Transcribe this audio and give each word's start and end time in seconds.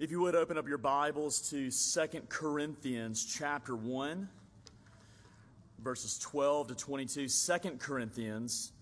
If 0.00 0.10
you 0.10 0.20
would 0.22 0.34
open 0.34 0.56
up 0.56 0.66
your 0.66 0.78
Bibles 0.78 1.50
to 1.50 1.70
2 1.70 2.20
Corinthians 2.30 3.22
chapter 3.22 3.76
1, 3.76 4.26
verses 5.80 6.18
12 6.20 6.68
to 6.68 6.74
22. 6.74 7.28
2 7.28 7.58
Corinthians 7.78 8.72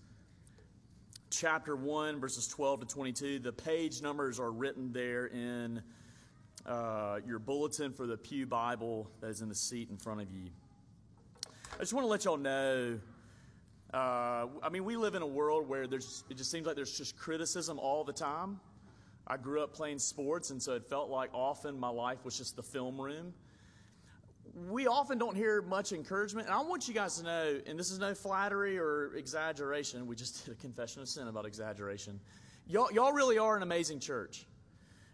chapter 1.29 1.75
1, 1.75 2.21
verses 2.21 2.47
12 2.47 2.79
to 2.79 2.85
22. 2.85 3.39
The 3.39 3.51
page 3.51 4.01
numbers 4.01 4.39
are 4.39 4.49
written 4.49 4.93
there 4.93 5.25
in 5.25 5.83
uh, 6.65 7.19
your 7.27 7.39
bulletin 7.39 7.91
for 7.91 8.07
the 8.07 8.15
Pew 8.15 8.45
Bible 8.45 9.11
that 9.19 9.27
is 9.27 9.41
in 9.41 9.49
the 9.49 9.55
seat 9.55 9.89
in 9.89 9.97
front 9.97 10.21
of 10.21 10.31
you. 10.31 10.49
I 11.75 11.79
just 11.79 11.91
want 11.91 12.05
to 12.05 12.09
let 12.09 12.23
y'all 12.23 12.37
know. 12.37 12.97
Uh, 13.93 14.47
I 14.63 14.69
mean, 14.71 14.85
we 14.85 14.95
live 14.95 15.15
in 15.15 15.21
a 15.21 15.27
world 15.27 15.67
where 15.67 15.85
there's, 15.85 16.23
it 16.29 16.37
just 16.37 16.49
seems 16.49 16.65
like 16.65 16.77
there's 16.77 16.97
just 16.97 17.17
criticism 17.17 17.77
all 17.77 18.05
the 18.05 18.13
time. 18.13 18.61
I 19.29 19.37
grew 19.37 19.61
up 19.61 19.73
playing 19.73 19.99
sports, 19.99 20.49
and 20.49 20.61
so 20.61 20.73
it 20.73 20.85
felt 20.89 21.09
like 21.09 21.29
often 21.33 21.79
my 21.79 21.89
life 21.89 22.25
was 22.25 22.37
just 22.37 22.55
the 22.55 22.63
film 22.63 22.99
room. 22.99 23.33
We 24.67 24.87
often 24.87 25.19
don't 25.19 25.35
hear 25.35 25.61
much 25.61 25.91
encouragement, 25.91 26.47
and 26.47 26.55
I 26.55 26.61
want 26.61 26.87
you 26.87 26.95
guys 26.95 27.17
to 27.17 27.23
know, 27.23 27.59
and 27.67 27.77
this 27.77 27.91
is 27.91 27.99
no 27.99 28.15
flattery 28.15 28.79
or 28.79 29.13
exaggeration. 29.15 30.07
We 30.07 30.15
just 30.15 30.45
did 30.45 30.53
a 30.53 30.57
confession 30.57 31.03
of 31.03 31.07
sin 31.07 31.27
about 31.27 31.45
exaggeration. 31.45 32.19
Y'all, 32.65 32.91
y'all 32.91 33.13
really 33.13 33.37
are 33.37 33.55
an 33.55 33.61
amazing 33.61 33.99
church. 33.99 34.45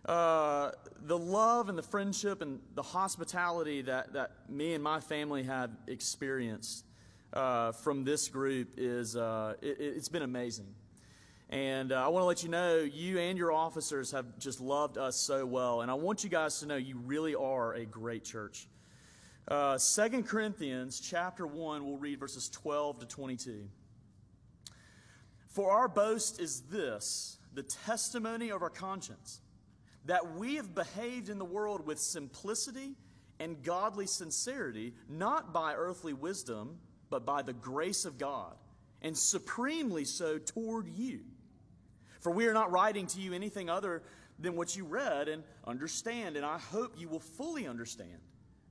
Uh, 0.06 0.72
the 1.02 1.18
love 1.18 1.68
and 1.68 1.78
the 1.78 1.84
friendship 1.84 2.42
and 2.42 2.60
the 2.76 2.84
hospitality 2.84 3.82
that, 3.82 4.14
that 4.14 4.32
me 4.48 4.76
and 4.76 4.84
my 4.84 5.00
family 5.00 5.44
have 5.44 5.72
experienced 5.88 6.86
uh, 7.34 7.72
from 7.72 8.04
this 8.04 8.30
group 8.30 8.70
is 8.78 9.16
uh, 9.16 9.56
it, 9.62 9.78
it's 9.80 10.10
been 10.10 10.22
amazing. 10.22 10.68
And 11.56 11.94
uh, 11.94 12.04
I 12.04 12.10
want 12.10 12.24
to 12.24 12.26
let 12.26 12.44
you 12.44 12.50
know, 12.50 12.80
you 12.80 13.18
and 13.18 13.38
your 13.38 13.54
officers 13.54 14.12
have 14.12 14.38
just 14.38 14.60
loved 14.60 14.98
us 14.98 15.16
so 15.16 15.46
well. 15.46 15.80
And 15.80 15.90
I 15.90 15.94
want 15.94 16.22
you 16.22 16.30
guys 16.30 16.60
to 16.60 16.66
know 16.66 16.76
you 16.76 16.98
really 16.98 17.34
are 17.34 17.76
a 17.76 17.86
great 17.86 18.26
church. 18.26 18.68
Uh, 19.48 19.78
2 19.78 20.24
Corinthians 20.24 21.00
chapter 21.00 21.48
1, 21.48 21.86
we'll 21.86 21.96
read 21.96 22.20
verses 22.20 22.50
12 22.50 23.00
to 23.00 23.06
22. 23.06 23.70
For 25.48 25.72
our 25.72 25.88
boast 25.88 26.42
is 26.42 26.60
this 26.64 27.38
the 27.54 27.64
testimony 27.64 28.50
of 28.50 28.62
our 28.62 28.70
conscience, 28.70 29.40
that 30.04 30.36
we 30.36 30.56
have 30.56 30.76
behaved 30.76 31.30
in 31.30 31.38
the 31.38 31.46
world 31.46 31.88
with 31.88 32.00
simplicity 32.00 32.96
and 33.40 33.64
godly 33.64 34.08
sincerity, 34.08 34.94
not 35.08 35.54
by 35.54 35.74
earthly 35.74 36.12
wisdom, 36.12 36.80
but 37.10 37.26
by 37.26 37.42
the 37.42 37.54
grace 37.54 38.04
of 38.04 38.18
God, 38.18 38.56
and 39.02 39.18
supremely 39.18 40.04
so 40.04 40.38
toward 40.38 40.90
you. 40.90 41.22
For 42.26 42.32
we 42.32 42.48
are 42.48 42.54
not 42.54 42.72
writing 42.72 43.06
to 43.06 43.22
you 43.22 43.34
anything 43.34 43.70
other 43.70 44.02
than 44.40 44.56
what 44.56 44.76
you 44.76 44.84
read 44.84 45.28
and 45.28 45.44
understand, 45.68 46.38
and 46.38 46.44
I 46.44 46.58
hope 46.58 46.96
you 46.98 47.08
will 47.08 47.20
fully 47.20 47.68
understand, 47.68 48.18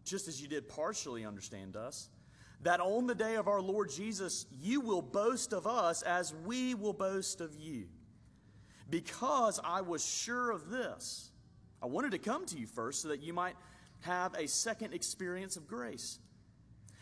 just 0.05 0.27
as 0.27 0.43
you 0.43 0.49
did 0.49 0.69
partially 0.69 1.25
understand 1.25 1.77
us, 1.77 2.09
that 2.63 2.81
on 2.81 3.07
the 3.07 3.15
day 3.15 3.37
of 3.37 3.47
our 3.47 3.61
Lord 3.61 3.91
Jesus, 3.91 4.47
you 4.61 4.81
will 4.81 5.03
boast 5.03 5.53
of 5.53 5.69
us 5.69 6.03
as 6.03 6.35
we 6.45 6.75
will 6.75 6.93
boast 6.93 7.41
of 7.41 7.55
you. 7.55 7.87
Because 8.91 9.61
I 9.63 9.83
was 9.83 10.05
sure 10.05 10.51
of 10.51 10.69
this, 10.69 11.31
I 11.81 11.87
wanted 11.87 12.11
to 12.11 12.19
come 12.19 12.47
to 12.47 12.59
you 12.59 12.67
first 12.67 13.03
so 13.03 13.09
that 13.11 13.23
you 13.23 13.33
might 13.33 13.55
have 14.01 14.35
a 14.35 14.49
second 14.49 14.95
experience 14.95 15.57
of 15.57 15.69
grace. 15.69 16.19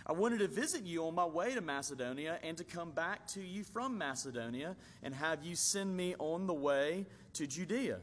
I 0.07 0.13
wanted 0.13 0.39
to 0.39 0.49
visit 0.49 0.83
you 0.83 1.07
on 1.07 1.15
my 1.15 1.25
way 1.25 1.55
to 1.55 1.61
Macedonia 1.61 2.39
and 2.43 2.57
to 2.59 2.65
come 2.65 2.91
back 2.91 3.27
to 3.29 3.41
you 3.41 3.63
from 3.63 3.97
Macedonia 3.99 4.77
and 5.03 5.15
have 5.15 5.45
you 5.45 5.55
send 5.55 5.97
me 5.97 6.15
on 6.19 6.47
the 6.47 6.55
way 6.55 7.07
to 7.35 7.47
Judea. 7.47 7.99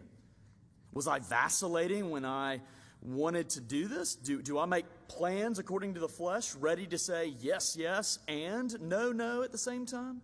Was 0.94 1.08
I 1.08 1.20
vacillating 1.20 2.10
when 2.10 2.26
I 2.26 2.62
wanted 3.02 3.50
to 3.52 3.62
do 3.62 3.88
this? 3.88 4.16
Do, 4.16 4.42
do 4.42 4.58
I 4.58 4.66
make 4.66 4.86
plans 5.08 5.60
according 5.60 5.96
to 5.96 6.00
the 6.00 6.08
flesh, 6.08 6.56
ready 6.56 6.88
to 6.88 6.98
say 6.98 7.34
yes, 7.40 7.76
yes, 7.78 8.20
and 8.28 8.80
no, 8.82 9.12
no 9.12 9.44
at 9.44 9.52
the 9.52 9.58
same 9.58 9.86
time? 9.86 10.22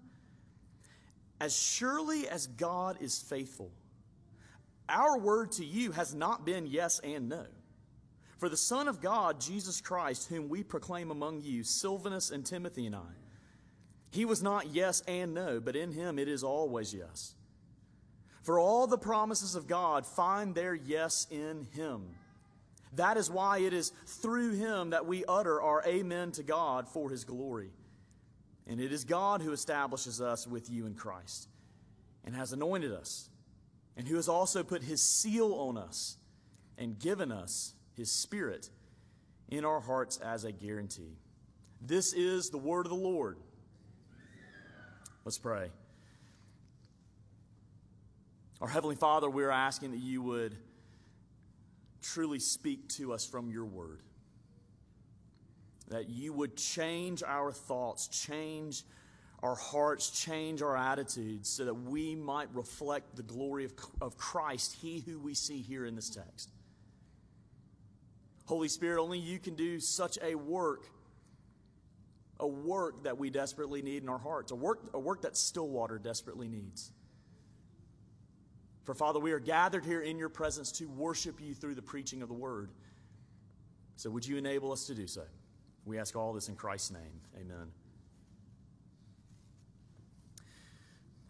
As 1.39 1.55
surely 1.57 2.28
as 2.29 2.47
God 2.47 2.97
is 3.01 3.19
faithful, 3.19 3.72
our 4.88 5.19
word 5.19 5.51
to 5.53 5.66
you 5.66 5.91
has 5.91 6.16
not 6.16 6.45
been 6.45 6.66
yes 6.66 6.99
and 6.99 7.28
no. 7.29 7.45
For 8.38 8.50
the 8.50 8.57
Son 8.57 8.88
of 8.88 9.01
God, 9.01 9.40
Jesus 9.40 9.79
Christ, 9.81 10.28
whom 10.29 10.50
we 10.50 10.63
proclaim 10.63 11.09
among 11.09 11.41
you, 11.41 11.63
Silvanus 11.63 12.31
and 12.31 12.46
Timothy 12.46 12.85
and 12.85 12.96
I, 12.96 13.13
he 14.12 14.25
was 14.25 14.44
not 14.44 14.73
yes 14.73 15.01
and 15.07 15.34
no, 15.34 15.59
but 15.59 15.75
in 15.75 15.91
him 15.91 16.19
it 16.19 16.28
is 16.28 16.44
always 16.44 16.94
yes. 16.94 17.35
For 18.44 18.59
all 18.59 18.88
the 18.88 18.97
promises 18.97 19.56
of 19.56 19.68
God 19.68 20.06
find 20.06 20.53
their 20.53 20.75
yes 20.75 21.28
in 21.31 21.68
him. 21.73 22.03
That 22.94 23.18
is 23.18 23.29
why 23.29 23.59
it 23.59 23.73
is 23.73 23.91
through 24.06 24.52
him 24.52 24.91
that 24.91 25.06
we 25.06 25.25
utter 25.25 25.62
our 25.62 25.84
amen 25.85 26.31
to 26.34 26.44
God 26.44 26.88
for 26.88 27.09
his 27.09 27.23
glory. 27.23 27.72
And 28.67 28.79
it 28.79 28.91
is 28.91 29.03
God 29.03 29.41
who 29.41 29.52
establishes 29.52 30.22
us 30.22 30.47
with 30.47 30.69
you 30.69 30.85
in 30.85 30.96
Christ 30.96 31.50
and 32.23 32.35
has 32.35 32.53
anointed 32.53 32.91
us, 32.91 33.29
and 33.97 34.07
who 34.07 34.16
has 34.16 34.28
also 34.28 34.63
put 34.63 34.81
his 34.81 35.02
seal 35.02 35.53
on 35.53 35.78
us 35.78 36.17
and 36.78 36.97
given 36.97 37.31
us 37.31 37.73
his 37.95 38.11
Spirit 38.11 38.69
in 39.50 39.66
our 39.66 39.79
hearts 39.79 40.17
as 40.17 40.44
a 40.44 40.51
guarantee. 40.51 41.17
This 41.81 42.13
is 42.13 42.50
the 42.50 42.57
word 42.57 42.85
of 42.85 42.89
the 42.89 42.95
Lord. 42.95 43.38
Let's 45.23 45.38
pray. 45.38 45.69
Our 48.61 48.67
Heavenly 48.67 48.95
Father, 48.95 49.29
we're 49.29 49.51
asking 49.51 49.91
that 49.91 50.00
you 50.00 50.22
would 50.22 50.55
truly 52.01 52.39
speak 52.39 52.88
to 52.89 53.13
us 53.13 53.25
from 53.25 53.50
your 53.50 53.66
word. 53.66 54.01
That 55.89 56.09
you 56.09 56.34
would 56.34 56.55
change 56.55 57.22
our 57.22 57.51
thoughts, 57.51 58.07
change 58.07 58.84
our 59.44 59.55
hearts, 59.55 60.09
change 60.09 60.61
our 60.61 60.75
attitudes, 60.75 61.50
so 61.50 61.66
that 61.66 61.73
we 61.73 62.16
might 62.16 62.47
reflect 62.53 63.16
the 63.16 63.23
glory 63.23 63.66
of, 63.66 63.73
of 64.01 64.17
Christ, 64.17 64.78
He 64.81 65.00
who 65.00 65.19
we 65.19 65.34
see 65.34 65.61
here 65.61 65.85
in 65.85 65.95
this 65.95 66.09
text. 66.09 66.50
Holy 68.45 68.67
Spirit, 68.67 69.01
only 69.01 69.19
you 69.19 69.39
can 69.39 69.56
do 69.56 69.79
such 69.79 70.17
a 70.22 70.35
work, 70.35 70.85
a 72.39 72.47
work 72.47 73.03
that 73.03 73.17
we 73.17 73.29
desperately 73.29 73.81
need 73.81 74.03
in 74.03 74.09
our 74.09 74.19
hearts, 74.19 74.51
a 74.51 74.56
work, 74.56 74.89
a 74.94 75.00
work 75.00 75.23
that 75.23 75.35
Stillwater 75.35 75.97
desperately 75.97 76.47
needs. 76.47 76.91
For 78.84 78.94
Father, 78.94 79.19
we 79.19 79.31
are 79.31 79.39
gathered 79.39 79.84
here 79.84 80.01
in 80.01 80.17
your 80.19 80.29
presence 80.29 80.72
to 80.73 80.85
worship 80.85 81.41
you 81.41 81.55
through 81.55 81.73
the 81.73 81.81
preaching 81.81 82.22
of 82.22 82.28
the 82.28 82.35
word. 82.35 82.69
So 83.95 84.11
would 84.11 84.28
you 84.28 84.38
enable 84.38 84.72
us 84.72 84.85
to 84.85 84.94
do 84.94 85.07
so? 85.07 85.23
We 85.85 85.97
ask 85.97 86.16
all 86.16 86.34
this 86.34 86.50
in 86.50 86.55
Christ's 86.55 86.91
name. 86.91 87.22
Amen. 87.35 87.72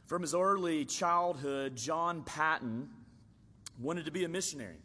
From 0.07 0.21
his 0.21 0.35
early 0.35 0.83
childhood, 0.85 1.77
John 1.77 2.23
Paton 2.23 2.89
wanted 3.79 4.05
to 4.05 4.11
be 4.11 4.25
a 4.25 4.29
missionary. 4.29 4.77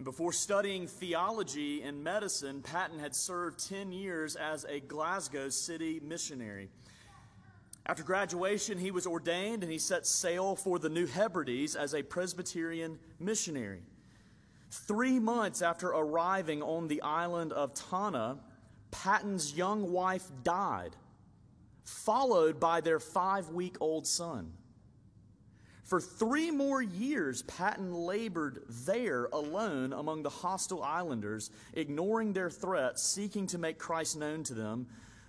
And 0.00 0.04
before 0.06 0.32
studying 0.32 0.86
theology 0.86 1.82
and 1.82 2.02
medicine, 2.02 2.62
Paton 2.62 2.98
had 3.00 3.14
served 3.14 3.68
10 3.68 3.92
years 3.92 4.34
as 4.34 4.64
a 4.64 4.80
Glasgow 4.80 5.50
city 5.50 6.00
missionary. 6.02 6.70
After 7.84 8.02
graduation, 8.02 8.78
he 8.78 8.92
was 8.92 9.06
ordained 9.06 9.62
and 9.62 9.70
he 9.70 9.78
set 9.78 10.06
sail 10.06 10.56
for 10.56 10.78
the 10.78 10.88
New 10.88 11.04
Hebrides 11.04 11.76
as 11.76 11.94
a 11.94 12.02
Presbyterian 12.02 12.98
missionary. 13.18 13.82
Three 14.70 15.18
months 15.18 15.60
after 15.60 15.88
arriving 15.88 16.62
on 16.62 16.88
the 16.88 17.02
island 17.02 17.52
of 17.52 17.74
Tanna, 17.74 18.38
Paton's 18.90 19.54
young 19.54 19.92
wife 19.92 20.24
died, 20.42 20.96
followed 21.84 22.58
by 22.58 22.80
their 22.80 23.00
five 23.00 23.50
week 23.50 23.76
old 23.82 24.06
son. 24.06 24.54
For 25.90 26.00
three 26.00 26.52
more 26.52 26.80
years, 26.80 27.42
Paton 27.42 27.92
labored 27.92 28.62
there 28.68 29.24
alone 29.32 29.92
among 29.92 30.22
the 30.22 30.30
hostile 30.30 30.84
islanders, 30.84 31.50
ignoring 31.74 32.32
their 32.32 32.48
threats, 32.48 33.02
seeking 33.02 33.48
to 33.48 33.58
make 33.58 33.76
Christ 33.76 34.16
known 34.16 34.44
to 34.44 34.54
them 34.54 34.86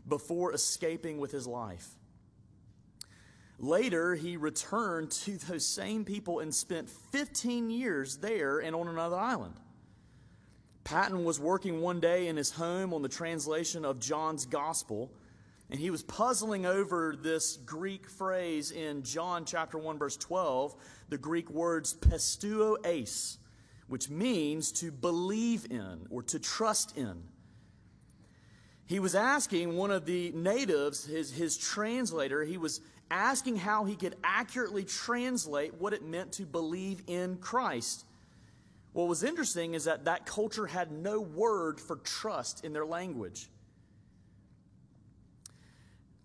before 0.07 0.53
escaping 0.53 1.17
with 1.17 1.31
his 1.31 1.47
life. 1.47 1.87
Later, 3.57 4.13
he 4.13 4.37
returned 4.37 5.09
to 5.09 5.39
those 5.39 5.65
same 5.65 6.05
people 6.05 6.41
and 6.41 6.53
spent 6.53 6.91
15 7.11 7.71
years 7.71 8.17
there 8.17 8.59
and 8.59 8.75
on 8.75 8.87
another 8.87 9.17
island. 9.17 9.55
Paton 10.83 11.23
was 11.23 11.39
working 11.39 11.81
one 11.81 11.99
day 11.99 12.27
in 12.27 12.37
his 12.37 12.51
home 12.51 12.93
on 12.93 13.01
the 13.01 13.09
translation 13.09 13.83
of 13.83 13.99
John's 13.99 14.45
Gospel 14.45 15.11
and 15.71 15.79
he 15.79 15.89
was 15.89 16.03
puzzling 16.03 16.65
over 16.65 17.15
this 17.17 17.55
Greek 17.55 18.09
phrase 18.09 18.71
in 18.71 19.03
John 19.03 19.45
chapter 19.45 19.77
1 19.77 19.97
verse 19.97 20.17
12, 20.17 20.75
the 21.07 21.17
Greek 21.17 21.49
words 21.49 21.93
pisteuo 21.93 22.75
eis, 22.85 23.37
which 23.87 24.09
means 24.09 24.73
to 24.73 24.91
believe 24.91 25.65
in 25.71 26.07
or 26.09 26.23
to 26.23 26.39
trust 26.39 26.97
in. 26.97 27.23
He 28.85 28.99
was 28.99 29.15
asking 29.15 29.77
one 29.77 29.91
of 29.91 30.05
the 30.05 30.33
natives, 30.33 31.05
his, 31.05 31.31
his 31.31 31.57
translator, 31.57 32.43
he 32.43 32.57
was 32.57 32.81
asking 33.09 33.55
how 33.55 33.85
he 33.85 33.95
could 33.95 34.15
accurately 34.25 34.83
translate 34.83 35.75
what 35.75 35.93
it 35.93 36.03
meant 36.03 36.33
to 36.33 36.45
believe 36.45 37.01
in 37.07 37.37
Christ. 37.37 38.03
What 38.91 39.07
was 39.07 39.23
interesting 39.23 39.73
is 39.73 39.85
that 39.85 40.03
that 40.03 40.25
culture 40.25 40.67
had 40.67 40.91
no 40.91 41.21
word 41.21 41.79
for 41.79 41.95
trust 41.95 42.65
in 42.65 42.73
their 42.73 42.85
language. 42.85 43.47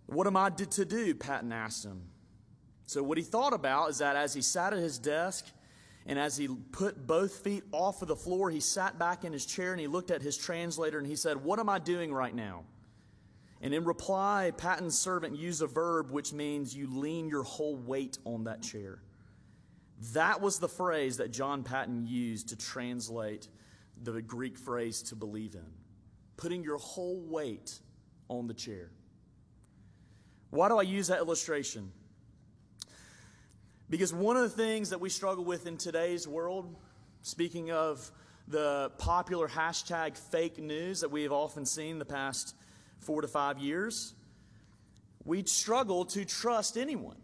What 0.07 0.27
am 0.27 0.37
I 0.37 0.51
to 0.51 0.85
do? 0.85 1.15
Paton 1.15 1.53
asked 1.53 1.85
him. 1.85 2.03
So, 2.87 3.03
what 3.03 3.19
he 3.19 3.25
thought 3.25 3.53
about 3.53 3.91
is 3.91 3.99
that 3.99 4.17
as 4.17 4.33
he 4.33 4.43
sat 4.43 4.73
at 4.73 4.79
his 4.79 4.99
desk 4.99 5.45
and 6.07 6.19
as 6.19 6.37
he 6.37 6.49
put 6.71 7.07
both 7.07 7.39
feet 7.39 7.65
off 7.73 8.03
of 8.03 8.09
the 8.09 8.17
floor, 8.17 8.49
he 8.49 8.61
sat 8.61 8.99
back 8.99 9.25
in 9.25 9.33
his 9.33 9.45
chair 9.45 9.73
and 9.73 9.81
he 9.81 9.89
looked 9.89 10.13
at 10.13 10.23
his 10.23 10.37
translator 10.37 10.99
and 10.99 11.07
he 11.07 11.17
said, 11.17 11.43
What 11.43 11.59
am 11.59 11.69
I 11.69 11.81
doing 11.81 12.15
right 12.15 12.35
now? 12.35 12.65
And 13.61 13.75
in 13.75 13.85
reply, 13.85 14.53
Paton's 14.57 14.97
servant 14.97 15.37
used 15.37 15.63
a 15.63 15.67
verb 15.67 16.11
which 16.11 16.33
means 16.33 16.77
you 16.77 16.89
lean 16.89 17.29
your 17.29 17.43
whole 17.43 17.77
weight 17.77 18.19
on 18.25 18.45
that 18.45 18.63
chair. 18.63 19.01
That 20.13 20.41
was 20.41 20.59
the 20.59 20.69
phrase 20.69 21.17
that 21.17 21.33
John 21.33 21.65
Paton 21.65 22.07
used 22.07 22.51
to 22.51 22.57
translate 22.57 23.49
the 24.03 24.21
Greek 24.21 24.59
phrase 24.59 25.03
to 25.05 25.17
believe 25.17 25.55
in 25.55 25.67
putting 26.37 26.63
your 26.63 26.77
whole 26.77 27.21
weight 27.23 27.81
on 28.29 28.47
the 28.47 28.55
chair. 28.55 28.91
Why 30.51 30.69
do 30.69 30.79
I 30.79 30.83
use 30.83 31.09
that 31.09 31.19
illustration? 31.19 31.93
Because 33.89 34.13
one 34.13 34.37
of 34.37 34.43
the 34.43 34.49
things 34.49 34.91
that 34.91 35.01
we 35.01 35.09
struggle 35.09 35.45
with 35.45 35.67
in 35.67 35.77
today's 35.77 36.27
world, 36.27 36.75
speaking 37.23 37.71
of 37.71 38.11
the 38.49 38.91
popular 38.99 39.49
hashtag 39.49 40.17
fake 40.17 40.59
news 40.59 41.01
that 41.01 41.11
we 41.11 41.23
have 41.23 41.33
often 41.33 41.65
seen 41.65 41.99
the 41.99 42.05
past 42.05 42.55
four 42.99 43.21
to 43.21 43.29
five 43.29 43.59
years, 43.59 44.15
we 45.25 45.45
struggle 45.45 46.05
to 46.05 46.25
trust 46.25 46.77
anyone. 46.77 47.17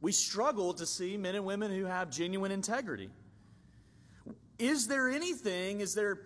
We 0.00 0.12
struggle 0.12 0.72
to 0.74 0.86
see 0.86 1.16
men 1.16 1.34
and 1.34 1.44
women 1.44 1.70
who 1.70 1.84
have 1.84 2.10
genuine 2.10 2.52
integrity. 2.52 3.10
Is 4.58 4.86
there 4.86 5.08
anything, 5.08 5.80
is 5.80 5.94
there 5.94 6.20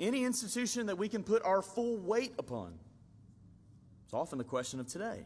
any 0.00 0.24
institution 0.24 0.86
that 0.86 0.96
we 0.96 1.08
can 1.08 1.22
put 1.22 1.44
our 1.44 1.62
full 1.62 1.98
weight 1.98 2.34
upon? 2.38 2.78
It's 4.12 4.18
often 4.20 4.36
the 4.36 4.44
question 4.44 4.78
of 4.78 4.86
today. 4.88 5.24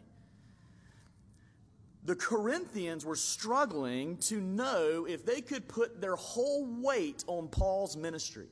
The 2.04 2.14
Corinthians 2.14 3.04
were 3.04 3.16
struggling 3.16 4.16
to 4.18 4.40
know 4.40 5.08
if 5.08 5.26
they 5.26 5.40
could 5.40 5.66
put 5.66 6.00
their 6.00 6.14
whole 6.14 6.64
weight 6.80 7.24
on 7.26 7.48
Paul's 7.48 7.96
ministry. 7.96 8.46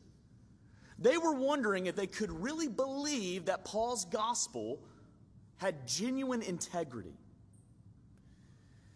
They 0.99 1.19
were 1.19 1.35
wondering 1.35 1.87
if 1.87 1.95
they 1.95 2.09
could 2.09 2.33
really 2.33 2.67
believe 2.67 3.45
that 3.45 3.65
Paul's 3.65 4.07
gospel 4.07 4.81
had 5.59 5.87
genuine 5.87 6.43
integrity. 6.43 7.15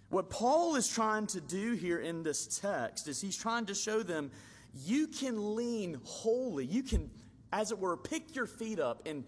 What 0.08 0.30
Paul 0.30 0.74
is 0.74 0.88
trying 0.88 1.28
to 1.28 1.40
do 1.40 1.74
here 1.74 2.00
in 2.00 2.24
this 2.24 2.58
text 2.58 3.06
is 3.06 3.20
he's 3.20 3.36
trying 3.36 3.66
to 3.66 3.76
show 3.76 4.02
them 4.02 4.32
you 4.84 5.06
can 5.06 5.54
lean 5.54 6.00
wholly. 6.02 6.66
You 6.66 6.82
can, 6.82 7.08
as 7.52 7.70
it 7.70 7.78
were, 7.78 7.96
pick 7.96 8.34
your 8.34 8.46
feet 8.46 8.80
up 8.80 9.02
and 9.06 9.22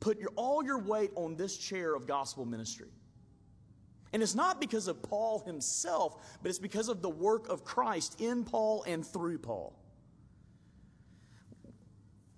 put 0.00 0.18
your, 0.18 0.30
all 0.36 0.64
your 0.64 0.78
weight 0.78 1.10
on 1.14 1.36
this 1.36 1.56
chair 1.56 1.94
of 1.94 2.06
gospel 2.06 2.44
ministry. 2.44 2.88
And 4.12 4.22
it's 4.22 4.34
not 4.34 4.60
because 4.60 4.88
of 4.88 5.02
Paul 5.02 5.40
himself, 5.40 6.38
but 6.42 6.48
it's 6.48 6.58
because 6.58 6.88
of 6.88 7.02
the 7.02 7.10
work 7.10 7.48
of 7.48 7.64
Christ 7.64 8.20
in 8.20 8.44
Paul 8.44 8.84
and 8.86 9.06
through 9.06 9.38
Paul 9.38 9.76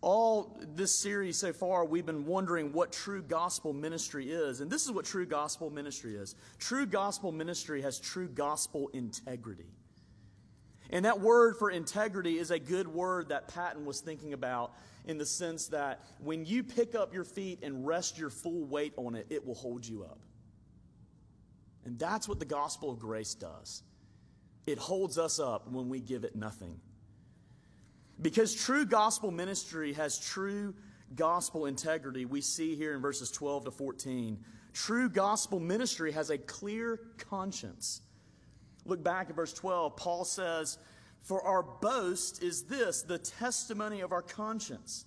all 0.01 0.61
this 0.75 0.95
series 0.95 1.37
so 1.37 1.53
far, 1.53 1.85
we've 1.85 2.07
been 2.07 2.25
wondering 2.25 2.73
what 2.73 2.93
true 2.93 3.23
gospel 3.23 3.73
ministry 3.73 4.31
is. 4.31 4.61
And 4.61 4.71
this 4.71 4.85
is 4.85 4.93
what 4.93 5.05
true 5.05 5.27
gospel 5.27 5.71
ministry 5.71 6.15
is 6.15 6.35
true 6.59 6.87
gospel 6.87 7.33
ministry 7.33 7.83
has 7.83 7.99
true 7.99 8.29
gospel 8.29 8.89
integrity. 8.93 9.67
And 10.91 11.05
that 11.05 11.21
word 11.21 11.57
for 11.57 11.71
integrity 11.71 12.39
is 12.39 12.51
a 12.51 12.59
good 12.59 12.89
word 12.89 13.29
that 13.29 13.49
Paton 13.49 13.85
was 13.85 14.01
thinking 14.01 14.33
about 14.33 14.73
in 15.05 15.19
the 15.19 15.27
sense 15.27 15.69
that 15.69 16.01
when 16.19 16.45
you 16.45 16.63
pick 16.65 16.95
up 16.95 17.13
your 17.13 17.25
feet 17.25 17.61
and 17.63 17.87
rest 17.87 18.19
your 18.19 18.31
full 18.31 18.65
weight 18.65 18.95
on 18.97 19.15
it, 19.15 19.27
it 19.31 19.47
will 19.47 19.55
hold 19.55 19.87
you 19.87 20.05
up. 20.05 20.19
And 21.85 21.99
that's 21.99 22.29
what 22.29 22.39
the 22.39 22.45
gospel 22.45 22.91
of 22.91 22.99
grace 22.99 23.35
does. 23.35 23.83
It 24.67 24.79
holds 24.79 25.19
us 25.19 25.39
up 25.39 25.71
when 25.71 25.89
we 25.89 26.01
give 26.01 26.25
it 26.25 26.37
nothing. 26.37 26.81
Because 28.21 28.55
true 28.55 28.85
gospel 28.85 29.31
ministry 29.31 29.93
has 29.95 30.19
true 30.19 30.75
gospel 31.15 31.67
integrity, 31.67 32.25
we 32.25 32.41
see 32.41 32.75
here 32.75 32.95
in 32.95 33.01
verses 33.01 33.31
12 33.31 33.67
to 33.67 33.71
14. 33.71 34.39
True 34.75 35.09
gospel 35.09 35.61
ministry 35.61 36.13
has 36.13 36.31
a 36.31 36.39
clear 36.39 37.01
conscience. 37.17 38.03
Look 38.89 39.05
back 39.05 39.29
at 39.29 39.37
verse 39.37 39.53
12. 39.53 39.97
Paul 39.97 40.25
says, 40.25 40.79
For 41.23 41.43
our 41.47 41.63
boast 41.63 42.43
is 42.43 42.63
this, 42.63 43.03
the 43.03 43.19
testimony 43.19 44.01
of 44.01 44.13
our 44.13 44.23
conscience, 44.23 45.05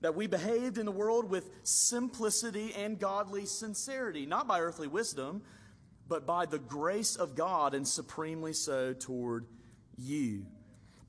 that 0.00 0.14
we 0.14 0.26
behaved 0.26 0.78
in 0.78 0.86
the 0.86 0.92
world 0.92 1.30
with 1.30 1.50
simplicity 1.62 2.74
and 2.74 2.98
godly 2.98 3.44
sincerity, 3.44 4.24
not 4.24 4.48
by 4.48 4.60
earthly 4.60 4.88
wisdom, 4.88 5.42
but 6.08 6.26
by 6.26 6.46
the 6.46 6.58
grace 6.58 7.16
of 7.16 7.34
God, 7.34 7.74
and 7.74 7.86
supremely 7.86 8.54
so 8.54 8.94
toward 8.94 9.46
you. 9.98 10.46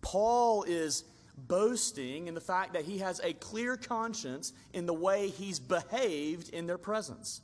Paul 0.01 0.63
is 0.63 1.05
boasting 1.37 2.27
in 2.27 2.33
the 2.33 2.41
fact 2.41 2.73
that 2.73 2.83
he 2.83 2.99
has 2.99 3.21
a 3.23 3.33
clear 3.33 3.77
conscience 3.77 4.51
in 4.73 4.85
the 4.85 4.93
way 4.93 5.29
he's 5.29 5.59
behaved 5.59 6.49
in 6.49 6.67
their 6.67 6.77
presence. 6.77 7.41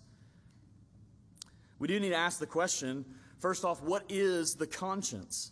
We 1.80 1.88
do 1.88 2.00
need 2.00 2.10
to 2.10 2.16
ask 2.16 2.40
the 2.40 2.46
question 2.46 3.06
first 3.42 3.66
off, 3.66 3.82
what 3.82 4.06
is 4.08 4.56
the 4.56 4.68
conscience? 4.68 5.52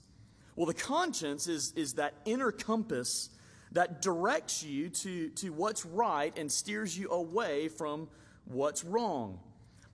Well, 0.56 0.66
the 0.66 0.74
conscience 0.74 1.48
is, 1.48 1.74
is 1.76 1.94
that 1.96 2.14
inner 2.26 2.52
compass 2.52 3.30
that 3.72 4.02
directs 4.02 4.64
you 4.64 4.90
to, 4.90 5.30
to 5.30 5.50
what's 5.50 5.86
right 5.86 6.38
and 6.38 6.52
steers 6.52 6.98
you 6.98 7.10
away 7.10 7.68
from 7.68 8.08
what's 8.46 8.84
wrong. 8.84 9.40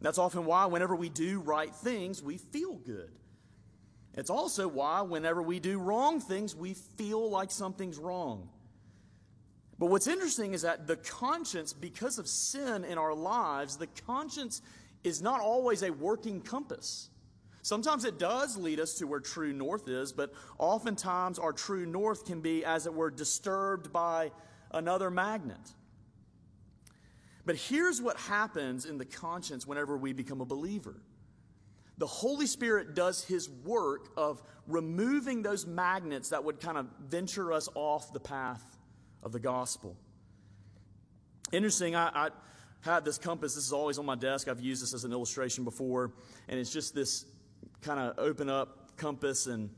That's 0.02 0.18
often 0.18 0.46
why, 0.46 0.66
whenever 0.66 0.96
we 0.96 1.10
do 1.10 1.40
right 1.40 1.74
things, 1.74 2.22
we 2.22 2.38
feel 2.38 2.76
good. 2.76 3.12
It's 4.14 4.30
also 4.30 4.68
why, 4.68 5.02
whenever 5.02 5.42
we 5.42 5.60
do 5.60 5.78
wrong 5.80 6.22
things, 6.22 6.56
we 6.56 6.74
feel 6.74 7.30
like 7.30 7.52
something's 7.52 7.98
wrong. 7.98 8.50
But 9.78 9.88
what's 9.88 10.08
interesting 10.08 10.54
is 10.54 10.62
that 10.62 10.88
the 10.88 10.96
conscience, 10.96 11.74
because 11.74 12.18
of 12.18 12.28
sin 12.28 12.86
in 12.86 12.98
our 12.98 13.14
lives, 13.14 13.76
the 13.78 13.88
conscience 13.88 14.62
is 15.04 15.22
not 15.22 15.42
always 15.42 15.84
a 15.84 15.92
working 15.92 16.42
compass. 16.42 17.10
Sometimes 17.66 18.06
it 18.06 18.20
does 18.20 18.58
lead 18.58 18.80
us 18.80 18.94
to 19.00 19.08
where 19.08 19.20
true 19.20 19.52
north 19.52 19.88
is, 19.88 20.12
but 20.12 20.32
oftentimes 20.60 21.40
our 21.40 21.52
true 21.52 21.88
north 21.88 22.24
can 22.24 22.40
be, 22.40 22.64
as 22.64 22.86
it 22.86 22.94
were, 22.94 23.10
disturbed 23.10 23.92
by 23.92 24.30
another 24.70 25.10
magnet. 25.10 25.74
But 27.44 27.56
here's 27.56 28.00
what 28.00 28.18
happens 28.18 28.86
in 28.86 29.00
the 29.00 29.06
conscience 29.06 29.66
whenever 29.66 29.98
we 29.98 30.14
become 30.14 30.42
a 30.42 30.46
believer 30.46 31.02
the 31.98 32.06
Holy 32.06 32.46
Spirit 32.46 32.94
does 32.94 33.24
His 33.24 33.50
work 33.50 34.10
of 34.16 34.44
removing 34.68 35.42
those 35.42 35.66
magnets 35.66 36.30
that 36.30 36.44
would 36.44 36.60
kind 36.60 36.78
of 36.78 36.86
venture 37.08 37.52
us 37.52 37.68
off 37.74 38.14
the 38.14 38.20
path 38.20 38.78
of 39.24 39.32
the 39.32 39.40
gospel. 39.40 39.98
Interesting, 41.52 41.96
I, 41.96 42.28
I 42.28 42.30
had 42.82 43.06
this 43.06 43.18
compass. 43.18 43.56
This 43.56 43.66
is 43.66 43.74
always 43.74 43.98
on 43.98 44.06
my 44.06 44.14
desk. 44.14 44.48
I've 44.50 44.60
used 44.60 44.84
this 44.84 44.94
as 44.94 45.04
an 45.04 45.12
illustration 45.12 45.64
before, 45.64 46.12
and 46.48 46.60
it's 46.60 46.72
just 46.72 46.94
this 46.94 47.26
kind 47.86 48.00
of 48.00 48.18
open 48.18 48.50
up 48.50 48.98
compass, 48.98 49.48
and 49.48 49.70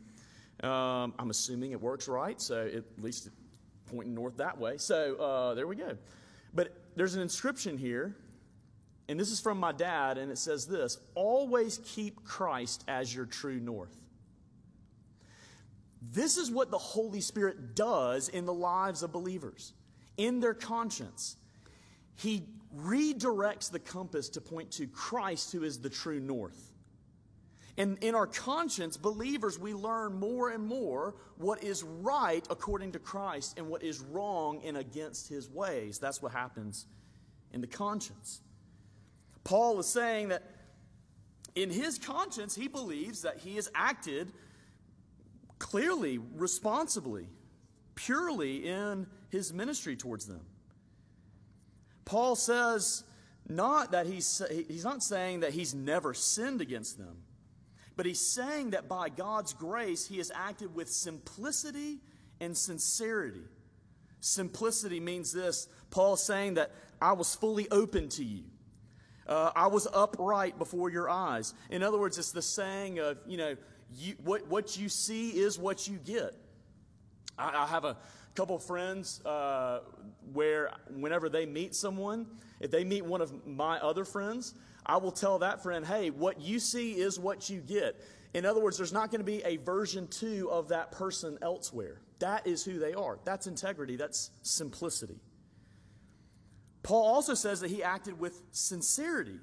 um, 0.64 1.14
I'm 1.20 1.30
assuming 1.30 1.72
it 1.72 1.82
works 1.82 2.08
right, 2.08 2.40
so 2.42 2.66
at 2.66 2.84
least 3.02 3.30
pointing 3.92 4.14
north 4.14 4.38
that 4.38 4.58
way. 4.58 4.78
So 4.78 5.16
uh, 5.16 5.54
there 5.54 5.68
we 5.68 5.76
go. 5.76 5.98
But 6.54 6.74
there's 6.96 7.16
an 7.16 7.22
inscription 7.22 7.78
here 7.78 8.16
and 9.10 9.20
this 9.20 9.32
is 9.32 9.40
from 9.40 9.60
my 9.60 9.72
dad, 9.72 10.18
and 10.18 10.32
it 10.32 10.38
says 10.38 10.66
this 10.66 10.98
always 11.16 11.80
keep 11.86 12.24
Christ 12.24 12.84
as 12.88 13.14
your 13.14 13.26
true 13.26 13.60
north. 13.60 13.96
This 16.02 16.38
is 16.38 16.52
what 16.52 16.72
the 16.72 16.78
Holy 16.78 17.22
Spirit 17.22 17.76
does 17.76 18.30
in 18.30 18.46
the 18.46 18.54
lives 18.54 19.04
of 19.04 19.12
believers, 19.12 19.74
in 20.18 20.40
their 20.40 20.54
conscience. 20.54 21.38
He 22.16 22.44
redirects 22.78 23.72
the 23.72 23.80
compass 23.80 24.30
to 24.30 24.42
point 24.42 24.72
to 24.72 24.88
Christ, 24.88 25.52
who 25.52 25.64
is 25.64 25.80
the 25.80 25.90
true 25.90 26.20
north. 26.20 26.74
And 27.78 27.98
in 28.02 28.16
our 28.16 28.26
conscience, 28.26 28.98
believers, 28.98 29.60
we 29.60 29.74
learn 29.74 30.20
more 30.20 30.50
and 30.50 30.64
more 30.64 31.14
what 31.38 31.64
is 31.64 31.84
right 31.84 32.46
according 32.50 32.94
to 32.94 33.00
Christ 33.00 33.58
and 33.58 33.68
what 33.70 33.84
is 33.84 34.00
wrong 34.00 34.62
and 34.66 34.78
against 34.78 35.30
his 35.30 35.50
ways. 35.50 36.00
That's 36.00 36.22
what 36.22 36.32
happens 36.32 36.88
in 37.54 37.62
the 37.62 37.68
conscience. 37.68 38.42
Paul 39.44 39.80
is 39.80 39.86
saying 39.86 40.30
that 40.30 40.44
in 41.56 41.70
his 41.70 42.00
conscience, 42.00 42.56
he 42.56 42.68
believes 42.68 43.22
that 43.22 43.38
he 43.38 43.56
has 43.56 43.70
acted 43.76 44.32
clearly, 45.60 46.20
responsibly, 46.36 47.28
purely 47.96 48.68
in 48.68 49.08
his 49.30 49.54
ministry 49.54 49.96
towards 49.96 50.26
them. 50.26 50.42
Paul 52.06 52.36
says 52.36 53.04
not 53.48 53.92
that 53.92 54.08
he's, 54.08 54.42
he's 54.68 54.84
not 54.84 55.04
saying 55.04 55.42
that 55.42 55.54
he's 55.54 55.74
never 55.74 56.14
sinned 56.14 56.62
against 56.62 56.98
them, 56.98 57.18
but 57.98 58.06
he's 58.06 58.20
saying 58.20 58.70
that 58.70 58.88
by 58.88 59.10
God's 59.10 59.54
grace, 59.54 60.08
he 60.08 60.20
has 60.20 60.32
acted 60.34 60.74
with 60.74 60.88
simplicity 60.88 61.98
and 62.40 62.56
sincerity. 62.56 63.42
Simplicity 64.22 65.00
means 65.00 65.34
this 65.34 65.68
Paul's 65.90 66.24
saying 66.24 66.54
that 66.54 66.72
I 67.02 67.14
was 67.14 67.36
fully 67.36 67.70
open 67.72 68.10
to 68.10 68.24
you. 68.24 68.44
Uh, 69.28 69.52
I 69.56 69.68
was 69.68 69.88
upright 69.94 70.58
before 70.58 70.90
your 70.90 71.10
eyes. 71.10 71.54
In 71.70 71.84
other 71.84 71.98
words, 71.98 72.18
it's 72.18 72.32
the 72.32 72.42
saying 72.42 73.00
of, 73.00 73.18
you 73.26 73.38
know, 73.38 73.58
you, 73.96 74.14
what, 74.24 74.48
what 74.48 74.78
you 74.78 74.90
see 74.90 75.32
is 75.32 75.58
what 75.58 75.88
you 75.88 75.98
get. 75.98 76.34
I, 77.38 77.64
I 77.64 77.68
have 77.68 77.84
a 77.84 77.98
couple 78.36 78.58
friends 78.60 79.26
uh, 79.26 79.80
where 80.34 80.72
whenever 80.96 81.30
they 81.30 81.46
meet 81.46 81.76
someone, 81.76 82.28
if 82.60 82.72
they 82.72 82.84
meet 82.84 83.04
one 83.04 83.22
of 83.22 83.46
my 83.46 83.80
other 83.80 84.06
friends, 84.06 84.54
I 84.88 84.98
will 84.98 85.12
tell 85.12 85.40
that 85.40 85.62
friend, 85.62 85.86
hey, 85.86 86.10
what 86.10 86.40
you 86.40 86.60
see 86.60 86.94
is 86.94 87.20
what 87.20 87.50
you 87.50 87.60
get. 87.60 88.02
In 88.34 88.46
other 88.46 88.62
words, 88.62 88.78
there's 88.78 88.94
not 88.94 89.12
going 89.12 89.20
to 89.20 89.26
be 89.26 89.44
a 89.44 89.58
version 89.58 90.08
two 90.08 90.50
of 90.50 90.70
that 90.70 90.92
person 90.92 91.38
elsewhere. 91.42 92.00
That 92.20 92.48
is 92.48 92.64
who 92.64 92.80
they 92.80 92.94
are. 92.94 93.20
That's 93.26 93.48
integrity, 93.48 93.98
that's 93.98 94.32
simplicity. 94.44 95.20
Paul 96.84 97.06
also 97.06 97.34
says 97.34 97.60
that 97.60 97.70
he 97.70 97.84
acted 97.84 98.18
with 98.18 98.42
sincerity. 98.52 99.40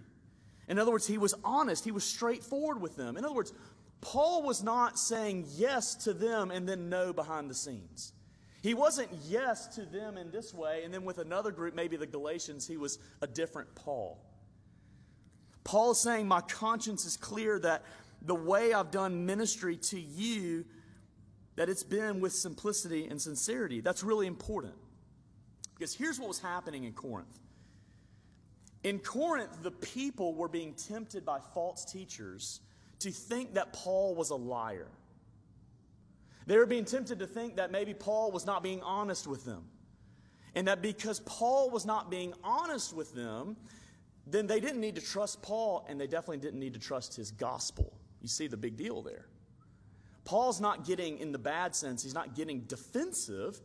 In 0.67 0.79
other 0.79 0.91
words, 0.91 1.07
he 1.07 1.19
was 1.19 1.35
honest, 1.45 1.85
he 1.85 1.93
was 1.93 2.05
straightforward 2.05 2.81
with 2.81 2.97
them. 2.97 3.19
In 3.19 3.25
other 3.25 3.35
words, 3.35 3.53
Paul 4.01 4.43
was 4.43 4.63
not 4.63 4.99
saying 4.99 5.47
yes 5.57 5.95
to 6.05 6.15
them 6.15 6.51
and 6.51 6.67
then 6.67 6.89
no 6.89 7.13
behind 7.13 7.51
the 7.51 7.55
scenes. 7.55 8.15
He 8.63 8.73
wasn't 8.73 9.11
yes 9.29 9.67
to 9.77 9.85
them 9.85 10.17
in 10.17 10.31
this 10.31 10.55
way, 10.55 10.85
and 10.85 10.95
then 10.95 11.05
with 11.05 11.19
another 11.19 11.51
group, 11.51 11.75
maybe 11.75 11.99
the 11.99 12.07
Galatians, 12.07 12.67
he 12.67 12.79
was 12.79 12.99
a 13.21 13.27
different 13.27 13.75
Paul. 13.75 14.19
Paul 15.65 15.93
is 15.93 15.99
saying, 15.99 16.29
My 16.29 16.43
conscience 16.43 17.05
is 17.05 17.17
clear 17.17 17.59
that 17.61 17.83
the 18.23 18.35
way 18.35 18.73
I've 18.73 18.91
done 18.91 19.27
ministry 19.27 19.77
to 19.77 20.01
you, 20.01 20.65
that 21.57 21.69
it's 21.69 21.83
been 21.83 22.21
with 22.21 22.33
simplicity 22.33 23.07
and 23.07 23.21
sincerity. 23.21 23.81
That's 23.81 24.03
really 24.03 24.27
important. 24.27 24.75
Because 25.75 25.95
here's 25.95 26.19
what 26.19 26.29
was 26.29 26.39
happening 26.39 26.85
in 26.85 26.93
Corinth. 26.93 27.39
In 28.83 28.99
Corinth, 28.99 29.63
the 29.63 29.71
people 29.71 30.35
were 30.35 30.49
being 30.49 30.75
tempted 30.75 31.25
by 31.25 31.39
false 31.55 31.85
teachers 31.85 32.61
to 33.01 33.11
think 33.11 33.55
that 33.55 33.73
Paul 33.73 34.15
was 34.15 34.31
a 34.31 34.35
liar. 34.35 34.89
They 36.47 36.59
were 36.59 36.67
being 36.67 36.85
tempted 36.85 37.19
to 37.21 37.27
think 37.27 37.57
that 37.57 37.73
maybe 37.73 37.95
Paul 37.95 38.31
was 38.31 38.45
not 38.45 38.63
being 38.63 38.83
honest 38.83 39.27
with 39.27 39.45
them. 39.45 39.65
And 40.55 40.69
that 40.69 40.83
because 40.83 41.21
Paul 41.21 41.71
was 41.71 41.87
not 41.87 42.11
being 42.11 42.35
honest 42.45 42.95
with 42.95 43.15
them, 43.15 43.57
then 44.27 44.47
they 44.47 44.61
didn't 44.61 44.81
need 44.81 44.95
to 44.95 45.01
trust 45.01 45.43
Paul 45.43 45.85
and 45.89 46.01
they 46.01 46.07
definitely 46.07 46.39
didn't 46.39 46.61
need 46.61 46.75
to 46.75 46.81
trust 46.81 47.15
his 47.15 47.31
gospel. 47.31 47.93
You 48.21 48.29
see 48.29 48.47
the 48.47 48.57
big 48.57 48.77
deal 48.77 49.03
there. 49.03 49.27
Paul's 50.25 50.61
not 50.61 50.87
getting, 50.87 51.19
in 51.19 51.33
the 51.33 51.39
bad 51.39 51.77
sense, 51.77 52.03
he's 52.03 52.15
not 52.15 52.35
getting 52.35 52.61
defensive, 52.61 53.61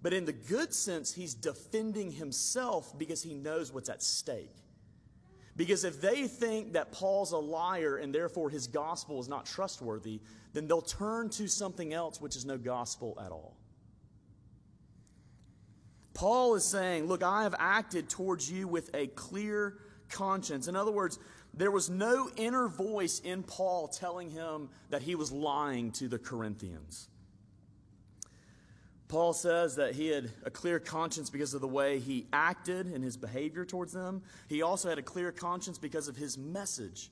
but 0.00 0.12
in 0.14 0.24
the 0.24 0.32
good 0.32 0.72
sense, 0.72 1.12
he's 1.12 1.34
defending 1.34 2.12
himself 2.12 2.96
because 2.96 3.22
he 3.22 3.34
knows 3.34 3.72
what's 3.72 3.88
at 3.88 4.00
stake. 4.00 4.54
Because 5.56 5.82
if 5.82 6.00
they 6.00 6.28
think 6.28 6.74
that 6.74 6.92
Paul's 6.92 7.32
a 7.32 7.36
liar 7.36 7.96
and 7.96 8.14
therefore 8.14 8.48
his 8.48 8.68
gospel 8.68 9.18
is 9.18 9.28
not 9.28 9.44
trustworthy, 9.44 10.20
then 10.52 10.68
they'll 10.68 10.80
turn 10.80 11.30
to 11.30 11.48
something 11.48 11.92
else 11.92 12.20
which 12.20 12.36
is 12.36 12.44
no 12.44 12.56
gospel 12.56 13.18
at 13.24 13.32
all. 13.32 13.57
Paul 16.14 16.54
is 16.54 16.64
saying, 16.64 17.06
Look, 17.06 17.22
I 17.22 17.44
have 17.44 17.54
acted 17.58 18.08
towards 18.08 18.50
you 18.50 18.66
with 18.66 18.90
a 18.94 19.06
clear 19.08 19.78
conscience. 20.08 20.68
In 20.68 20.76
other 20.76 20.90
words, 20.90 21.18
there 21.54 21.70
was 21.70 21.90
no 21.90 22.30
inner 22.36 22.68
voice 22.68 23.20
in 23.20 23.42
Paul 23.42 23.88
telling 23.88 24.30
him 24.30 24.68
that 24.90 25.02
he 25.02 25.14
was 25.14 25.32
lying 25.32 25.92
to 25.92 26.08
the 26.08 26.18
Corinthians. 26.18 27.08
Paul 29.08 29.32
says 29.32 29.76
that 29.76 29.94
he 29.94 30.08
had 30.08 30.30
a 30.44 30.50
clear 30.50 30.78
conscience 30.78 31.30
because 31.30 31.54
of 31.54 31.62
the 31.62 31.68
way 31.68 31.98
he 31.98 32.26
acted 32.30 32.92
in 32.92 33.00
his 33.00 33.16
behavior 33.16 33.64
towards 33.64 33.92
them. 33.92 34.22
He 34.48 34.60
also 34.60 34.90
had 34.90 34.98
a 34.98 35.02
clear 35.02 35.32
conscience 35.32 35.78
because 35.78 36.08
of 36.08 36.16
his 36.16 36.36
message. 36.36 37.10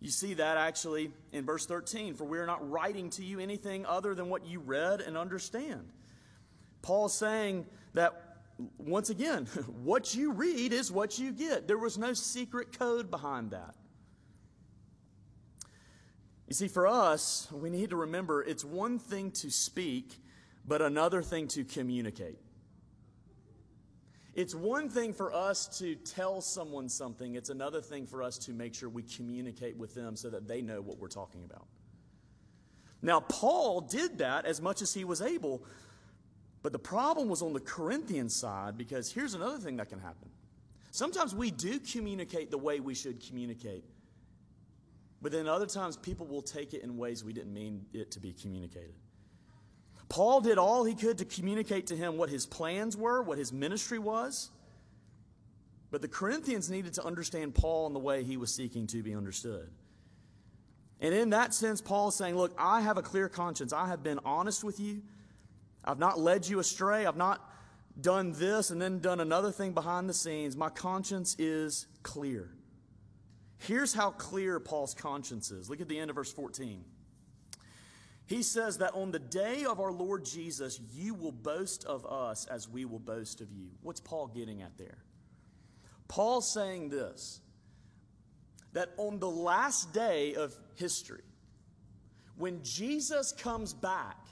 You 0.00 0.10
see 0.10 0.34
that 0.34 0.56
actually 0.56 1.12
in 1.32 1.44
verse 1.44 1.64
13 1.64 2.14
for 2.14 2.24
we 2.24 2.38
are 2.38 2.46
not 2.46 2.68
writing 2.68 3.10
to 3.10 3.24
you 3.24 3.38
anything 3.38 3.86
other 3.86 4.14
than 4.14 4.28
what 4.28 4.46
you 4.46 4.58
read 4.58 5.00
and 5.00 5.16
understand. 5.16 5.88
Paul's 6.82 7.16
saying 7.16 7.66
that 7.96 8.22
once 8.78 9.10
again, 9.10 9.46
what 9.82 10.14
you 10.14 10.32
read 10.32 10.72
is 10.72 10.90
what 10.90 11.18
you 11.18 11.32
get. 11.32 11.66
There 11.68 11.78
was 11.78 11.98
no 11.98 12.14
secret 12.14 12.78
code 12.78 13.10
behind 13.10 13.50
that. 13.50 13.74
You 16.46 16.54
see, 16.54 16.68
for 16.68 16.86
us, 16.86 17.48
we 17.52 17.70
need 17.70 17.90
to 17.90 17.96
remember 17.96 18.42
it's 18.42 18.64
one 18.64 18.98
thing 18.98 19.32
to 19.32 19.50
speak 19.50 20.12
but 20.66 20.82
another 20.82 21.22
thing 21.22 21.46
to 21.48 21.64
communicate. 21.64 22.38
It's 24.34 24.54
one 24.54 24.90
thing 24.90 25.12
for 25.12 25.32
us 25.32 25.78
to 25.78 25.94
tell 25.94 26.40
someone 26.40 26.88
something, 26.88 27.36
it's 27.36 27.48
another 27.48 27.80
thing 27.80 28.06
for 28.06 28.22
us 28.22 28.36
to 28.38 28.52
make 28.52 28.74
sure 28.74 28.88
we 28.88 29.02
communicate 29.02 29.76
with 29.76 29.94
them 29.94 30.16
so 30.16 30.28
that 30.28 30.46
they 30.46 30.60
know 30.60 30.82
what 30.82 30.98
we're 30.98 31.08
talking 31.08 31.44
about. 31.44 31.66
Now, 33.00 33.20
Paul 33.20 33.82
did 33.82 34.18
that 34.18 34.44
as 34.44 34.60
much 34.60 34.82
as 34.82 34.92
he 34.92 35.04
was 35.04 35.22
able, 35.22 35.64
but 36.66 36.72
the 36.72 36.80
problem 36.80 37.28
was 37.28 37.42
on 37.42 37.52
the 37.52 37.60
Corinthian 37.60 38.28
side 38.28 38.76
because 38.76 39.12
here's 39.12 39.34
another 39.34 39.56
thing 39.56 39.76
that 39.76 39.88
can 39.88 40.00
happen. 40.00 40.28
Sometimes 40.90 41.32
we 41.32 41.52
do 41.52 41.78
communicate 41.78 42.50
the 42.50 42.58
way 42.58 42.80
we 42.80 42.92
should 42.92 43.24
communicate, 43.24 43.84
but 45.22 45.30
then 45.30 45.46
other 45.46 45.66
times 45.66 45.96
people 45.96 46.26
will 46.26 46.42
take 46.42 46.74
it 46.74 46.82
in 46.82 46.96
ways 46.96 47.22
we 47.22 47.32
didn't 47.32 47.54
mean 47.54 47.86
it 47.92 48.10
to 48.10 48.18
be 48.18 48.32
communicated. 48.32 48.96
Paul 50.08 50.40
did 50.40 50.58
all 50.58 50.82
he 50.82 50.96
could 50.96 51.18
to 51.18 51.24
communicate 51.24 51.86
to 51.86 51.96
him 51.96 52.16
what 52.16 52.30
his 52.30 52.46
plans 52.46 52.96
were, 52.96 53.22
what 53.22 53.38
his 53.38 53.52
ministry 53.52 54.00
was. 54.00 54.50
But 55.92 56.02
the 56.02 56.08
Corinthians 56.08 56.68
needed 56.68 56.94
to 56.94 57.04
understand 57.04 57.54
Paul 57.54 57.86
in 57.86 57.92
the 57.92 58.00
way 58.00 58.24
he 58.24 58.36
was 58.36 58.52
seeking 58.52 58.88
to 58.88 59.04
be 59.04 59.14
understood. 59.14 59.70
And 61.00 61.14
in 61.14 61.30
that 61.30 61.54
sense, 61.54 61.80
Paul 61.80 62.08
is 62.08 62.16
saying, 62.16 62.36
Look, 62.36 62.56
I 62.58 62.80
have 62.80 62.98
a 62.98 63.02
clear 63.02 63.28
conscience. 63.28 63.72
I 63.72 63.86
have 63.86 64.02
been 64.02 64.18
honest 64.24 64.64
with 64.64 64.80
you. 64.80 65.02
I've 65.86 65.98
not 65.98 66.18
led 66.18 66.48
you 66.48 66.58
astray. 66.58 67.06
I've 67.06 67.16
not 67.16 67.48
done 68.00 68.32
this 68.32 68.70
and 68.70 68.80
then 68.80 68.98
done 68.98 69.20
another 69.20 69.50
thing 69.50 69.72
behind 69.72 70.08
the 70.08 70.14
scenes. 70.14 70.56
My 70.56 70.68
conscience 70.68 71.36
is 71.38 71.86
clear. 72.02 72.50
Here's 73.58 73.94
how 73.94 74.10
clear 74.10 74.60
Paul's 74.60 74.94
conscience 74.94 75.50
is. 75.50 75.70
Look 75.70 75.80
at 75.80 75.88
the 75.88 75.98
end 75.98 76.10
of 76.10 76.16
verse 76.16 76.32
14. 76.32 76.84
He 78.26 78.42
says 78.42 78.78
that 78.78 78.92
on 78.94 79.12
the 79.12 79.20
day 79.20 79.64
of 79.64 79.80
our 79.80 79.92
Lord 79.92 80.24
Jesus, 80.24 80.80
you 80.92 81.14
will 81.14 81.32
boast 81.32 81.84
of 81.84 82.04
us 82.06 82.46
as 82.46 82.68
we 82.68 82.84
will 82.84 82.98
boast 82.98 83.40
of 83.40 83.52
you. 83.52 83.68
What's 83.82 84.00
Paul 84.00 84.26
getting 84.26 84.62
at 84.62 84.76
there? 84.76 84.98
Paul's 86.08 86.50
saying 86.50 86.90
this 86.90 87.40
that 88.72 88.90
on 88.98 89.18
the 89.18 89.30
last 89.30 89.94
day 89.94 90.34
of 90.34 90.54
history, 90.74 91.22
when 92.36 92.62
Jesus 92.62 93.32
comes 93.32 93.72
back, 93.72 94.25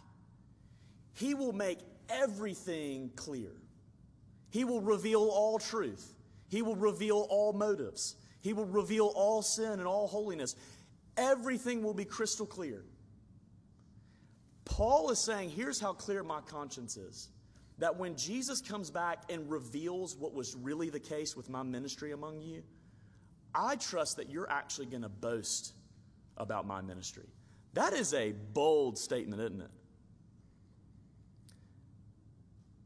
he 1.15 1.35
will 1.35 1.53
make 1.53 1.79
everything 2.09 3.11
clear. 3.17 3.51
He 4.51 4.65
will 4.65 4.81
reveal 4.81 5.23
all 5.23 5.59
truth. 5.59 6.15
He 6.49 6.63
will 6.63 6.77
reveal 6.77 7.27
all 7.31 7.53
motives. 7.53 8.17
He 8.41 8.53
will 8.53 8.67
reveal 8.67 9.13
all 9.15 9.43
sin 9.43 9.73
and 9.73 9.87
all 9.87 10.07
holiness. 10.07 10.55
Everything 11.17 11.83
will 11.83 11.95
be 11.95 12.05
crystal 12.05 12.47
clear. 12.47 12.85
Paul 14.65 15.11
is 15.11 15.19
saying, 15.19 15.51
here's 15.51 15.81
how 15.81 15.93
clear 15.93 16.23
my 16.23 16.41
conscience 16.41 16.97
is. 16.97 17.31
That 17.79 17.97
when 17.97 18.17
Jesus 18.17 18.61
comes 18.61 18.91
back 18.91 19.25
and 19.29 19.51
reveals 19.51 20.17
what 20.17 20.35
was 20.35 20.55
really 20.55 20.91
the 20.91 21.01
case 21.01 21.37
with 21.37 21.49
my 21.49 21.63
ministry 21.63 22.13
among 22.13 22.41
you, 22.41 22.63
I 23.55 23.77
trust 23.77 24.17
that 24.17 24.31
you're 24.31 24.51
actually 24.51 24.87
going 24.87 25.03
to 25.03 25.09
boast 25.09 25.75
about 26.37 26.67
my 26.67 26.81
ministry. 26.81 27.29
That 27.75 27.93
is 27.93 28.15
a 28.15 28.33
bold 28.53 28.99
statement, 28.99 29.43
isn't 29.43 29.61
it? 29.61 29.71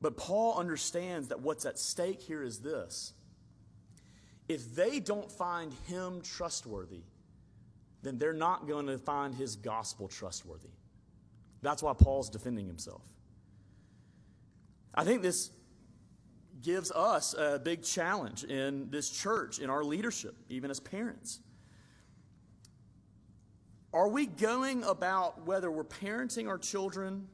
But 0.00 0.16
Paul 0.16 0.58
understands 0.58 1.28
that 1.28 1.40
what's 1.40 1.66
at 1.66 1.78
stake 1.78 2.22
here 2.22 2.42
is 2.42 2.60
this. 2.60 3.14
If 4.48 4.74
they 4.74 5.00
don't 5.00 5.30
find 5.30 5.72
him 5.86 6.22
trustworthy, 6.22 7.02
then 8.02 8.18
they're 8.18 8.32
not 8.32 8.66
going 8.68 8.86
to 8.86 8.98
find 8.98 9.34
his 9.34 9.56
gospel 9.56 10.08
trustworthy. 10.08 10.68
That's 11.62 11.82
why 11.82 11.92
Paul's 11.92 12.30
defending 12.30 12.66
himself. 12.66 13.02
I 14.94 15.04
think 15.04 15.22
this 15.22 15.50
gives 16.62 16.90
us 16.92 17.34
a 17.34 17.58
big 17.58 17.82
challenge 17.82 18.44
in 18.44 18.90
this 18.90 19.10
church, 19.10 19.58
in 19.58 19.70
our 19.70 19.84
leadership, 19.84 20.36
even 20.48 20.70
as 20.70 20.80
parents. 20.80 21.40
Are 23.92 24.08
we 24.08 24.26
going 24.26 24.84
about 24.84 25.46
whether 25.46 25.70
we're 25.70 25.84
parenting 25.84 26.48
our 26.48 26.58
children, 26.58 27.26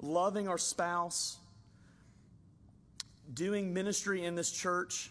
loving 0.00 0.48
our 0.48 0.58
spouse, 0.58 1.38
doing 3.32 3.72
ministry 3.72 4.24
in 4.24 4.34
this 4.34 4.50
church? 4.50 5.10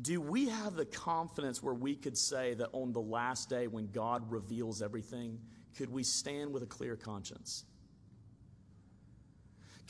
Do 0.00 0.20
we 0.20 0.48
have 0.48 0.74
the 0.74 0.86
confidence 0.86 1.62
where 1.62 1.74
we 1.74 1.94
could 1.94 2.16
say 2.16 2.54
that 2.54 2.70
on 2.72 2.92
the 2.92 3.00
last 3.00 3.50
day 3.50 3.66
when 3.66 3.90
God 3.90 4.30
reveals 4.30 4.80
everything, 4.80 5.38
could 5.76 5.90
we 5.90 6.02
stand 6.02 6.52
with 6.52 6.62
a 6.62 6.66
clear 6.66 6.96
conscience? 6.96 7.64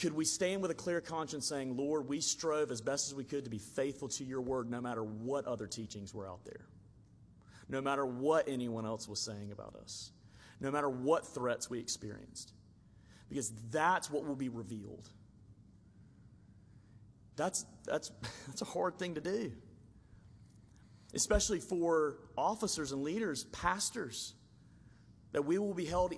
Could 0.00 0.14
we 0.14 0.24
stand 0.24 0.62
with 0.62 0.70
a 0.70 0.74
clear 0.74 1.00
conscience 1.00 1.46
saying, 1.46 1.76
Lord, 1.76 2.08
we 2.08 2.20
strove 2.20 2.70
as 2.70 2.80
best 2.80 3.08
as 3.08 3.14
we 3.14 3.22
could 3.22 3.44
to 3.44 3.50
be 3.50 3.58
faithful 3.58 4.08
to 4.08 4.24
your 4.24 4.40
word 4.40 4.70
no 4.70 4.80
matter 4.80 5.04
what 5.04 5.44
other 5.44 5.66
teachings 5.66 6.14
were 6.14 6.26
out 6.26 6.44
there, 6.44 6.64
no 7.68 7.82
matter 7.82 8.06
what 8.06 8.48
anyone 8.48 8.86
else 8.86 9.06
was 9.06 9.20
saying 9.20 9.52
about 9.52 9.76
us, 9.76 10.10
no 10.58 10.70
matter 10.70 10.88
what 10.88 11.26
threats 11.26 11.68
we 11.68 11.78
experienced? 11.78 12.52
Because 13.28 13.52
that's 13.70 14.10
what 14.10 14.24
will 14.24 14.36
be 14.36 14.48
revealed. 14.48 15.10
That's, 17.40 17.64
that's, 17.86 18.12
that's 18.46 18.60
a 18.60 18.66
hard 18.66 18.98
thing 18.98 19.14
to 19.14 19.20
do, 19.22 19.52
especially 21.14 21.58
for 21.58 22.18
officers 22.36 22.92
and 22.92 23.02
leaders, 23.02 23.44
pastors, 23.44 24.34
that 25.32 25.46
we 25.46 25.56
will 25.56 25.72
be 25.72 25.86
held 25.86 26.12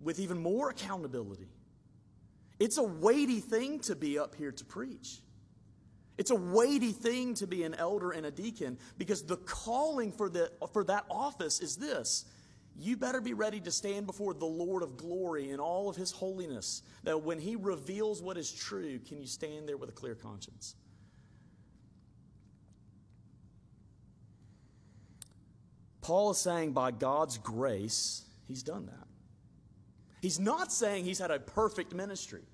with 0.00 0.20
even 0.20 0.40
more 0.40 0.70
accountability. 0.70 1.48
It's 2.60 2.78
a 2.78 2.84
weighty 2.84 3.40
thing 3.40 3.80
to 3.80 3.96
be 3.96 4.16
up 4.16 4.36
here 4.36 4.52
to 4.52 4.64
preach. 4.64 5.18
It's 6.18 6.30
a 6.30 6.36
weighty 6.36 6.92
thing 6.92 7.34
to 7.34 7.48
be 7.48 7.64
an 7.64 7.74
elder 7.74 8.12
and 8.12 8.24
a 8.24 8.30
deacon 8.30 8.78
because 8.96 9.24
the 9.24 9.38
calling 9.38 10.12
for, 10.12 10.28
the, 10.28 10.52
for 10.72 10.84
that 10.84 11.04
office 11.10 11.60
is 11.60 11.76
this. 11.76 12.26
You 12.82 12.96
better 12.96 13.20
be 13.20 13.34
ready 13.34 13.60
to 13.60 13.70
stand 13.70 14.06
before 14.06 14.32
the 14.32 14.46
Lord 14.46 14.82
of 14.82 14.96
glory 14.96 15.50
in 15.50 15.60
all 15.60 15.90
of 15.90 15.96
his 15.96 16.12
holiness. 16.12 16.82
That 17.04 17.22
when 17.22 17.38
he 17.38 17.54
reveals 17.54 18.22
what 18.22 18.38
is 18.38 18.50
true, 18.50 18.98
can 19.00 19.20
you 19.20 19.26
stand 19.26 19.68
there 19.68 19.76
with 19.76 19.90
a 19.90 19.92
clear 19.92 20.14
conscience? 20.14 20.76
Paul 26.00 26.30
is 26.30 26.38
saying 26.38 26.72
by 26.72 26.90
God's 26.90 27.36
grace, 27.36 28.24
he's 28.48 28.62
done 28.62 28.86
that. 28.86 29.06
He's 30.22 30.40
not 30.40 30.72
saying 30.72 31.04
he's 31.04 31.18
had 31.18 31.30
a 31.30 31.38
perfect 31.38 31.94
ministry. 31.94 32.44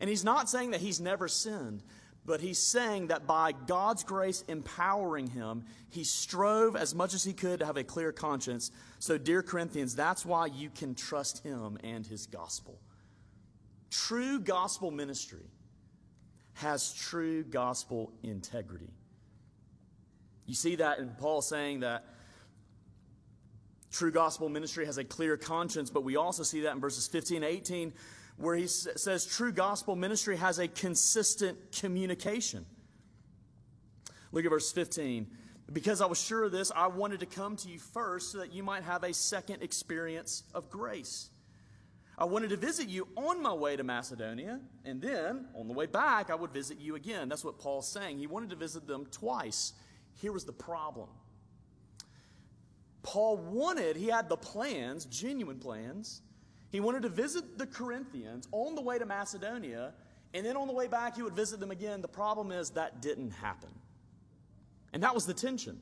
And 0.00 0.08
he's 0.08 0.24
not 0.24 0.48
saying 0.48 0.70
that 0.70 0.80
he's 0.80 1.00
never 1.00 1.28
sinned, 1.28 1.82
but 2.26 2.40
he's 2.40 2.58
saying 2.58 3.06
that 3.06 3.26
by 3.26 3.52
God's 3.52 4.02
grace 4.02 4.42
empowering 4.48 5.28
him, 5.28 5.64
he 5.88 6.02
strove 6.02 6.74
as 6.74 6.94
much 6.94 7.14
as 7.14 7.22
he 7.22 7.32
could 7.32 7.60
to 7.60 7.66
have 7.66 7.76
a 7.76 7.84
clear 7.84 8.10
conscience. 8.10 8.72
So, 8.98 9.16
dear 9.16 9.42
Corinthians, 9.42 9.94
that's 9.94 10.26
why 10.26 10.46
you 10.46 10.68
can 10.68 10.96
trust 10.96 11.44
him 11.44 11.78
and 11.84 12.04
his 12.04 12.26
gospel. 12.26 12.80
True 13.90 14.40
gospel 14.40 14.90
ministry 14.90 15.46
has 16.54 16.92
true 16.92 17.44
gospel 17.44 18.12
integrity. 18.24 18.90
You 20.46 20.54
see 20.54 20.76
that 20.76 20.98
in 20.98 21.10
Paul 21.10 21.42
saying 21.42 21.80
that 21.80 22.04
true 23.92 24.10
gospel 24.10 24.48
ministry 24.48 24.86
has 24.86 24.98
a 24.98 25.04
clear 25.04 25.36
conscience, 25.36 25.90
but 25.90 26.02
we 26.02 26.16
also 26.16 26.42
see 26.42 26.62
that 26.62 26.72
in 26.72 26.80
verses 26.80 27.06
15 27.06 27.36
and 27.36 27.44
18 27.44 27.92
where 28.36 28.54
he 28.54 28.66
says 28.66 29.24
true 29.24 29.52
gospel 29.52 29.96
ministry 29.96 30.36
has 30.36 30.58
a 30.58 30.68
consistent 30.68 31.72
communication. 31.72 32.66
Look 34.32 34.44
at 34.44 34.50
verse 34.50 34.72
15. 34.72 35.26
Because 35.72 36.00
I 36.00 36.06
was 36.06 36.22
sure 36.22 36.44
of 36.44 36.52
this, 36.52 36.70
I 36.74 36.86
wanted 36.86 37.20
to 37.20 37.26
come 37.26 37.56
to 37.56 37.68
you 37.68 37.78
first 37.78 38.30
so 38.30 38.38
that 38.38 38.52
you 38.52 38.62
might 38.62 38.84
have 38.84 39.02
a 39.02 39.12
second 39.12 39.62
experience 39.62 40.44
of 40.54 40.70
grace. 40.70 41.30
I 42.18 42.24
wanted 42.24 42.50
to 42.50 42.56
visit 42.56 42.88
you 42.88 43.08
on 43.16 43.42
my 43.42 43.52
way 43.52 43.76
to 43.76 43.82
Macedonia, 43.82 44.60
and 44.84 45.02
then 45.02 45.48
on 45.54 45.66
the 45.66 45.74
way 45.74 45.86
back, 45.86 46.30
I 46.30 46.34
would 46.34 46.50
visit 46.50 46.78
you 46.78 46.94
again. 46.94 47.28
That's 47.28 47.44
what 47.44 47.58
Paul's 47.58 47.88
saying. 47.88 48.18
He 48.18 48.26
wanted 48.26 48.50
to 48.50 48.56
visit 48.56 48.86
them 48.86 49.06
twice. 49.10 49.72
Here 50.14 50.32
was 50.32 50.44
the 50.44 50.52
problem 50.52 51.08
Paul 53.02 53.36
wanted, 53.36 53.96
he 53.96 54.08
had 54.08 54.28
the 54.28 54.36
plans, 54.36 55.04
genuine 55.04 55.58
plans, 55.58 56.22
he 56.76 56.80
wanted 56.80 57.04
to 57.04 57.08
visit 57.08 57.56
the 57.56 57.66
Corinthians 57.66 58.46
on 58.52 58.74
the 58.74 58.82
way 58.82 58.98
to 58.98 59.06
Macedonia, 59.06 59.94
and 60.34 60.44
then 60.44 60.58
on 60.58 60.66
the 60.66 60.74
way 60.74 60.86
back, 60.86 61.16
he 61.16 61.22
would 61.22 61.32
visit 61.32 61.58
them 61.58 61.70
again. 61.70 62.02
The 62.02 62.06
problem 62.06 62.52
is 62.52 62.68
that 62.72 63.00
didn't 63.00 63.30
happen. 63.30 63.70
And 64.92 65.02
that 65.02 65.14
was 65.14 65.24
the 65.24 65.32
tension. 65.32 65.80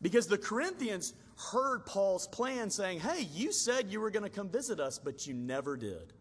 Because 0.00 0.28
the 0.28 0.38
Corinthians 0.38 1.14
heard 1.50 1.84
Paul's 1.84 2.28
plan 2.28 2.70
saying, 2.70 3.00
Hey, 3.00 3.26
you 3.34 3.50
said 3.50 3.90
you 3.90 3.98
were 3.98 4.12
going 4.12 4.22
to 4.22 4.30
come 4.30 4.48
visit 4.48 4.78
us, 4.78 5.00
but 5.00 5.26
you 5.26 5.34
never 5.34 5.76
did. 5.76 6.12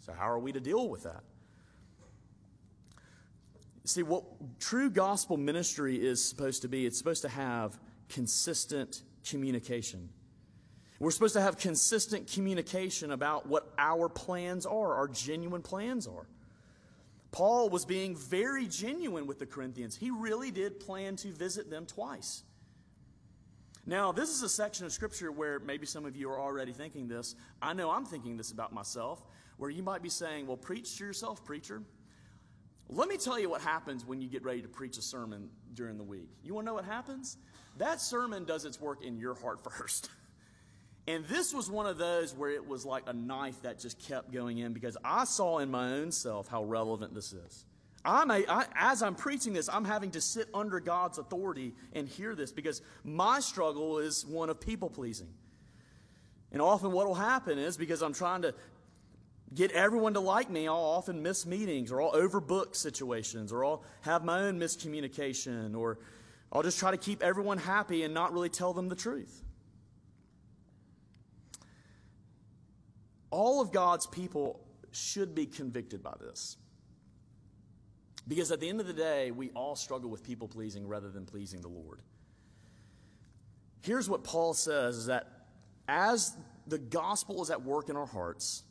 So, 0.00 0.12
how 0.12 0.28
are 0.28 0.38
we 0.38 0.52
to 0.52 0.60
deal 0.60 0.90
with 0.90 1.04
that? 1.04 1.22
See, 3.84 4.02
what 4.02 4.24
true 4.58 4.90
gospel 4.90 5.38
ministry 5.38 5.96
is 5.96 6.22
supposed 6.22 6.60
to 6.60 6.68
be, 6.68 6.84
it's 6.84 6.98
supposed 6.98 7.22
to 7.22 7.30
have 7.30 7.80
consistent 8.10 9.04
communication. 9.26 10.10
We're 11.00 11.10
supposed 11.10 11.32
to 11.34 11.40
have 11.40 11.56
consistent 11.56 12.30
communication 12.30 13.10
about 13.10 13.48
what 13.48 13.72
our 13.78 14.10
plans 14.10 14.66
are, 14.66 14.94
our 14.94 15.08
genuine 15.08 15.62
plans 15.62 16.06
are. 16.06 16.26
Paul 17.32 17.70
was 17.70 17.86
being 17.86 18.14
very 18.14 18.66
genuine 18.66 19.26
with 19.26 19.38
the 19.38 19.46
Corinthians. 19.46 19.96
He 19.96 20.10
really 20.10 20.50
did 20.50 20.78
plan 20.78 21.16
to 21.16 21.32
visit 21.32 21.70
them 21.70 21.86
twice. 21.86 22.42
Now, 23.86 24.12
this 24.12 24.28
is 24.28 24.42
a 24.42 24.48
section 24.48 24.84
of 24.84 24.92
Scripture 24.92 25.32
where 25.32 25.58
maybe 25.58 25.86
some 25.86 26.04
of 26.04 26.16
you 26.16 26.28
are 26.30 26.38
already 26.38 26.72
thinking 26.72 27.08
this. 27.08 27.34
I 27.62 27.72
know 27.72 27.90
I'm 27.90 28.04
thinking 28.04 28.36
this 28.36 28.52
about 28.52 28.74
myself, 28.74 29.24
where 29.56 29.70
you 29.70 29.82
might 29.82 30.02
be 30.02 30.10
saying, 30.10 30.46
Well, 30.46 30.58
preach 30.58 30.98
to 30.98 31.04
yourself, 31.04 31.44
preacher. 31.44 31.82
Let 32.88 33.08
me 33.08 33.16
tell 33.16 33.38
you 33.38 33.48
what 33.48 33.62
happens 33.62 34.04
when 34.04 34.20
you 34.20 34.28
get 34.28 34.44
ready 34.44 34.60
to 34.62 34.68
preach 34.68 34.98
a 34.98 35.02
sermon 35.02 35.48
during 35.72 35.96
the 35.96 36.04
week. 36.04 36.28
You 36.42 36.54
want 36.54 36.66
to 36.66 36.70
know 36.70 36.74
what 36.74 36.84
happens? 36.84 37.38
That 37.78 38.00
sermon 38.00 38.44
does 38.44 38.64
its 38.64 38.80
work 38.80 39.02
in 39.02 39.16
your 39.16 39.34
heart 39.34 39.60
first. 39.78 40.10
And 41.06 41.24
this 41.26 41.52
was 41.52 41.70
one 41.70 41.86
of 41.86 41.98
those 41.98 42.34
where 42.34 42.50
it 42.50 42.66
was 42.66 42.84
like 42.84 43.04
a 43.06 43.12
knife 43.12 43.62
that 43.62 43.78
just 43.78 43.98
kept 43.98 44.32
going 44.32 44.58
in 44.58 44.72
because 44.72 44.96
I 45.02 45.24
saw 45.24 45.58
in 45.58 45.70
my 45.70 45.92
own 45.94 46.12
self 46.12 46.48
how 46.48 46.64
relevant 46.64 47.14
this 47.14 47.32
is. 47.32 47.64
I'm 48.04 48.30
a, 48.30 48.44
I, 48.48 48.64
as 48.74 49.02
I'm 49.02 49.14
preaching 49.14 49.52
this, 49.52 49.68
I'm 49.68 49.84
having 49.84 50.12
to 50.12 50.20
sit 50.20 50.48
under 50.54 50.80
God's 50.80 51.18
authority 51.18 51.74
and 51.92 52.08
hear 52.08 52.34
this 52.34 52.50
because 52.52 52.80
my 53.04 53.40
struggle 53.40 53.98
is 53.98 54.24
one 54.24 54.48
of 54.48 54.60
people 54.60 54.88
pleasing. 54.88 55.28
And 56.52 56.62
often 56.62 56.92
what 56.92 57.06
will 57.06 57.14
happen 57.14 57.58
is 57.58 57.76
because 57.76 58.02
I'm 58.02 58.14
trying 58.14 58.42
to 58.42 58.54
get 59.54 59.72
everyone 59.72 60.14
to 60.14 60.20
like 60.20 60.48
me, 60.48 60.66
I'll 60.68 60.76
often 60.76 61.22
miss 61.22 61.44
meetings 61.44 61.92
or 61.92 62.00
I'll 62.00 62.12
overbook 62.12 62.74
situations 62.74 63.52
or 63.52 63.64
I'll 63.64 63.82
have 64.02 64.24
my 64.24 64.42
own 64.42 64.58
miscommunication 64.58 65.76
or 65.76 65.98
I'll 66.52 66.62
just 66.62 66.78
try 66.78 66.90
to 66.90 66.96
keep 66.96 67.22
everyone 67.22 67.58
happy 67.58 68.02
and 68.02 68.14
not 68.14 68.32
really 68.32 68.48
tell 68.48 68.72
them 68.72 68.88
the 68.88 68.96
truth. 68.96 69.44
All 73.30 73.60
of 73.60 73.72
God's 73.72 74.06
people 74.06 74.60
should 74.92 75.34
be 75.34 75.46
convicted 75.46 76.02
by 76.02 76.14
this. 76.20 76.56
Because 78.28 78.52
at 78.52 78.60
the 78.60 78.68
end 78.68 78.80
of 78.80 78.86
the 78.86 78.92
day, 78.92 79.30
we 79.30 79.50
all 79.50 79.74
struggle 79.76 80.10
with 80.10 80.22
people 80.22 80.46
pleasing 80.46 80.86
rather 80.86 81.10
than 81.10 81.24
pleasing 81.24 81.60
the 81.60 81.68
Lord. 81.68 82.00
Here's 83.82 84.08
what 84.08 84.24
Paul 84.24 84.54
says 84.54 84.96
is 84.96 85.06
that 85.06 85.26
as 85.88 86.36
the 86.66 86.78
gospel 86.78 87.42
is 87.42 87.50
at 87.50 87.62
work 87.62 87.88
in 87.88 87.96
our 87.96 88.06
hearts, 88.06 88.62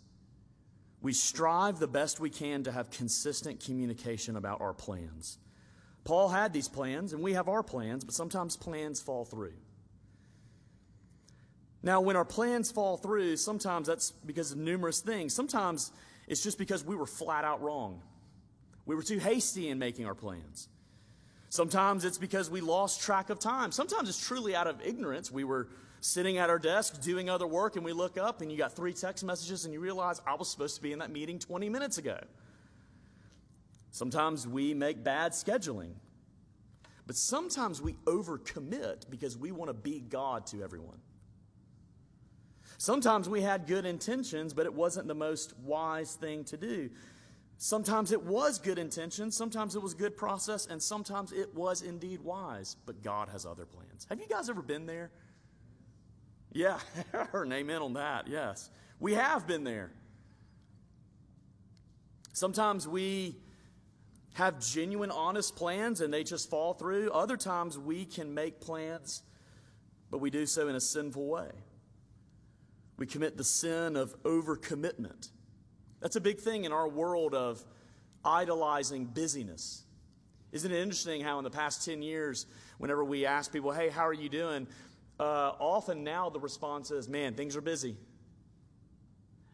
we 1.02 1.14
strive 1.14 1.80
the 1.80 1.88
best 1.88 2.20
we 2.20 2.30
can 2.30 2.64
to 2.64 2.72
have 2.72 2.92
consistent 2.92 3.64
communication 3.64 4.36
about 4.36 4.62
our 4.62 4.74
plans. 4.74 5.38
Paul 6.04 6.30
had 6.30 6.54
these 6.54 6.68
plans, 6.68 7.14
and 7.14 7.22
we 7.22 7.34
have 7.34 7.48
our 7.48 7.64
plans, 7.64 8.04
but 8.04 8.14
sometimes 8.14 8.56
plans 8.56 9.02
fall 9.02 9.26
through. 9.26 9.54
Now, 11.82 12.02
when 12.02 12.16
our 12.16 12.26
plans 12.26 12.72
fall 12.72 12.98
through, 12.98 13.38
sometimes 13.38 13.88
that's 13.88 14.12
because 14.12 14.52
of 14.52 14.58
numerous 14.58 15.00
things. 15.00 15.34
Sometimes 15.34 15.92
it's 16.28 16.44
just 16.44 16.58
because 16.58 16.84
we 16.84 16.96
were 16.96 17.06
flat 17.06 17.46
out 17.46 17.62
wrong. 17.62 18.02
We 18.86 18.96
were 18.96 19.04
too 19.04 19.20
hasty 19.20 19.70
in 19.70 19.80
making 19.80 20.06
our 20.06 20.16
plans. 20.16 20.68
Sometimes 21.50 22.06
it's 22.06 22.18
because 22.18 22.50
we 22.50 22.62
lost 22.62 23.02
track 23.02 23.30
of 23.30 23.40
time. 23.40 23.72
Sometimes 23.72 24.10
it's 24.10 24.24
truly 24.24 24.56
out 24.56 24.68
of 24.68 24.82
ignorance. 24.86 25.32
We 25.32 25.44
were 25.44 25.68
sitting 26.02 26.38
at 26.38 26.50
our 26.50 26.60
desk 26.60 27.02
doing 27.02 27.30
other 27.30 27.48
work 27.48 27.76
and 27.76 27.84
we 27.84 27.94
look 27.94 28.18
up 28.18 28.42
and 28.42 28.52
you 28.52 28.58
got 28.58 28.74
three 28.74 28.94
text 28.94 29.24
messages 29.24 29.66
and 29.66 29.74
you 29.74 29.80
realize 29.80 30.22
I 30.28 30.36
was 30.36 30.50
supposed 30.50 30.76
to 30.76 30.82
be 30.82 30.92
in 30.92 31.00
that 31.00 31.12
meeting 31.12 31.40
20 31.40 31.70
minutes 31.70 31.98
ago. 31.98 32.20
Sometimes 33.92 34.48
we 34.48 34.74
make 34.74 35.04
bad 35.04 35.32
scheduling. 35.32 35.94
But 37.08 37.16
sometimes 37.16 37.82
we 37.82 37.94
overcommit 38.06 39.10
because 39.10 39.36
we 39.36 39.52
want 39.52 39.70
to 39.70 39.74
be 39.74 40.00
God 40.00 40.46
to 40.48 40.62
everyone. 40.62 41.00
Sometimes 42.80 43.28
we 43.28 43.42
had 43.42 43.68
good 43.68 43.86
intentions, 43.86 44.54
but 44.54 44.66
it 44.66 44.74
wasn't 44.74 45.10
the 45.10 45.14
most 45.14 45.54
wise 45.60 46.16
thing 46.16 46.46
to 46.46 46.56
do. 46.56 46.90
Sometimes 47.58 48.14
it 48.14 48.24
was 48.24 48.58
good 48.58 48.80
intentions, 48.80 49.36
sometimes 49.36 49.76
it 49.76 49.82
was 49.82 49.94
good 49.94 50.16
process, 50.16 50.66
and 50.66 50.82
sometimes 50.82 51.34
it 51.34 51.54
was 51.54 51.82
indeed 51.82 52.22
wise, 52.22 52.78
but 52.86 53.04
God 53.04 53.28
has 53.34 53.46
other 53.46 53.66
plans. 53.66 54.08
Have 54.08 54.22
you 54.22 54.28
guys 54.28 54.50
ever 54.50 54.62
been 54.62 54.86
there? 54.86 55.12
Yeah, 56.54 56.80
her 57.12 57.44
name 57.44 57.70
in 57.70 57.82
on 57.82 57.94
that, 57.96 58.30
yes. 58.30 58.70
We 58.98 59.14
have 59.16 59.46
been 59.46 59.66
there. 59.66 59.92
Sometimes 62.32 62.88
we 62.88 63.36
have 64.36 64.58
genuine, 64.62 65.12
honest 65.12 65.58
plans 65.58 66.00
and 66.00 66.14
they 66.14 66.24
just 66.24 66.50
fall 66.50 66.76
through. 66.76 67.12
Other 67.12 67.36
times 67.36 67.78
we 67.78 68.06
can 68.06 68.34
make 68.34 68.62
plans, 68.62 69.22
but 70.10 70.20
we 70.20 70.30
do 70.30 70.46
so 70.46 70.70
in 70.70 70.76
a 70.76 70.80
sinful 70.80 71.28
way. 71.28 71.52
We 73.00 73.08
commit 73.08 73.38
the 73.38 73.46
sin 73.46 73.96
of 73.96 74.22
overcommitment. 74.24 75.30
That's 76.02 76.18
a 76.18 76.22
big 76.22 76.40
thing 76.40 76.66
in 76.66 76.74
our 76.74 76.88
world 76.88 77.34
of 77.34 77.64
idolizing 78.26 79.06
busyness. 79.06 79.84
Isn't 80.52 80.70
it 80.70 80.82
interesting 80.82 81.22
how 81.22 81.38
in 81.38 81.46
the 81.46 81.50
past 81.50 81.86
10 81.86 82.02
years, 82.02 82.46
whenever 82.78 83.06
we 83.06 83.26
ask 83.26 83.54
people, 83.54 83.72
hey, 83.72 83.88
how 83.88 84.06
are 84.06 84.14
you 84.14 84.28
doing? 84.28 84.68
Uh, 85.18 85.54
often 85.60 86.04
now 86.04 86.30
the 86.30 86.42
response 86.42 86.92
is, 86.92 87.08
man, 87.08 87.36
things 87.36 87.56
are 87.56 87.62
busy. 87.62 87.96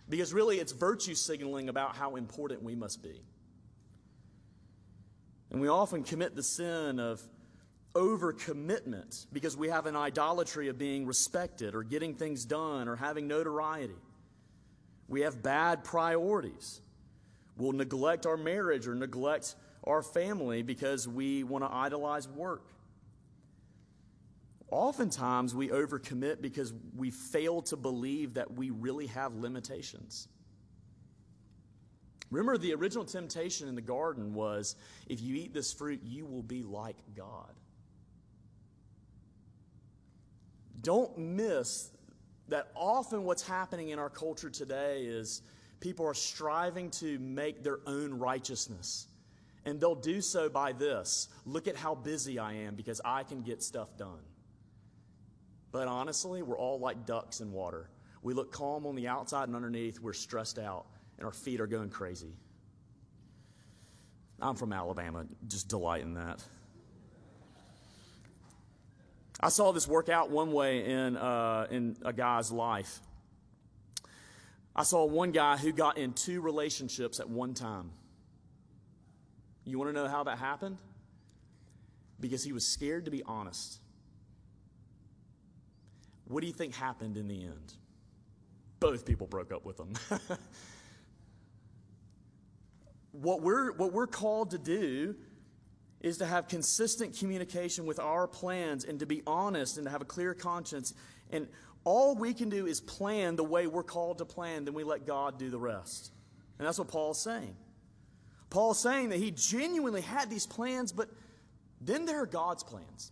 Because 0.09 0.33
really 0.33 0.57
it's 0.57 0.71
virtue 0.71 1.13
signaling 1.13 1.69
about 1.69 1.95
how 1.95 2.15
important 2.15 2.63
we 2.63 2.73
must 2.73 3.03
be. 3.03 3.21
And 5.51 5.61
we 5.61 5.67
often 5.67 6.03
commit 6.03 6.35
the 6.35 6.43
sin 6.43 6.99
of 6.99 7.21
overcommitment 7.95 9.25
because 9.31 9.55
we 9.55 9.69
have 9.69 9.85
an 9.85 9.95
idolatry 9.95 10.67
of 10.67 10.77
being 10.77 11.05
respected 11.05 11.73
or 11.73 11.83
getting 11.83 12.13
things 12.13 12.45
done 12.45 12.87
or 12.87 12.95
having 12.95 13.27
notoriety. 13.27 13.95
We 15.07 15.21
have 15.21 15.41
bad 15.41 15.83
priorities. 15.83 16.81
We'll 17.57 17.71
neglect 17.71 18.25
our 18.25 18.37
marriage 18.37 18.87
or 18.87 18.95
neglect 18.95 19.55
our 19.85 20.01
family 20.01 20.61
because 20.61 21.07
we 21.07 21.43
want 21.43 21.63
to 21.63 21.73
idolize 21.73 22.27
work. 22.27 22.67
Oftentimes, 24.71 25.55
we 25.55 25.69
overcommit 25.69 26.41
because 26.41 26.73
we 26.97 27.11
fail 27.11 27.61
to 27.63 27.77
believe 27.77 28.33
that 28.33 28.51
we 28.53 28.71
really 28.71 29.07
have 29.07 29.35
limitations. 29.35 30.27
Remember, 32.31 32.57
the 32.57 32.73
original 32.73 33.05
temptation 33.05 33.67
in 33.69 33.75
the 33.75 33.81
garden 33.81 34.33
was 34.33 34.75
if 35.07 35.21
you 35.21 35.35
eat 35.35 35.53
this 35.53 35.71
fruit, 35.71 36.01
you 36.03 36.25
will 36.25 36.43
be 36.43 36.63
like 36.63 36.97
God. 37.15 37.53
Don't 40.85 41.17
miss 41.17 41.89
that 42.47 42.67
often 42.75 43.23
what's 43.23 43.41
happening 43.41 43.89
in 43.89 43.97
our 43.97 44.11
culture 44.11 44.51
today 44.51 45.01
is 45.01 45.41
people 45.79 46.05
are 46.05 46.13
striving 46.13 46.91
to 46.91 47.17
make 47.17 47.63
their 47.63 47.79
own 47.87 48.13
righteousness. 48.13 49.07
And 49.65 49.79
they'll 49.79 49.95
do 49.95 50.21
so 50.21 50.47
by 50.47 50.73
this 50.73 51.27
look 51.43 51.67
at 51.67 51.75
how 51.75 51.95
busy 51.95 52.37
I 52.37 52.53
am 52.53 52.75
because 52.75 53.01
I 53.03 53.23
can 53.23 53.41
get 53.41 53.63
stuff 53.63 53.97
done. 53.97 54.21
But 55.71 55.87
honestly, 55.87 56.43
we're 56.43 56.59
all 56.59 56.79
like 56.79 57.07
ducks 57.07 57.41
in 57.41 57.51
water. 57.51 57.89
We 58.21 58.35
look 58.35 58.51
calm 58.51 58.85
on 58.85 58.93
the 58.93 59.07
outside, 59.07 59.47
and 59.47 59.55
underneath, 59.55 59.99
we're 59.99 60.13
stressed 60.13 60.59
out, 60.59 60.85
and 61.17 61.25
our 61.25 61.33
feet 61.33 61.61
are 61.61 61.67
going 61.67 61.89
crazy. 61.89 62.35
I'm 64.39 64.55
from 64.55 64.71
Alabama, 64.71 65.25
just 65.47 65.67
delight 65.67 66.03
in 66.03 66.13
that. 66.13 66.43
I 69.45 69.49
saw 69.49 69.71
this 69.71 69.87
work 69.87 70.09
out 70.09 70.31
one 70.31 70.51
way 70.53 70.83
in, 70.83 71.15
uh, 71.15 71.67
in 71.69 71.95
a 72.03 72.11
guy's 72.11 72.51
life. 72.51 72.99
I 74.75 74.81
saw 74.81 75.05
one 75.05 75.31
guy 75.31 75.55
who 75.55 75.71
got 75.71 75.99
in 75.99 76.13
two 76.13 76.41
relationships 76.41 77.19
at 77.19 77.29
one 77.29 77.53
time. 77.53 77.91
You 79.63 79.77
want 79.77 79.89
to 79.89 79.93
know 79.93 80.07
how 80.07 80.23
that 80.23 80.39
happened? 80.39 80.79
Because 82.19 82.43
he 82.43 82.53
was 82.53 82.67
scared 82.67 83.05
to 83.05 83.11
be 83.11 83.21
honest. 83.21 83.81
What 86.27 86.41
do 86.41 86.47
you 86.47 86.53
think 86.53 86.73
happened 86.73 87.15
in 87.15 87.27
the 87.27 87.43
end? 87.43 87.73
Both 88.79 89.05
people 89.05 89.27
broke 89.27 89.51
up 89.51 89.63
with 89.63 89.79
him. 89.79 89.93
what, 93.11 93.43
we're, 93.43 93.73
what 93.73 93.93
we're 93.93 94.07
called 94.07 94.49
to 94.51 94.57
do 94.57 95.15
is 96.01 96.17
to 96.17 96.25
have 96.25 96.47
consistent 96.47 97.17
communication 97.17 97.85
with 97.85 97.99
our 97.99 98.27
plans 98.27 98.83
and 98.83 98.99
to 98.99 99.05
be 99.05 99.23
honest 99.25 99.77
and 99.77 99.85
to 99.85 99.91
have 99.91 100.01
a 100.01 100.05
clear 100.05 100.33
conscience. 100.33 100.93
And 101.31 101.47
all 101.83 102.15
we 102.15 102.33
can 102.33 102.49
do 102.49 102.65
is 102.65 102.81
plan 102.81 103.35
the 103.35 103.43
way 103.43 103.67
we're 103.67 103.83
called 103.83 104.19
to 104.19 104.25
plan, 104.25 104.65
then 104.65 104.73
we 104.73 104.83
let 104.83 105.05
God 105.05 105.39
do 105.39 105.49
the 105.49 105.59
rest. 105.59 106.11
And 106.57 106.67
that's 106.67 106.79
what 106.79 106.87
Paul's 106.87 107.21
saying. 107.21 107.55
Paul's 108.49 108.79
saying 108.79 109.09
that 109.09 109.19
he 109.19 109.31
genuinely 109.31 110.01
had 110.01 110.29
these 110.29 110.45
plans, 110.45 110.91
but 110.91 111.09
then 111.81 112.05
there 112.05 112.21
are 112.21 112.27
God's 112.27 112.63
plans. 112.63 113.11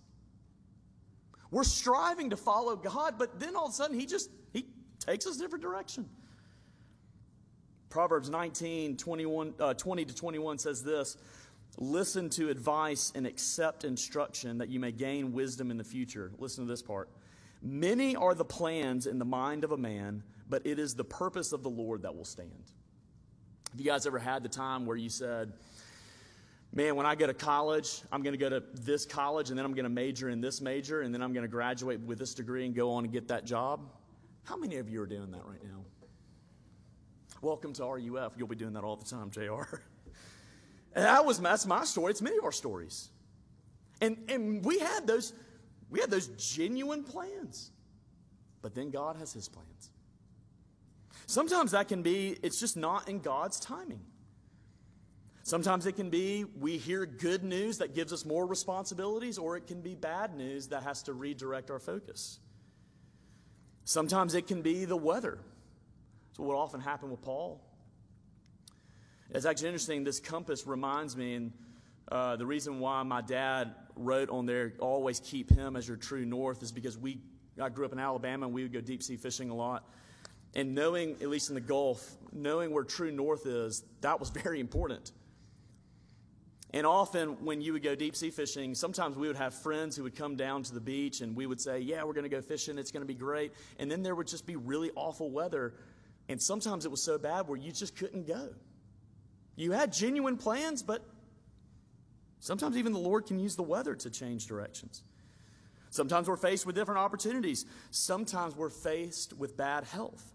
We're 1.52 1.63
striving 1.63 2.32
to 2.32 2.38
follow 2.38 2.76
God, 2.76 3.15
but 3.19 3.39
then 3.39 3.56
all 3.56 3.65
of 3.65 3.72
a 3.72 3.76
sudden 3.76 4.00
he 4.00 4.06
just 4.06 4.30
he 4.54 4.65
takes 5.00 5.28
us 5.28 5.38
a 5.38 5.39
different 5.39 5.63
direction. 5.63 6.10
Proverbs 7.89 8.28
19, 8.28 8.98
21, 8.98 9.54
uh, 9.60 9.74
20 9.76 10.06
to 10.06 10.15
21 10.15 10.58
says 10.58 10.84
this 10.84 11.15
Listen 11.78 12.30
to 12.32 12.50
advice 12.50 13.12
and 13.16 13.26
accept 13.26 13.84
instruction 13.84 14.60
that 14.60 14.70
you 14.70 14.80
may 14.80 14.92
gain 14.92 15.34
wisdom 15.34 15.72
in 15.72 15.78
the 15.78 15.84
future. 15.84 16.32
Listen 16.38 16.66
to 16.66 16.72
this 16.72 16.84
part. 16.84 17.10
Many 17.62 18.16
are 18.16 18.36
the 18.36 18.46
plans 18.46 19.08
in 19.08 19.18
the 19.18 19.26
mind 19.26 19.64
of 19.64 19.72
a 19.72 19.78
man, 19.78 20.22
but 20.50 20.66
it 20.66 20.78
is 20.78 20.94
the 20.94 21.04
purpose 21.04 21.52
of 21.52 21.64
the 21.64 21.70
Lord 21.70 22.04
that 22.04 22.16
will 22.16 22.26
stand. 22.26 22.52
Have 23.72 23.80
you 23.80 23.86
guys 23.86 24.06
ever 24.06 24.20
had 24.20 24.44
the 24.44 24.50
time 24.50 24.86
where 24.86 24.98
you 24.98 25.10
said, 25.10 25.54
man, 26.74 26.96
when 26.96 27.08
I 27.08 27.16
go 27.16 27.26
to 27.26 27.34
college, 27.34 28.02
I'm 28.12 28.22
going 28.22 28.34
to 28.34 28.38
go 28.38 28.50
to 28.50 28.62
this 28.74 29.06
college 29.06 29.50
and 29.50 29.58
then 29.58 29.66
I'm 29.66 29.74
going 29.74 29.86
to 29.86 29.90
major 29.90 30.30
in 30.30 30.42
this 30.42 30.62
major 30.62 31.02
and 31.02 31.14
then 31.14 31.24
I'm 31.24 31.34
going 31.34 31.46
to 31.46 31.52
graduate 31.52 32.02
with 32.02 32.20
this 32.20 32.36
degree 32.36 32.66
and 32.66 32.76
go 32.76 32.92
on 32.92 33.06
and 33.06 33.12
get 33.12 33.30
that 33.30 33.46
job. 33.46 33.90
How 34.44 34.58
many 34.58 34.76
of 34.76 34.90
you 34.90 35.02
are 35.02 35.08
doing 35.08 35.32
that 35.32 35.42
right 35.46 35.64
now? 35.64 35.86
Welcome 37.42 37.74
to 37.74 37.86
RUF. 37.86 38.34
You'll 38.38 38.48
be 38.48 38.56
doing 38.56 38.74
that 38.74 38.84
all 38.84 38.96
the 38.96 39.06
time, 39.06 39.32
JR. 39.32 39.82
And 40.96 41.06
that 41.06 41.26
was 41.26 41.40
that's 41.40 41.66
my 41.66 41.84
story. 41.84 42.12
It's 42.12 42.22
many 42.22 42.38
of 42.38 42.44
our 42.44 42.52
stories. 42.52 43.10
And 44.02 44.18
and 44.30 44.64
we 44.64 44.80
had 44.80 45.08
those 45.08 45.34
we 45.90 46.00
had 46.00 46.10
those 46.10 46.28
genuine 46.28 47.04
plans. 47.04 47.72
But 48.62 48.76
then 48.76 48.92
God 48.92 49.18
has 49.18 49.34
his 49.34 49.50
plans. 49.50 49.92
Sometimes 51.26 51.72
that 51.72 51.88
can 51.88 52.02
be 52.02 52.38
it's 52.44 52.60
just 52.60 52.78
not 52.78 53.10
in 53.10 53.20
God's 53.20 53.60
timing. 53.60 54.02
Sometimes 55.44 55.86
it 55.86 55.94
can 55.94 56.10
be 56.10 56.46
we 56.60 56.78
hear 56.78 57.06
good 57.06 57.44
news 57.44 57.80
that 57.80 57.94
gives 57.94 58.14
us 58.14 58.26
more 58.26 58.46
responsibilities, 58.46 59.38
or 59.38 59.58
it 59.58 59.68
can 59.68 59.82
be 59.82 59.94
bad 59.94 60.36
news 60.36 60.68
that 60.68 60.84
has 60.84 61.04
to 61.04 61.14
redirect 61.14 61.70
our 61.70 61.80
focus. 61.80 62.40
Sometimes 63.84 64.36
it 64.36 64.48
can 64.48 64.62
be 64.62 64.86
the 64.86 64.96
weather. 64.96 65.40
So, 66.38 66.44
what 66.44 66.56
often 66.56 66.80
happened 66.80 67.12
with 67.12 67.22
Paul. 67.22 67.62
It's 69.30 69.46
actually 69.46 69.70
interesting. 69.70 70.04
This 70.04 70.20
compass 70.20 70.68
reminds 70.68 71.16
me, 71.18 71.36
and 71.36 71.54
uh, 72.12 72.36
the 72.36 72.46
reason 72.46 72.80
why 72.80 73.04
my 73.04 73.22
dad 73.22 73.74
wrote 73.96 74.30
on 74.30 74.46
there, 74.46 74.74
always 74.80 75.20
keep 75.20 75.50
him 75.50 75.76
as 75.76 75.88
your 75.88 75.98
true 75.98 76.26
north, 76.26 76.62
is 76.64 76.72
because 76.72 76.98
we, 76.98 77.20
I 77.60 77.70
grew 77.70 77.86
up 77.86 77.94
in 77.94 78.00
Alabama 78.00 78.46
and 78.46 78.54
we 78.54 78.64
would 78.64 78.74
go 78.74 78.82
deep 78.82 79.04
sea 79.04 79.18
fishing 79.18 79.50
a 79.50 79.56
lot. 79.56 79.88
And 80.56 80.76
knowing, 80.76 81.14
at 81.22 81.30
least 81.30 81.50
in 81.50 81.56
the 81.56 81.62
Gulf, 81.62 82.08
knowing 82.32 82.72
where 82.72 82.84
true 82.84 83.12
north 83.12 83.46
is, 83.46 83.84
that 84.02 84.20
was 84.20 84.30
very 84.44 84.60
important. 84.60 85.12
And 86.74 86.88
often, 86.88 87.46
when 87.46 87.62
you 87.62 87.74
would 87.74 87.84
go 87.84 87.94
deep 87.94 88.16
sea 88.16 88.32
fishing, 88.32 88.74
sometimes 88.74 89.16
we 89.16 89.28
would 89.28 89.36
have 89.36 89.54
friends 89.54 89.96
who 89.96 90.04
would 90.04 90.16
come 90.16 90.36
down 90.36 90.64
to 90.64 90.74
the 90.74 90.82
beach 90.82 91.22
and 91.22 91.36
we 91.36 91.46
would 91.46 91.62
say, 91.62 91.80
Yeah, 91.80 92.04
we're 92.04 92.14
going 92.14 92.24
to 92.24 92.30
go 92.30 92.42
fishing. 92.42 92.80
It's 92.80 92.92
going 92.92 93.04
to 93.04 93.08
be 93.08 93.14
great. 93.14 93.54
And 93.78 93.92
then 93.92 94.02
there 94.02 94.16
would 94.16 94.28
just 94.28 94.48
be 94.48 94.56
really 94.56 94.90
awful 94.96 95.30
weather. 95.30 95.76
And 96.30 96.42
sometimes 96.42 96.86
it 96.86 96.92
was 96.92 97.04
so 97.04 97.20
bad 97.20 97.48
where 97.48 97.58
you 97.58 97.72
just 97.72 97.96
couldn't 97.96 98.26
go. 98.28 98.50
You 99.56 99.72
had 99.72 99.94
genuine 99.94 100.38
plans, 100.38 100.82
but 100.82 101.04
sometimes 102.39 102.78
even 102.78 102.92
the 102.92 103.00
Lord 103.00 103.26
can 103.26 103.39
use 103.39 103.56
the 103.56 103.63
weather 103.63 103.96
to 103.96 104.10
change 104.10 104.48
directions. 104.48 105.04
Sometimes 105.89 106.28
we're 106.28 106.38
faced 106.38 106.66
with 106.66 106.76
different 106.76 107.00
opportunities. 107.00 107.66
Sometimes 107.92 108.56
we're 108.56 108.72
faced 108.72 109.34
with 109.34 109.56
bad 109.56 109.84
health. 109.84 110.34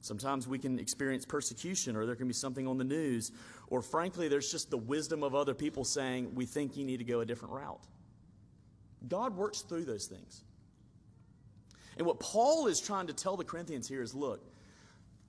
Sometimes 0.00 0.46
we 0.46 0.58
can 0.58 0.78
experience 0.78 1.24
persecution, 1.24 1.96
or 1.96 2.06
there 2.06 2.14
can 2.14 2.28
be 2.28 2.34
something 2.34 2.68
on 2.68 2.78
the 2.78 2.84
news, 2.84 3.32
or 3.66 3.82
frankly, 3.82 4.28
there's 4.28 4.52
just 4.52 4.70
the 4.70 4.78
wisdom 4.78 5.24
of 5.24 5.34
other 5.34 5.52
people 5.52 5.84
saying, 5.84 6.32
We 6.32 6.46
think 6.46 6.76
you 6.76 6.84
need 6.84 6.98
to 6.98 7.04
go 7.04 7.20
a 7.20 7.26
different 7.26 7.54
route. 7.54 7.80
God 9.08 9.36
works 9.36 9.62
through 9.62 9.84
those 9.84 10.06
things. 10.06 10.44
And 11.96 12.06
what 12.06 12.20
Paul 12.20 12.68
is 12.68 12.80
trying 12.80 13.08
to 13.08 13.12
tell 13.12 13.36
the 13.36 13.44
Corinthians 13.44 13.88
here 13.88 14.02
is 14.02 14.14
look, 14.14 14.44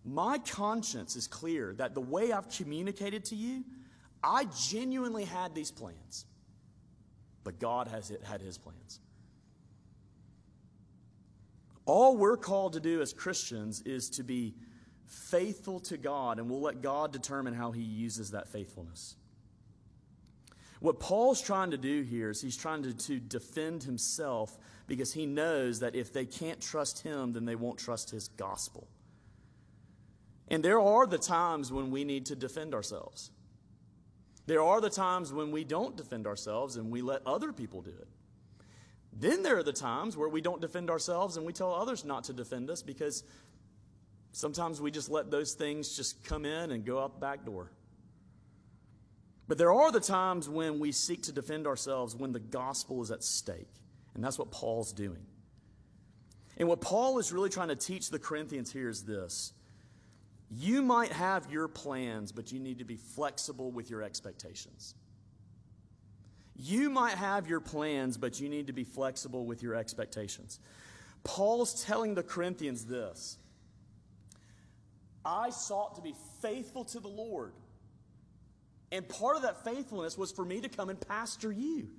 my 0.07 0.37
conscience 0.37 1.15
is 1.15 1.27
clear 1.27 1.73
that 1.73 1.93
the 1.93 2.01
way 2.01 2.31
I've 2.31 2.49
communicated 2.49 3.25
to 3.25 3.35
you, 3.35 3.65
I 4.23 4.45
genuinely 4.69 5.25
had 5.25 5.53
these 5.53 5.69
plans. 5.69 6.25
But 7.43 7.59
God 7.59 7.87
has 7.89 8.11
had 8.23 8.41
his 8.41 8.57
plans. 8.57 8.99
All 11.85 12.17
we're 12.17 12.37
called 12.37 12.73
to 12.73 12.79
do 12.79 13.01
as 13.01 13.13
Christians 13.13 13.81
is 13.81 14.09
to 14.11 14.23
be 14.23 14.55
faithful 15.05 15.79
to 15.81 15.97
God, 15.97 16.39
and 16.39 16.49
we'll 16.49 16.61
let 16.61 16.81
God 16.81 17.11
determine 17.11 17.53
how 17.53 17.71
he 17.71 17.81
uses 17.81 18.31
that 18.31 18.47
faithfulness. 18.47 19.15
What 20.79 20.99
Paul's 20.99 21.41
trying 21.41 21.71
to 21.71 21.77
do 21.77 22.01
here 22.03 22.29
is 22.29 22.41
he's 22.41 22.57
trying 22.57 22.83
to, 22.83 22.93
to 22.93 23.19
defend 23.19 23.83
himself 23.83 24.57
because 24.85 25.13
he 25.13 25.25
knows 25.25 25.79
that 25.79 25.95
if 25.95 26.13
they 26.13 26.25
can't 26.25 26.61
trust 26.61 26.99
him, 26.99 27.33
then 27.33 27.45
they 27.45 27.55
won't 27.55 27.79
trust 27.79 28.11
his 28.11 28.27
gospel. 28.29 28.87
And 30.47 30.63
there 30.63 30.79
are 30.79 31.05
the 31.05 31.17
times 31.17 31.71
when 31.71 31.91
we 31.91 32.03
need 32.03 32.27
to 32.27 32.35
defend 32.35 32.73
ourselves. 32.73 33.31
There 34.45 34.61
are 34.61 34.79
the 34.79 34.89
times 34.89 35.33
when 35.33 35.51
we 35.51 35.63
don't 35.63 35.97
defend 35.97 36.25
ourselves 36.25 36.77
and 36.77 36.89
we 36.89 37.01
let 37.01 37.21
other 37.25 37.51
people 37.51 37.81
do 37.81 37.91
it. 37.91 38.07
Then 39.11 39.43
there 39.43 39.57
are 39.57 39.63
the 39.63 39.73
times 39.73 40.15
where 40.15 40.29
we 40.29 40.41
don't 40.41 40.61
defend 40.61 40.89
ourselves 40.89 41.37
and 41.37 41.45
we 41.45 41.51
tell 41.51 41.73
others 41.73 42.05
not 42.05 42.25
to 42.25 42.33
defend 42.33 42.69
us 42.69 42.81
because 42.81 43.23
Sometimes 44.37 44.79
we 44.79 44.91
just 44.91 45.09
let 45.09 45.31
those 45.31 45.53
things 45.53 45.95
just 45.95 46.23
come 46.23 46.45
in 46.45 46.69
and 46.69 46.85
go 46.85 46.99
out 46.99 47.15
the 47.15 47.19
back 47.19 47.43
door. 47.43 47.71
But 49.47 49.57
there 49.57 49.73
are 49.73 49.91
the 49.91 49.99
times 49.99 50.47
when 50.47 50.77
we 50.77 50.91
seek 50.91 51.23
to 51.23 51.31
defend 51.31 51.65
ourselves 51.65 52.15
when 52.15 52.33
the 52.33 52.39
gospel 52.39 53.01
is 53.01 53.09
at 53.09 53.23
stake. 53.23 53.73
And 54.13 54.23
that's 54.23 54.37
what 54.37 54.51
Paul's 54.51 54.93
doing. 54.93 55.25
And 56.57 56.69
what 56.69 56.81
Paul 56.81 57.17
is 57.17 57.31
really 57.31 57.49
trying 57.49 57.69
to 57.69 57.75
teach 57.75 58.11
the 58.11 58.19
Corinthians 58.19 58.71
here 58.71 58.89
is 58.89 59.05
this 59.05 59.53
you 60.49 60.81
might 60.81 61.11
have 61.11 61.51
your 61.51 61.67
plans, 61.67 62.31
but 62.31 62.51
you 62.51 62.59
need 62.59 62.79
to 62.79 62.85
be 62.85 62.95
flexible 62.95 63.71
with 63.71 63.89
your 63.89 64.01
expectations. 64.01 64.95
You 66.55 66.89
might 66.89 67.15
have 67.15 67.47
your 67.47 67.59
plans, 67.59 68.17
but 68.17 68.39
you 68.39 68.49
need 68.49 68.67
to 68.67 68.73
be 68.73 68.83
flexible 68.83 69.45
with 69.45 69.61
your 69.61 69.75
expectations. 69.75 70.59
Paul's 71.23 71.83
telling 71.83 72.15
the 72.15 72.23
Corinthians 72.23 72.85
this 72.85 73.37
I 75.25 75.49
sought 75.49 75.95
to 75.95 76.01
be 76.01 76.15
faithful 76.41 76.85
to 76.85 76.99
the 76.99 77.09
Lord. 77.09 77.53
And 78.91 79.07
part 79.07 79.35
of 79.35 79.41
that 79.41 79.65
faithfulness 79.65 80.17
was 80.17 80.31
for 80.31 80.45
me 80.45 80.61
to 80.61 80.69
come 80.69 80.89
and 80.89 80.99
pastor 80.99 81.51
you. 81.51 81.89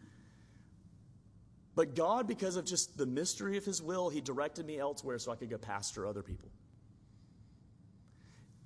But 1.75 1.95
God, 1.95 2.27
because 2.27 2.57
of 2.57 2.65
just 2.65 2.97
the 2.97 3.05
mystery 3.05 3.59
of 3.59 3.65
His 3.65 3.83
will, 3.83 4.09
He 4.09 4.23
directed 4.23 4.67
me 4.67 4.79
elsewhere 4.79 5.19
so 5.19 5.31
I 5.31 5.37
could 5.37 5.51
go 5.51 5.59
pastor 5.59 6.07
other 6.07 6.23
people. 6.23 6.49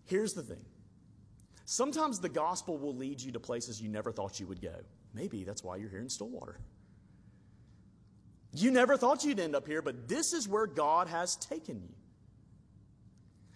Here's 0.05 0.35
the 0.35 0.43
thing 0.43 0.65
sometimes 1.65 2.21
the 2.21 2.29
gospel 2.29 2.79
will 2.79 2.95
lead 2.95 3.21
you 3.21 3.33
to 3.33 3.41
places 3.41 3.81
you 3.81 3.88
never 3.88 4.12
thought 4.12 4.41
you 4.41 4.47
would 4.47 4.61
go. 4.61 4.75
Maybe 5.15 5.45
that's 5.45 5.62
why 5.62 5.77
you're 5.77 5.91
here 5.91 6.01
in 6.01 6.09
Stillwater. 6.09 6.59
You 8.55 8.71
never 8.71 8.97
thought 8.97 9.25
you'd 9.25 9.41
end 9.41 9.57
up 9.57 9.67
here, 9.67 9.81
but 9.81 10.09
this 10.09 10.33
is 10.33 10.47
where 10.47 10.67
God 10.67 11.09
has 11.09 11.37
taken 11.37 11.81
you. 11.81 11.95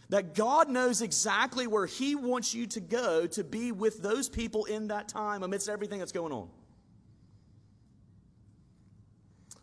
That 0.09 0.35
God 0.35 0.71
knows 0.71 1.03
exactly 1.03 1.67
where 1.67 1.87
He 1.87 2.15
wants 2.15 2.55
you 2.55 2.67
to 2.69 2.81
go 2.81 3.27
to 3.27 3.45
be 3.45 3.73
with 3.73 4.03
those 4.03 4.29
people 4.29 4.65
in 4.65 4.89
that 4.89 5.09
time 5.09 5.43
amidst 5.43 5.69
everything 5.69 5.99
that's 5.99 6.13
going 6.13 6.33
on. 6.33 6.49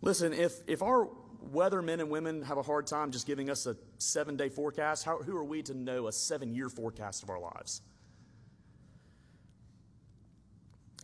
Listen, 0.01 0.33
if, 0.33 0.55
if 0.67 0.83
our 0.83 1.07
weathermen 1.51 1.99
and 1.99 2.09
women 2.09 2.41
have 2.43 2.57
a 2.57 2.61
hard 2.61 2.87
time 2.87 3.11
just 3.11 3.27
giving 3.27 3.49
us 3.49 3.65
a 3.65 3.75
seven 3.97 4.35
day 4.35 4.49
forecast, 4.49 5.05
how, 5.05 5.17
who 5.17 5.35
are 5.35 5.43
we 5.43 5.61
to 5.63 5.73
know 5.73 6.07
a 6.07 6.11
seven 6.11 6.53
year 6.53 6.69
forecast 6.69 7.23
of 7.23 7.29
our 7.29 7.39
lives? 7.39 7.81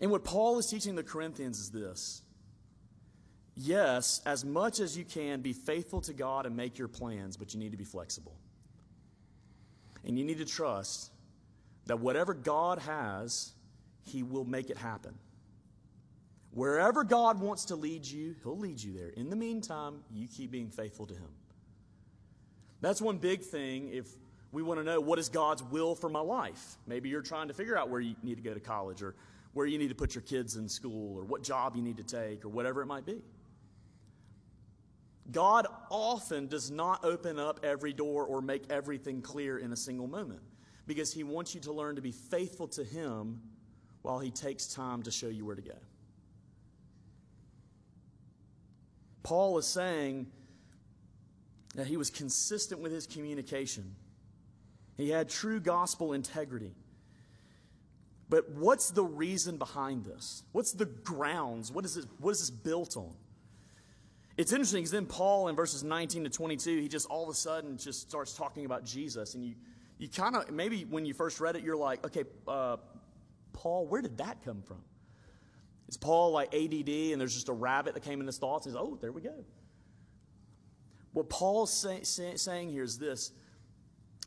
And 0.02 0.12
what 0.12 0.24
Paul 0.24 0.58
is 0.60 0.68
teaching 0.68 0.96
the 0.96 1.04
Corinthians 1.04 1.60
is 1.60 1.72
this 1.72 2.22
yes, 3.56 4.22
as 4.26 4.46
much 4.46 4.80
as 4.80 4.98
you 4.98 5.04
can, 5.04 5.42
be 5.42 5.54
faithful 5.54 6.02
to 6.02 6.14
God 6.14 6.46
and 6.46 6.56
make 6.56 6.78
your 6.78 6.88
plans, 6.88 7.36
but 7.36 7.54
you 7.54 7.60
need 7.60 7.72
to 7.72 7.78
be 7.78 7.84
flexible. 7.84 8.36
And 10.06 10.18
you 10.18 10.24
need 10.24 10.38
to 10.38 10.46
trust 10.46 11.12
that 11.88 12.00
whatever 12.00 12.34
God 12.34 12.80
has, 12.80 13.52
He 14.06 14.24
will 14.24 14.46
make 14.46 14.70
it 14.70 14.78
happen. 14.78 15.18
Wherever 16.52 17.04
God 17.04 17.40
wants 17.40 17.66
to 17.66 17.76
lead 17.76 18.06
you, 18.06 18.36
He'll 18.44 18.58
lead 18.58 18.82
you 18.82 18.94
there. 18.94 19.10
In 19.10 19.30
the 19.30 19.36
meantime, 19.36 20.04
you 20.12 20.28
keep 20.28 20.52
being 20.52 20.70
faithful 20.70 21.06
to 21.08 21.14
Him. 21.14 21.30
That's 22.82 23.02
one 23.02 23.18
big 23.18 23.42
thing 23.42 23.90
if 23.92 24.08
we 24.52 24.64
want 24.64 24.80
to 24.80 24.84
know 24.84 25.00
what 25.00 25.20
is 25.20 25.30
God's 25.30 25.62
will 25.62 25.96
for 25.96 26.10
my 26.10 26.22
life. 26.22 26.78
Maybe 26.88 27.10
you're 27.10 27.22
trying 27.22 27.50
to 27.50 27.54
figure 27.54 27.78
out 27.78 27.90
where 27.90 28.02
you 28.02 28.16
need 28.24 28.36
to 28.36 28.42
go 28.42 28.54
to 28.54 28.60
college 28.60 29.02
or 29.02 29.16
where 29.54 29.66
you 29.66 29.78
need 29.78 29.90
to 29.90 29.96
put 29.96 30.16
your 30.16 30.22
kids 30.22 30.56
in 30.56 30.68
school 30.70 31.18
or 31.18 31.24
what 31.24 31.44
job 31.44 31.76
you 31.76 31.82
need 31.82 31.98
to 31.98 32.04
take 32.04 32.46
or 32.46 32.50
whatever 32.50 32.82
it 32.82 32.88
might 32.88 33.06
be. 33.06 33.22
God 35.32 35.68
often 35.92 36.48
does 36.48 36.72
not 36.72 37.06
open 37.06 37.38
up 37.38 37.60
every 37.64 37.94
door 37.94 38.26
or 38.26 38.42
make 38.42 38.64
everything 38.72 39.22
clear 39.22 39.60
in 39.60 39.72
a 39.72 39.76
single 39.76 40.08
moment 40.08 40.42
because 40.88 41.14
He 41.14 41.24
wants 41.24 41.54
you 41.54 41.62
to 41.62 41.72
learn 41.72 41.98
to 41.98 42.02
be 42.02 42.12
faithful 42.12 42.68
to 42.70 42.84
Him 42.84 43.42
while 44.02 44.18
He 44.20 44.32
takes 44.32 44.68
time 44.68 45.04
to 45.04 45.12
show 45.12 45.28
you 45.28 45.46
where 45.46 45.56
to 45.56 45.62
go. 45.62 45.76
Paul 49.24 49.58
is 49.58 49.68
saying 49.68 50.28
that 51.76 51.88
he 51.88 51.98
was 51.98 52.10
consistent 52.10 52.82
with 52.82 52.92
his 52.92 53.06
communication. 53.06 53.96
He 54.98 55.10
had 55.10 55.30
true 55.30 55.60
gospel 55.60 56.14
integrity. 56.14 56.74
But 58.30 58.52
what's 58.52 58.92
the 58.92 59.04
reason 59.04 59.58
behind 59.58 60.06
this? 60.06 60.44
What's 60.52 60.74
the 60.74 60.86
grounds? 60.86 61.72
What 61.72 61.86
is, 61.86 61.98
it, 61.98 62.06
what 62.20 62.32
is 62.32 62.40
this 62.40 62.52
built 62.52 62.96
on? 62.96 63.14
It's 64.38 64.54
interesting 64.54 64.80
because 64.80 64.92
then 64.92 65.06
Paul 65.06 65.48
in 65.48 65.56
verses 65.56 65.84
19 65.84 66.26
to 66.26 66.30
22, 66.30 66.80
he 66.80 66.88
just 66.88 67.08
all 67.08 67.24
of 67.24 67.30
a 67.30 67.34
sudden 67.34 67.78
just 67.78 68.10
starts 68.10 68.34
talking 68.34 68.66
about 68.66 68.86
Jesus. 68.86 69.36
And 69.36 69.44
you, 69.44 69.56
you 69.98 70.08
kind 70.08 70.36
of, 70.36 70.52
maybe 70.52 70.86
when 70.86 71.06
you 71.06 71.14
first 71.14 71.40
read 71.40 71.56
it, 71.56 71.64
you're 71.64 71.76
like, 71.76 72.06
okay, 72.06 72.24
uh, 72.48 72.78
Paul, 73.52 73.88
where 73.88 74.02
did 74.02 74.18
that 74.20 74.44
come 74.46 74.62
from? 74.62 74.82
Is 75.90 75.98
Paul 75.98 76.32
like 76.32 76.54
ADD 76.54 77.12
and 77.12 77.20
there's 77.20 77.34
just 77.34 77.50
a 77.50 77.54
rabbit 77.54 77.96
that 77.96 78.04
came 78.04 78.20
in 78.22 78.28
his 78.28 78.38
thoughts? 78.38 78.68
He's, 78.68 78.76
oh, 78.76 79.00
there 79.02 79.12
we 79.12 79.22
go. 79.22 79.44
What 81.14 81.30
Paul's 81.30 81.74
say, 81.74 82.04
say, 82.04 82.36
saying 82.36 82.70
here 82.70 82.84
is 82.84 83.00
this 83.00 83.32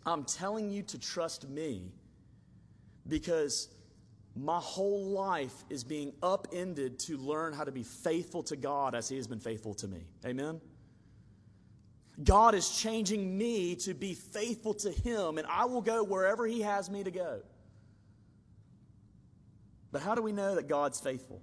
I'm 0.05 0.25
telling 0.25 0.70
you 0.70 0.83
to 0.83 0.98
trust 0.98 1.48
me 1.48 1.92
because 3.07 3.68
my 4.35 4.59
whole 4.59 5.11
life 5.11 5.55
is 5.70 5.85
being 5.85 6.12
upended 6.20 6.98
to 7.01 7.16
learn 7.16 7.53
how 7.53 7.62
to 7.62 7.70
be 7.70 7.85
faithful 7.85 8.42
to 8.44 8.57
God 8.57 8.96
as 8.96 9.09
He 9.09 9.16
has 9.16 9.29
been 9.29 9.38
faithful 9.38 9.75
to 9.75 9.87
me. 9.87 10.03
Amen? 10.27 10.61
God 12.25 12.57
is 12.57 12.70
changing 12.70 13.38
me 13.38 13.77
to 13.77 13.94
be 13.94 14.14
faithful 14.14 14.75
to 14.75 14.90
Him, 14.90 15.38
and 15.38 15.46
I 15.46 15.66
will 15.66 15.81
go 15.81 16.03
wherever 16.03 16.44
He 16.44 16.62
has 16.62 16.90
me 16.90 17.05
to 17.05 17.12
go. 17.12 17.42
But 19.92 20.03
how 20.03 20.16
do 20.16 20.22
we 20.22 20.33
know 20.33 20.57
that 20.57 20.66
God's 20.66 20.98
faithful? 20.98 21.40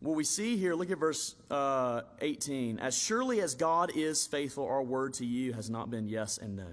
What 0.00 0.14
we 0.14 0.24
see 0.24 0.56
here, 0.56 0.74
look 0.74 0.90
at 0.90 0.98
verse 0.98 1.34
uh, 1.50 2.02
18. 2.20 2.78
As 2.78 2.96
surely 2.96 3.40
as 3.40 3.54
God 3.54 3.92
is 3.94 4.26
faithful, 4.26 4.66
our 4.66 4.82
word 4.82 5.14
to 5.14 5.26
you 5.26 5.52
has 5.54 5.70
not 5.70 5.90
been 5.90 6.06
yes 6.08 6.38
and 6.38 6.56
no. 6.56 6.66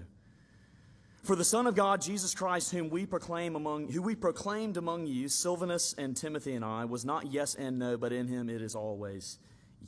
For 1.22 1.34
the 1.34 1.44
Son 1.44 1.66
of 1.66 1.74
God, 1.74 2.02
Jesus 2.02 2.34
Christ, 2.34 2.70
whom 2.70 2.90
we 2.90 3.06
proclaim 3.06 3.56
among, 3.56 3.90
who 3.90 4.02
we 4.02 4.14
proclaimed 4.14 4.76
among 4.76 5.06
you, 5.06 5.28
Silvanus 5.28 5.94
and 5.96 6.14
Timothy 6.14 6.52
and 6.52 6.62
I, 6.62 6.84
was 6.84 7.06
not 7.06 7.32
yes 7.32 7.54
and 7.54 7.78
no, 7.78 7.96
but 7.96 8.12
in 8.12 8.28
him 8.28 8.50
it 8.50 8.60
is 8.60 8.74
always 8.74 9.38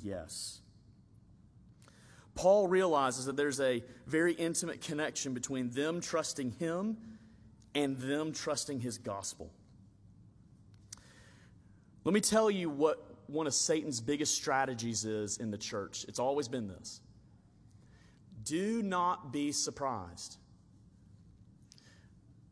yes. 0.03 0.61
Paul 2.35 2.69
realizes 2.69 3.27
that 3.27 3.37
there's 3.37 3.61
a 3.61 3.85
very 4.07 4.33
intimate 4.33 4.81
connection 4.81 5.35
between 5.35 5.71
them 5.71 6.01
trusting 6.01 6.53
him 6.53 6.97
and 7.75 7.99
them 7.99 8.33
trusting 8.33 8.81
his 8.81 8.97
gospel. 8.97 9.51
Let 12.05 12.15
me 12.15 12.21
tell 12.21 12.51
you 12.51 12.71
what 12.71 13.16
one 13.29 13.47
of 13.47 13.55
Satan's 13.55 14.01
biggest 14.01 14.35
strategies 14.35 15.05
is 15.05 15.39
in 15.39 15.51
the 15.51 15.59
church. 15.59 16.05
It's 16.09 16.19
always 16.19 16.49
been 16.49 16.69
this 16.69 17.01
do 18.45 18.81
not 18.81 19.33
be 19.33 19.51
surprised 19.51 20.37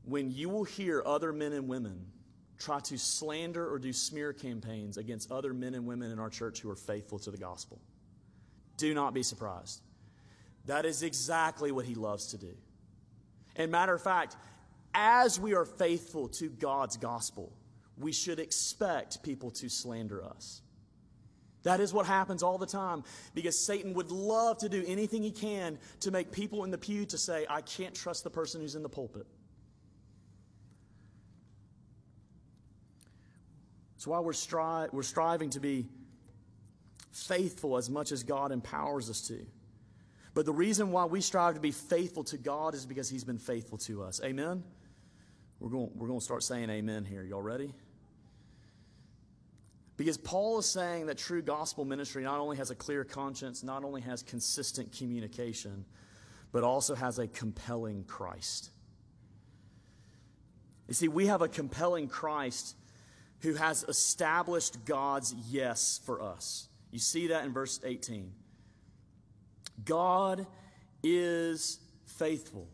when 0.05 0.31
you 0.31 0.49
will 0.49 0.65
hear 0.65 1.03
other 1.07 1.33
men 1.33 1.53
and 1.53 1.69
women 1.69 2.07
try 2.59 2.81
to 2.81 2.99
slander 2.99 3.73
or 3.73 3.79
do 3.79 3.93
smear 3.93 4.33
campaigns 4.33 4.97
against 4.97 5.31
other 5.31 5.55
men 5.55 5.75
and 5.75 5.87
women 5.87 6.11
in 6.11 6.19
our 6.19 6.31
church 6.31 6.61
who 6.61 6.71
are 6.71 6.77
faithful 6.77 7.19
to 7.19 7.31
the 7.31 7.39
gospel. 7.39 7.81
Do 8.77 8.93
not 8.93 9.15
be 9.15 9.23
surprised. 9.23 9.81
That 10.67 10.85
is 10.85 11.03
exactly 11.03 11.73
what 11.73 11.85
he 11.85 11.95
loves 11.95 12.29
to 12.29 12.39
do. 12.39 12.55
And 13.57 13.71
matter 13.71 13.95
of 13.95 14.03
fact, 14.03 14.37
as 14.95 15.39
we 15.39 15.55
are 15.55 15.65
faithful 15.65 16.29
to 16.29 16.49
God's 16.49 16.97
gospel, 16.97 17.53
we 17.97 18.13
should 18.13 18.41
expect 18.41 19.23
people 19.23 19.51
to 19.53 19.69
slander 19.69 20.25
us. 20.25 20.63
That 21.65 21.81
is 21.81 21.93
what 21.93 22.07
happens 22.07 22.43
all 22.43 22.59
the 22.59 22.67
time 22.67 23.05
because 23.35 23.67
Satan 23.67 23.95
would 23.95 24.11
love 24.11 24.59
to 24.59 24.69
do 24.69 24.85
anything 24.87 25.23
he 25.23 25.31
can 25.31 25.79
to 26.01 26.11
make 26.11 26.31
people 26.31 26.65
in 26.65 26.71
the 26.71 26.79
pew 26.79 27.07
to 27.07 27.19
say, 27.19 27.47
I 27.49 27.63
can't 27.63 27.95
trust 27.95 28.23
the 28.23 28.31
person 28.31 28.61
who's 28.61 28.75
in 28.75 28.83
the 28.83 28.89
pulpit. 28.89 29.27
That's 33.95 34.07
why 34.07 34.21
we're, 34.21 34.33
stri- 34.33 34.93
we're 34.93 35.03
striving 35.03 35.51
to 35.51 35.61
be 35.61 35.87
faithful 37.13 37.79
as 37.79 37.89
much 37.89 38.13
as 38.13 38.23
God 38.23 38.53
empowers 38.53 39.09
us 39.09 39.23
to. 39.29 39.47
But 40.35 40.45
the 40.45 40.53
reason 40.53 40.91
why 40.93 41.07
we 41.07 41.23
strive 41.23 41.55
to 41.55 41.61
be 41.61 41.71
faithful 41.71 42.25
to 42.25 42.37
God 42.37 42.75
is 42.75 42.85
because 42.85 43.09
He's 43.09 43.25
been 43.25 43.39
faithful 43.39 43.79
to 43.79 44.03
us. 44.03 44.21
Amen? 44.23 44.65
We're 45.61 45.71
going, 45.71 45.91
we're 45.95 46.09
going 46.09 46.19
to 46.19 46.25
start 46.25 46.43
saying 46.43 46.69
amen 46.69 47.07
here. 47.07 47.23
Y'all 47.23 47.41
ready? 47.41 47.73
Because 49.97 50.19
Paul 50.19 50.59
is 50.59 50.67
saying 50.67 51.07
that 51.07 51.19
true 51.19 51.43
gospel 51.43 51.85
ministry 51.85 52.25
not 52.25 52.41
only 52.41 52.57
has 52.57 52.71
a 52.71 52.75
clear 52.75 53.05
conscience, 53.05 53.63
not 53.63 53.85
only 53.85 54.01
has 54.01 54.23
consistent 54.23 54.93
communication, 54.97 55.85
but 56.51 56.65
also 56.65 56.95
has 56.95 57.19
a 57.19 57.29
compelling 57.29 58.05
Christ. 58.05 58.71
You 60.89 60.95
see, 60.95 61.09
we 61.09 61.27
have 61.27 61.43
a 61.43 61.49
compelling 61.49 62.09
Christ 62.09 62.77
who 63.41 63.55
has 63.55 63.85
established 63.85 64.85
God's 64.85 65.35
yes 65.51 66.01
for 66.05 66.23
us. 66.23 66.69
You 66.91 66.99
see 66.99 67.29
that 67.29 67.45
in 67.45 67.53
verse 67.53 67.81
18. 67.85 68.33
God 69.85 70.47
is 71.03 71.79
faithful. 72.07 72.69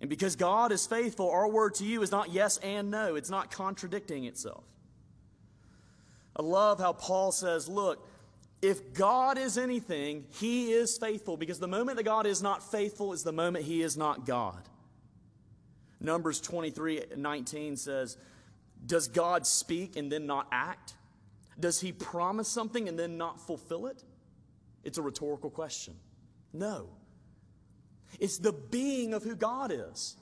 And 0.00 0.08
because 0.08 0.36
God 0.36 0.72
is 0.72 0.86
faithful, 0.86 1.30
our 1.30 1.48
word 1.48 1.74
to 1.76 1.84
you 1.84 2.02
is 2.02 2.10
not 2.10 2.32
yes 2.32 2.58
and 2.58 2.90
no. 2.90 3.16
It's 3.16 3.30
not 3.30 3.50
contradicting 3.50 4.24
itself. 4.24 4.64
I 6.40 6.42
love 6.42 6.80
how 6.80 6.94
Paul 6.94 7.32
says, 7.32 7.68
look, 7.68 8.08
if 8.62 8.94
God 8.94 9.36
is 9.36 9.58
anything, 9.58 10.24
he 10.38 10.72
is 10.72 10.96
faithful 10.96 11.36
because 11.36 11.58
the 11.58 11.68
moment 11.68 11.98
that 11.98 12.04
God 12.04 12.26
is 12.26 12.42
not 12.42 12.62
faithful 12.70 13.12
is 13.12 13.22
the 13.22 13.30
moment 13.30 13.66
he 13.66 13.82
is 13.82 13.94
not 13.94 14.24
God. 14.24 14.62
Numbers 16.00 16.40
23 16.40 17.02
19 17.14 17.76
says, 17.76 18.16
Does 18.86 19.06
God 19.08 19.46
speak 19.46 19.96
and 19.96 20.10
then 20.10 20.24
not 20.24 20.48
act? 20.50 20.94
Does 21.58 21.78
he 21.78 21.92
promise 21.92 22.48
something 22.48 22.88
and 22.88 22.98
then 22.98 23.18
not 23.18 23.38
fulfill 23.38 23.86
it? 23.86 24.02
It's 24.82 24.96
a 24.96 25.02
rhetorical 25.02 25.50
question. 25.50 25.92
No. 26.54 26.88
It's 28.18 28.38
the 28.38 28.54
being 28.54 29.12
of 29.12 29.24
who 29.24 29.36
God 29.36 29.72
is. 29.74 30.16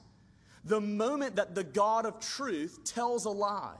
The 0.64 0.80
moment 0.80 1.36
that 1.36 1.54
the 1.54 1.62
God 1.62 2.06
of 2.06 2.18
truth 2.18 2.80
tells 2.82 3.24
a 3.24 3.30
lie, 3.30 3.76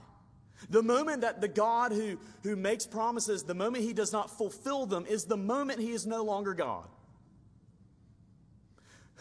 the 0.69 0.83
moment 0.83 1.21
that 1.21 1.41
the 1.41 1.47
God 1.47 1.91
who, 1.91 2.17
who 2.43 2.55
makes 2.55 2.85
promises, 2.85 3.43
the 3.43 3.53
moment 3.53 3.83
he 3.83 3.93
does 3.93 4.11
not 4.11 4.35
fulfill 4.35 4.85
them, 4.85 5.05
is 5.07 5.25
the 5.25 5.37
moment 5.37 5.79
he 5.79 5.91
is 5.91 6.05
no 6.05 6.23
longer 6.23 6.53
God. 6.53 6.87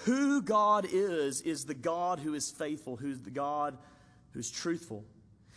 Who 0.05 0.43
God 0.43 0.87
is, 0.91 1.41
is 1.43 1.65
the 1.65 1.75
God 1.75 2.21
who 2.21 2.35
is 2.35 2.51
faithful, 2.51 2.97
who's 2.97 3.21
the 3.21 3.31
God 3.31 3.77
who's 4.31 4.51
truthful. 4.51 5.05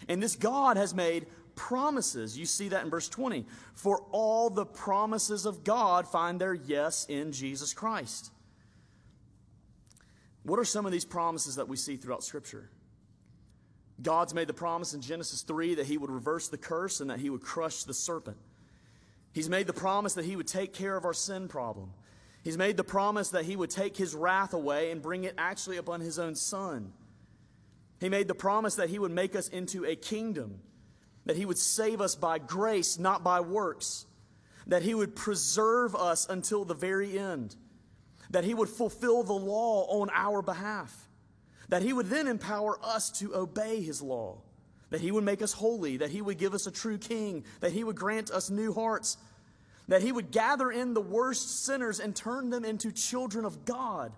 And 0.07 0.21
this 0.21 0.35
God 0.35 0.77
has 0.77 0.93
made 0.93 1.27
promises. 1.55 2.37
You 2.37 2.45
see 2.45 2.69
that 2.69 2.83
in 2.83 2.89
verse 2.89 3.09
20. 3.09 3.45
For 3.73 4.03
all 4.11 4.49
the 4.49 4.65
promises 4.65 5.45
of 5.45 5.63
God 5.63 6.07
find 6.07 6.39
their 6.39 6.53
yes 6.53 7.05
in 7.07 7.31
Jesus 7.31 7.73
Christ. 7.73 8.31
What 10.43 10.59
are 10.59 10.65
some 10.65 10.85
of 10.85 10.91
these 10.91 11.05
promises 11.05 11.55
that 11.55 11.67
we 11.67 11.77
see 11.77 11.97
throughout 11.97 12.23
Scripture? 12.23 12.69
God's 14.01 14.33
made 14.33 14.47
the 14.47 14.53
promise 14.53 14.93
in 14.93 15.01
Genesis 15.01 15.41
3 15.41 15.75
that 15.75 15.85
he 15.85 15.97
would 15.97 16.09
reverse 16.09 16.47
the 16.47 16.57
curse 16.57 17.01
and 17.01 17.09
that 17.09 17.19
he 17.19 17.29
would 17.29 17.41
crush 17.41 17.83
the 17.83 17.93
serpent. 17.93 18.37
He's 19.33 19.49
made 19.49 19.67
the 19.67 19.73
promise 19.73 20.15
that 20.15 20.25
he 20.25 20.35
would 20.35 20.47
take 20.47 20.73
care 20.73 20.97
of 20.97 21.05
our 21.05 21.13
sin 21.13 21.47
problem. 21.47 21.91
He's 22.43 22.57
made 22.57 22.77
the 22.77 22.83
promise 22.83 23.29
that 23.29 23.45
he 23.45 23.55
would 23.55 23.69
take 23.69 23.95
his 23.95 24.15
wrath 24.15 24.53
away 24.53 24.91
and 24.91 25.01
bring 25.01 25.23
it 25.23 25.35
actually 25.37 25.77
upon 25.77 26.01
his 26.01 26.17
own 26.17 26.35
son. 26.35 26.91
He 27.99 28.09
made 28.09 28.27
the 28.27 28.35
promise 28.35 28.75
that 28.75 28.89
he 28.89 28.97
would 28.97 29.11
make 29.11 29.35
us 29.35 29.47
into 29.47 29.85
a 29.85 29.95
kingdom, 29.95 30.59
that 31.25 31.37
he 31.37 31.45
would 31.45 31.59
save 31.59 32.01
us 32.01 32.15
by 32.15 32.39
grace, 32.39 32.97
not 32.97 33.23
by 33.23 33.41
works, 33.41 34.07
that 34.65 34.81
he 34.81 34.95
would 34.95 35.15
preserve 35.15 35.95
us 35.95 36.27
until 36.27 36.65
the 36.65 36.73
very 36.73 37.17
end 37.17 37.55
that 38.31 38.43
he 38.43 38.53
would 38.53 38.69
fulfill 38.69 39.23
the 39.23 39.33
law 39.33 39.85
on 40.01 40.09
our 40.13 40.41
behalf, 40.41 41.09
that 41.71 41.81
he 41.81 41.93
would 41.93 42.07
then 42.07 42.27
empower 42.27 42.77
us 42.83 43.09
to 43.09 43.33
obey 43.33 43.81
his 43.81 44.01
law, 44.01 44.37
that 44.89 44.99
he 44.99 45.09
would 45.09 45.23
make 45.23 45.41
us 45.41 45.53
holy, 45.53 45.95
that 45.95 46.09
he 46.09 46.21
would 46.21 46.37
give 46.37 46.53
us 46.53 46.67
a 46.67 46.71
true 46.71 46.97
king, 46.97 47.45
that 47.61 47.71
he 47.71 47.81
would 47.81 47.95
grant 47.95 48.29
us 48.29 48.49
new 48.49 48.73
hearts, 48.73 49.15
that 49.87 50.01
he 50.01 50.11
would 50.11 50.31
gather 50.31 50.69
in 50.69 50.93
the 50.93 50.99
worst 50.99 51.65
sinners 51.65 52.01
and 52.01 52.13
turn 52.13 52.49
them 52.49 52.65
into 52.65 52.91
children 52.91 53.45
of 53.45 53.63
God. 53.63 54.11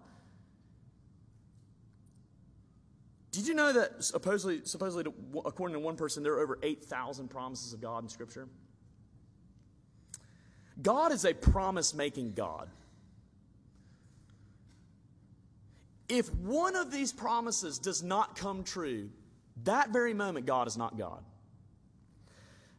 Did 3.32 3.48
you 3.48 3.54
know 3.54 3.72
that 3.72 4.04
supposedly, 4.04 4.62
supposedly 4.64 5.14
according 5.46 5.74
to 5.76 5.80
one 5.80 5.96
person, 5.96 6.24
there 6.24 6.34
are 6.34 6.40
over 6.40 6.58
8,000 6.64 7.28
promises 7.30 7.72
of 7.72 7.80
God 7.80 8.02
in 8.02 8.10
Scripture? 8.10 8.48
God 10.82 11.12
is 11.12 11.24
a 11.24 11.36
promise 11.36 11.94
making 11.94 12.34
God. 12.34 12.68
If 16.14 16.32
one 16.36 16.76
of 16.76 16.92
these 16.92 17.12
promises 17.12 17.80
does 17.80 18.04
not 18.04 18.36
come 18.36 18.64
true, 18.64 19.10
that 19.64 19.90
very 19.90 20.14
moment, 20.14 20.46
God 20.46 20.68
is 20.68 20.78
not 20.78 20.96
God. 20.96 21.24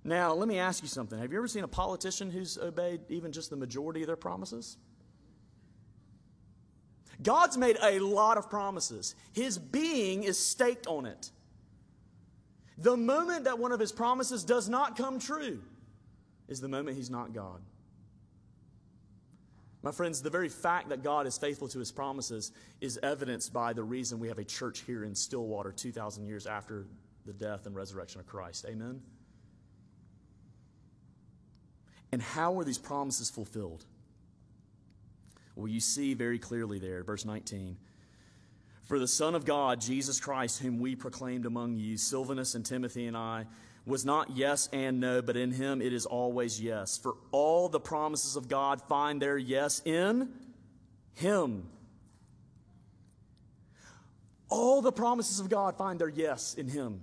Now, 0.05 0.35
let 0.35 0.47
me 0.47 0.61
ask 0.61 0.85
you 0.85 0.89
something. 0.89 1.19
Have 1.19 1.33
you 1.33 1.39
ever 1.39 1.49
seen 1.49 1.65
a 1.65 1.69
politician 1.69 2.31
who's 2.31 2.57
obeyed 2.57 3.01
even 3.09 3.33
just 3.33 3.51
the 3.51 3.57
majority 3.57 4.03
of 4.03 4.07
their 4.07 4.15
promises? 4.15 4.77
God's 7.25 7.57
made 7.57 7.77
a 7.83 7.99
lot 7.99 8.39
of 8.39 8.49
promises. 8.49 9.17
His 9.33 9.59
being 9.59 10.23
is 10.23 10.39
staked 10.39 10.87
on 10.87 11.05
it. 11.05 11.33
The 12.79 12.97
moment 12.97 13.47
that 13.47 13.59
one 13.59 13.73
of 13.73 13.81
his 13.81 13.91
promises 13.91 14.45
does 14.45 14.69
not 14.69 14.97
come 14.97 15.19
true 15.19 15.61
is 16.47 16.61
the 16.61 16.69
moment 16.69 16.97
he's 16.97 17.11
not 17.11 17.33
God. 17.33 17.61
My 19.85 19.93
friends, 19.93 20.23
the 20.23 20.31
very 20.31 20.49
fact 20.49 20.89
that 20.89 21.03
God 21.03 21.27
is 21.27 21.37
faithful 21.37 21.69
to 21.69 21.79
his 21.79 21.93
promises 21.93 22.53
is 22.81 22.99
evidenced 23.03 23.53
by 23.53 23.75
the 23.75 23.83
reason 23.83 24.19
we 24.19 24.29
have 24.29 24.39
a 24.39 24.45
church 24.45 24.81
here 24.81 25.05
in 25.05 25.15
Stillwater 25.15 25.73
2,000 25.73 26.25
years 26.25 26.47
after 26.47 26.87
the 27.27 27.35
death 27.35 27.67
and 27.67 27.77
resurrection 27.77 28.19
of 28.19 28.27
Christ. 28.27 28.65
Amen? 28.67 29.03
And 32.13 32.23
how 32.23 32.59
are 32.59 32.65
these 32.65 32.79
promises 32.79 33.29
fulfilled? 33.29 33.85
Well, 35.55 35.69
you 35.69 35.81
see 35.81 36.15
very 36.15 36.39
clearly 36.39 36.79
there, 36.79 37.05
verse 37.05 37.27
19. 37.27 37.77
For 38.85 38.99
the 38.99 39.07
Son 39.07 39.35
of 39.35 39.45
God, 39.45 39.83
Jesus 39.83 40.19
Christ, 40.19 40.61
whom 40.61 40.79
we 40.79 40.97
proclaimed 40.97 41.45
among 41.45 41.77
you, 41.77 41.99
Silvanus 41.99 42.55
and 42.55 42.65
Timothy 42.65 43.07
and 43.07 43.19
I, 43.19 43.45
was 43.87 44.05
not 44.05 44.37
yes 44.37 44.69
and 44.73 45.01
no, 45.01 45.21
but 45.21 45.37
in 45.37 45.53
him 45.53 45.83
it 45.83 45.93
is 45.93 46.07
always 46.07 46.61
yes. 46.61 46.97
For 46.97 47.15
all 47.33 47.69
the 47.69 47.81
promises 47.81 48.37
of 48.37 48.49
God 48.49 48.81
find 48.83 49.21
their 49.21 49.37
yes 49.37 49.83
in 49.85 50.31
him. 51.15 51.69
All 54.49 54.83
the 54.83 54.93
promises 54.93 55.41
of 55.41 55.49
God 55.49 55.77
find 55.77 56.01
their 56.01 56.09
yes 56.09 56.55
in 56.55 56.69
him. 56.69 57.01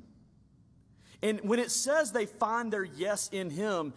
And 1.22 1.40
when 1.42 1.60
it 1.60 1.70
says 1.70 2.12
they 2.12 2.26
find 2.26 2.74
their 2.74 2.84
yes 2.84 3.30
in 3.32 3.50
him, 3.50 3.94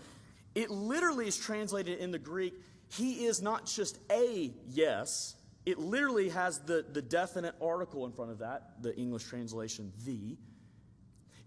it 0.54 0.70
literally 0.70 1.26
is 1.26 1.36
translated 1.36 1.98
in 1.98 2.10
the 2.10 2.18
Greek, 2.18 2.54
he 2.88 3.24
is 3.24 3.40
not 3.40 3.66
just 3.66 3.98
a 4.10 4.52
yes. 4.68 5.36
It 5.64 5.78
literally 5.78 6.28
has 6.28 6.58
the, 6.60 6.84
the 6.92 7.00
definite 7.00 7.54
article 7.60 8.04
in 8.04 8.12
front 8.12 8.30
of 8.30 8.38
that, 8.38 8.82
the 8.82 8.94
English 8.96 9.24
translation, 9.24 9.92
the. 10.04 10.36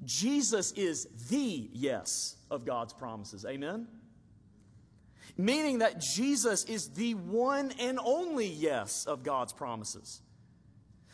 Jesus 0.06 0.72
is 0.74 1.08
the 1.30 1.70
yes 1.74 2.36
of 2.50 2.66
God's 2.66 2.94
promises. 2.94 3.46
Amen? 3.46 3.88
Meaning 5.38 5.80
that 5.80 6.00
Jesus 6.00 6.64
is 6.66 6.90
the 6.90 7.14
one 7.16 7.74
and 7.80 8.00
only 8.04 8.48
yes 8.48 9.06
of 9.06 9.24
God's 9.24 9.54
promises. 9.54 10.22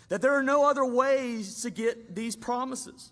That 0.09 0.21
there 0.21 0.33
are 0.33 0.43
no 0.43 0.69
other 0.69 0.85
ways 0.85 1.61
to 1.63 1.69
get 1.69 2.15
these 2.15 2.35
promises. 2.35 3.11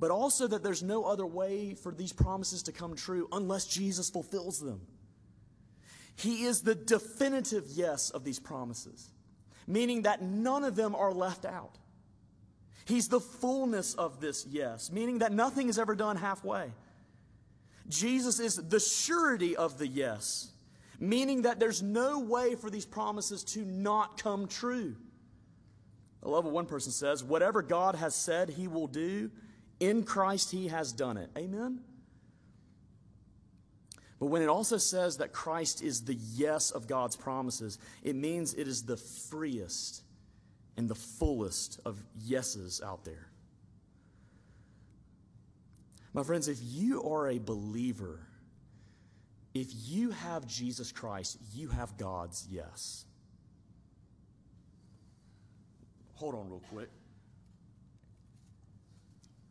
But 0.00 0.10
also 0.10 0.46
that 0.46 0.62
there's 0.62 0.82
no 0.82 1.04
other 1.04 1.26
way 1.26 1.74
for 1.74 1.92
these 1.92 2.12
promises 2.12 2.62
to 2.64 2.72
come 2.72 2.94
true 2.94 3.28
unless 3.32 3.66
Jesus 3.66 4.08
fulfills 4.08 4.60
them. 4.60 4.80
He 6.14 6.44
is 6.44 6.62
the 6.62 6.74
definitive 6.74 7.66
yes 7.68 8.10
of 8.10 8.24
these 8.24 8.40
promises, 8.40 9.10
meaning 9.66 10.02
that 10.02 10.22
none 10.22 10.64
of 10.64 10.74
them 10.74 10.94
are 10.94 11.12
left 11.12 11.44
out. 11.44 11.78
He's 12.88 13.08
the 13.08 13.20
fullness 13.20 13.92
of 13.92 14.18
this 14.18 14.46
yes, 14.48 14.90
meaning 14.90 15.18
that 15.18 15.30
nothing 15.30 15.68
is 15.68 15.78
ever 15.78 15.94
done 15.94 16.16
halfway. 16.16 16.72
Jesus 17.86 18.40
is 18.40 18.56
the 18.56 18.80
surety 18.80 19.54
of 19.54 19.76
the 19.76 19.86
yes, 19.86 20.50
meaning 20.98 21.42
that 21.42 21.60
there's 21.60 21.82
no 21.82 22.18
way 22.18 22.54
for 22.54 22.70
these 22.70 22.86
promises 22.86 23.44
to 23.44 23.60
not 23.60 24.16
come 24.22 24.48
true. 24.48 24.96
I 26.24 26.30
love 26.30 26.46
what 26.46 26.54
one 26.54 26.64
person 26.64 26.90
says 26.90 27.22
whatever 27.22 27.60
God 27.60 27.94
has 27.94 28.14
said 28.14 28.48
he 28.48 28.68
will 28.68 28.86
do, 28.86 29.30
in 29.80 30.02
Christ 30.02 30.50
he 30.50 30.68
has 30.68 30.90
done 30.90 31.18
it. 31.18 31.28
Amen? 31.36 31.80
But 34.18 34.26
when 34.28 34.40
it 34.40 34.48
also 34.48 34.78
says 34.78 35.18
that 35.18 35.34
Christ 35.34 35.82
is 35.82 36.04
the 36.04 36.14
yes 36.14 36.70
of 36.70 36.86
God's 36.86 37.16
promises, 37.16 37.78
it 38.02 38.16
means 38.16 38.54
it 38.54 38.66
is 38.66 38.84
the 38.84 38.96
freest 38.96 40.04
and 40.78 40.88
the 40.88 40.94
fullest 40.94 41.80
of 41.84 42.00
yeses 42.24 42.80
out 42.80 43.04
there. 43.04 43.26
My 46.14 46.22
friends, 46.22 46.46
if 46.46 46.58
you 46.62 47.02
are 47.02 47.28
a 47.28 47.38
believer, 47.38 48.20
if 49.54 49.66
you 49.72 50.10
have 50.10 50.46
Jesus 50.46 50.92
Christ, 50.92 51.36
you 51.52 51.68
have 51.68 51.96
God's 51.98 52.46
yes. 52.48 53.04
Hold 56.14 56.36
on, 56.36 56.48
real 56.48 56.62
quick. 56.70 56.90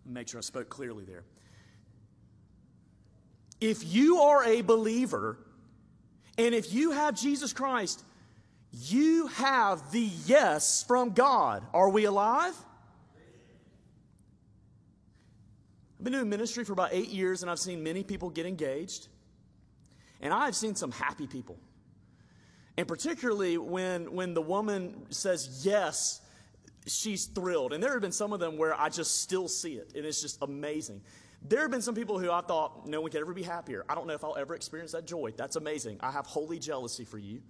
Make 0.06 0.30
sure 0.30 0.38
I 0.38 0.42
spoke 0.42 0.70
clearly 0.70 1.04
there. 1.04 1.26
If 3.60 3.84
you 3.84 4.20
are 4.22 4.46
a 4.46 4.62
believer, 4.62 5.38
and 6.38 6.56
if 6.56 6.74
you 6.74 6.92
have 6.92 7.16
Jesus 7.16 7.52
Christ, 7.52 8.06
you 8.72 9.28
have 9.28 9.92
the 9.92 10.10
yes 10.26 10.84
from 10.88 11.12
God. 11.12 11.66
Are 11.74 11.90
we 11.90 12.06
alive? 12.06 12.54
I've 15.98 16.04
been 16.04 16.14
doing 16.14 16.30
ministry 16.30 16.64
for 16.64 16.74
about 16.74 16.90
eight 16.92 17.10
years 17.10 17.42
and 17.42 17.50
I've 17.50 17.60
seen 17.60 17.84
many 17.84 18.04
people 18.04 18.30
get 18.30 18.46
engaged. 18.46 19.08
And 20.22 20.34
I've 20.34 20.56
seen 20.56 20.76
some 20.76 20.92
happy 20.92 21.28
people. 21.28 21.58
And 22.78 22.88
particularly 22.88 23.58
when, 23.58 24.12
when 24.14 24.34
the 24.34 24.42
woman 24.42 25.06
says 25.10 25.66
yes, 25.66 26.22
she's 26.86 27.26
thrilled. 27.26 27.74
And 27.74 27.82
there 27.84 27.92
have 27.92 28.02
been 28.02 28.12
some 28.12 28.34
of 28.34 28.40
them 28.40 28.58
where 28.58 28.80
I 28.80 28.90
just 28.90 29.22
still 29.22 29.48
see 29.48 29.74
it, 29.74 29.94
and 29.96 30.06
it's 30.06 30.22
just 30.22 30.42
amazing. 30.42 31.02
There 31.42 31.62
have 31.62 31.72
been 31.72 31.82
some 31.82 31.96
people 31.96 32.20
who 32.20 32.32
I 32.32 32.42
thought 32.42 32.88
no 32.88 33.02
one 33.02 33.12
could 33.12 33.22
ever 33.22 33.34
be 33.34 33.44
happier. 33.44 33.86
I 33.90 33.96
don't 33.96 34.08
know 34.08 34.14
if 34.14 34.24
I'll 34.24 34.38
ever 34.38 34.56
experience 34.56 34.92
that 34.94 35.06
joy. 35.06 35.34
That's 35.36 35.56
amazing. 35.56 35.98
I 36.02 36.12
have 36.12 36.26
holy 36.26 36.60
jealousy 36.60 37.04
for 37.06 37.18
you. 37.18 37.42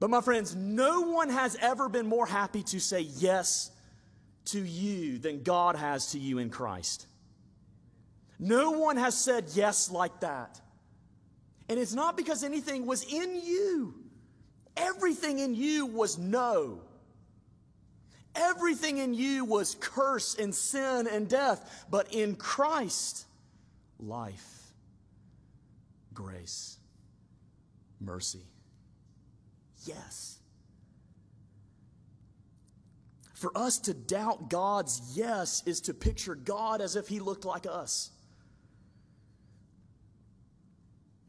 But 0.00 0.10
my 0.10 0.20
friends, 0.20 0.54
no 0.54 1.02
one 1.02 1.30
has 1.30 1.56
ever 1.60 1.88
been 1.88 2.06
more 2.06 2.26
happy 2.26 2.62
to 2.64 2.80
say 2.80 3.00
yes 3.00 3.70
to 4.46 4.64
you 4.64 5.18
than 5.18 5.42
God 5.42 5.76
has 5.76 6.12
to 6.12 6.18
you 6.18 6.38
in 6.38 6.50
Christ. 6.50 7.06
No 8.38 8.70
one 8.72 8.96
has 8.96 9.18
said 9.18 9.46
yes 9.54 9.90
like 9.90 10.20
that. 10.20 10.60
And 11.68 11.78
it's 11.78 11.94
not 11.94 12.16
because 12.16 12.44
anything 12.44 12.86
was 12.86 13.02
in 13.02 13.40
you. 13.44 13.94
Everything 14.76 15.40
in 15.40 15.54
you 15.54 15.86
was 15.86 16.16
no. 16.16 16.82
Everything 18.34 18.98
in 18.98 19.12
you 19.12 19.44
was 19.44 19.76
curse 19.80 20.36
and 20.36 20.54
sin 20.54 21.08
and 21.08 21.28
death. 21.28 21.86
But 21.90 22.14
in 22.14 22.36
Christ, 22.36 23.26
life, 23.98 24.72
grace, 26.14 26.78
mercy. 28.00 28.46
Yes. 29.88 30.38
For 33.32 33.56
us 33.56 33.78
to 33.80 33.94
doubt 33.94 34.50
God's 34.50 35.12
yes 35.14 35.62
is 35.64 35.80
to 35.82 35.94
picture 35.94 36.34
God 36.34 36.80
as 36.80 36.96
if 36.96 37.08
he 37.08 37.20
looked 37.20 37.44
like 37.44 37.66
us. 37.66 38.10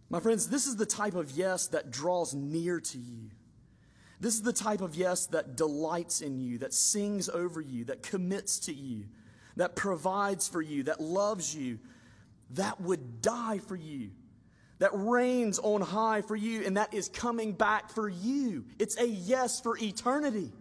My 0.09 0.19
friends, 0.19 0.49
this 0.49 0.65
is 0.65 0.75
the 0.75 0.87
type 0.87 1.13
of 1.13 1.31
yes 1.31 1.67
that 1.67 1.91
draws 1.91 2.33
near 2.33 2.79
to 2.81 2.97
you. 2.97 3.29
This 4.19 4.33
is 4.33 4.41
the 4.41 4.51
type 4.51 4.81
of 4.81 4.95
yes 4.95 5.27
that 5.27 5.55
delights 5.55 6.21
in 6.21 6.39
you, 6.39 6.57
that 6.57 6.73
sings 6.73 7.29
over 7.29 7.61
you, 7.61 7.85
that 7.85 8.03
commits 8.03 8.59
to 8.61 8.73
you, 8.73 9.05
that 9.55 9.75
provides 9.75 10.47
for 10.47 10.61
you, 10.61 10.83
that 10.83 10.99
loves 10.99 11.55
you, 11.55 11.79
that 12.49 12.81
would 12.81 13.21
die 13.21 13.59
for 13.59 13.75
you, 13.75 14.09
that 14.79 14.91
reigns 14.93 15.59
on 15.59 15.81
high 15.81 16.21
for 16.21 16.35
you, 16.35 16.65
and 16.65 16.77
that 16.77 16.93
is 16.93 17.09
coming 17.09 17.51
back 17.51 17.91
for 17.91 18.09
you. 18.09 18.65
It's 18.79 18.97
a 18.97 19.07
yes 19.07 19.59
for 19.59 19.77
eternity. 19.77 20.51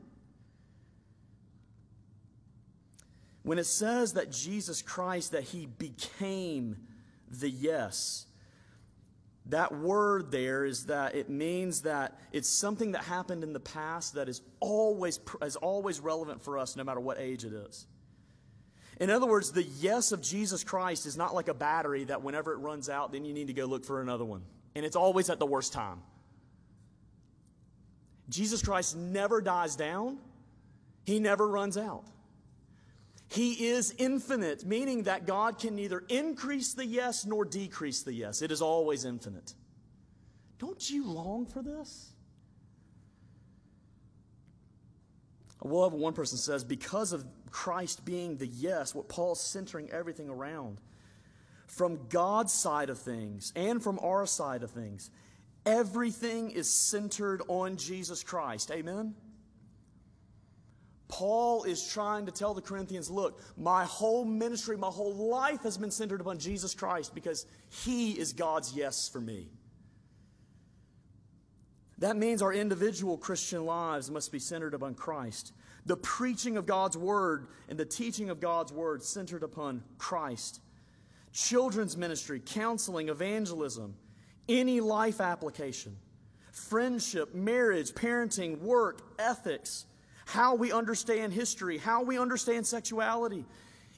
When 3.45 3.59
it 3.59 3.67
says 3.67 4.15
that 4.15 4.31
Jesus 4.31 4.83
Christ, 4.83 5.33
that 5.33 5.45
he 5.45 5.67
became 5.67 6.77
the 7.31 7.49
yes, 7.49 8.27
that 9.47 9.75
word 9.75 10.31
there 10.31 10.65
is 10.65 10.87
that 10.87 11.15
it 11.15 11.31
means 11.31 11.83
that 11.83 12.19
it's 12.33 12.49
something 12.49 12.93
that 12.93 13.05
happened 13.05 13.43
in 13.43 13.53
the 13.53 13.61
past 13.61 14.15
that 14.15 14.29
is 14.29 14.43
always, 14.61 15.19
is 15.41 15.57
always 15.57 16.01
relevant 16.01 16.43
for 16.43 16.59
us 16.59 16.77
no 16.77 16.85
matter 16.85 17.01
what 17.01 17.19
age 17.19 17.45
it 17.45 17.55
is. 17.55 17.87
In 19.01 19.11
other 19.11 19.27
words, 19.27 19.53
the 19.53 19.63
yes 19.63 20.13
of 20.13 20.21
Jesus 20.23 20.65
Christ 20.65 21.07
is 21.07 21.17
not 21.17 21.35
like 21.35 21.49
a 21.49 21.55
battery 21.55 22.05
that 22.05 22.23
whenever 22.23 22.53
it 22.53 22.59
runs 22.59 22.89
out, 22.89 23.13
then 23.13 23.25
you 23.25 23.33
need 23.33 23.47
to 23.47 23.53
go 23.53 23.65
look 23.65 23.85
for 23.85 24.01
another 24.01 24.25
one. 24.25 24.43
And 24.75 24.85
it's 24.85 24.97
always 24.97 25.31
at 25.31 25.39
the 25.39 25.47
worst 25.47 25.73
time. 25.73 26.03
Jesus 28.29 28.63
Christ 28.63 28.97
never 28.97 29.41
dies 29.41 29.77
down, 29.77 30.19
he 31.05 31.21
never 31.21 31.49
runs 31.49 31.79
out. 31.79 32.05
He 33.31 33.69
is 33.69 33.95
infinite, 33.99 34.65
meaning 34.65 35.03
that 35.05 35.27
God 35.27 35.59
can 35.59 35.77
neither 35.77 36.03
increase 36.09 36.73
the 36.73 36.87
yes 36.87 37.27
nor 37.27 37.45
decrease 37.45 38.03
the 38.03 38.13
yes. 38.13 38.41
It 38.41 38.51
is 38.51 38.63
always 38.63 39.05
infinite. 39.05 39.55
Don't 40.59 40.91
you 40.91 41.07
long 41.07 41.47
for 41.47 41.63
this? 41.63 42.13
I 45.63 45.69
Well, 45.69 45.91
one 45.91 46.15
person 46.15 46.39
says, 46.39 46.65
because 46.65 47.13
of 47.13 47.25
Christ 47.51 48.05
being 48.05 48.37
the 48.37 48.47
yes, 48.47 48.95
what 48.95 49.09
Paul's 49.09 49.41
centering 49.41 49.91
everything 49.91 50.29
around, 50.29 50.81
from 51.67 52.09
God's 52.09 52.53
side 52.53 52.91
of 52.91 52.99
things 52.99 53.53
and 53.55 53.83
from 53.83 53.99
our 54.03 54.27
side 54.27 54.63
of 54.63 54.71
things, 54.71 55.11
everything 55.67 56.51
is 56.51 56.71
centered 56.71 57.43
on 57.49 57.77
Jesus 57.77 58.23
Christ. 58.23 58.71
Amen? 58.71 59.15
Paul 61.09 61.65
is 61.65 61.87
trying 61.89 62.27
to 62.27 62.33
tell 62.33 62.55
the 62.55 62.61
Corinthians 62.61 63.11
look, 63.11 63.41
my 63.57 63.85
whole 63.85 64.25
ministry, 64.25 64.77
my 64.77 64.89
whole 64.89 65.15
life 65.15 65.63
has 65.63 65.79
been 65.79 65.91
centered 65.91 66.21
upon 66.21 66.39
Jesus 66.39 66.75
Christ 66.75 67.15
because 67.15 67.47
he 67.71 68.13
is 68.13 68.35
God's 68.35 68.75
yes 68.75 69.09
for 69.09 69.21
me. 69.21 69.49
That 71.99 72.17
means 72.17 72.43
our 72.43 72.53
individual 72.53 73.17
Christian 73.19 73.65
lives 73.65 74.11
must 74.11 74.31
be 74.31 74.39
centered 74.39 74.75
upon 74.75 74.95
Christ. 74.95 75.53
The 75.89 75.97
preaching 75.97 76.59
of 76.59 76.67
God's 76.67 76.99
word 76.99 77.47
and 77.71 77.79
the 77.79 77.87
teaching 77.87 78.29
of 78.29 78.41
God's 78.41 78.71
word 78.71 79.03
centered 79.03 79.43
upon 79.43 79.83
Christ. 79.97 80.61
Children's 81.33 81.97
ministry, 81.97 82.43
counseling, 82.45 83.09
evangelism, 83.09 83.97
any 84.51 84.83
life 84.83 85.19
application, 85.19 85.97
friendship, 86.53 87.35
marriage, 87.35 87.93
parenting, 87.93 88.61
work, 88.61 89.01
ethics, 89.19 89.87
how 90.27 90.57
we 90.57 90.73
understand 90.73 91.33
history, 91.33 91.79
how 91.79 92.03
we 92.03 92.19
understand 92.19 92.67
sexuality. 92.67 93.47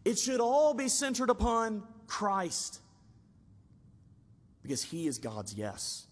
It 0.05 0.17
should 0.17 0.41
all 0.41 0.75
be 0.75 0.87
centered 0.87 1.29
upon 1.29 1.83
Christ 2.07 2.81
because 4.63 4.85
He 4.85 5.09
is 5.09 5.19
God's 5.19 5.55
yes. 5.55 6.07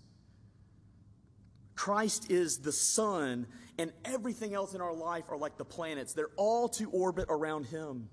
Christ 1.77 2.33
is 2.33 2.59
the 2.59 2.73
sun, 2.73 3.47
and 3.79 3.93
everything 4.05 4.55
else 4.55 4.75
in 4.75 4.81
our 4.81 4.93
life 4.93 5.25
are 5.31 5.39
like 5.39 5.57
the 5.57 5.65
planets. 5.65 6.13
They're 6.13 6.31
all 6.37 6.69
to 6.71 6.91
orbit 6.91 7.27
around 7.29 7.65
Him. 7.67 8.09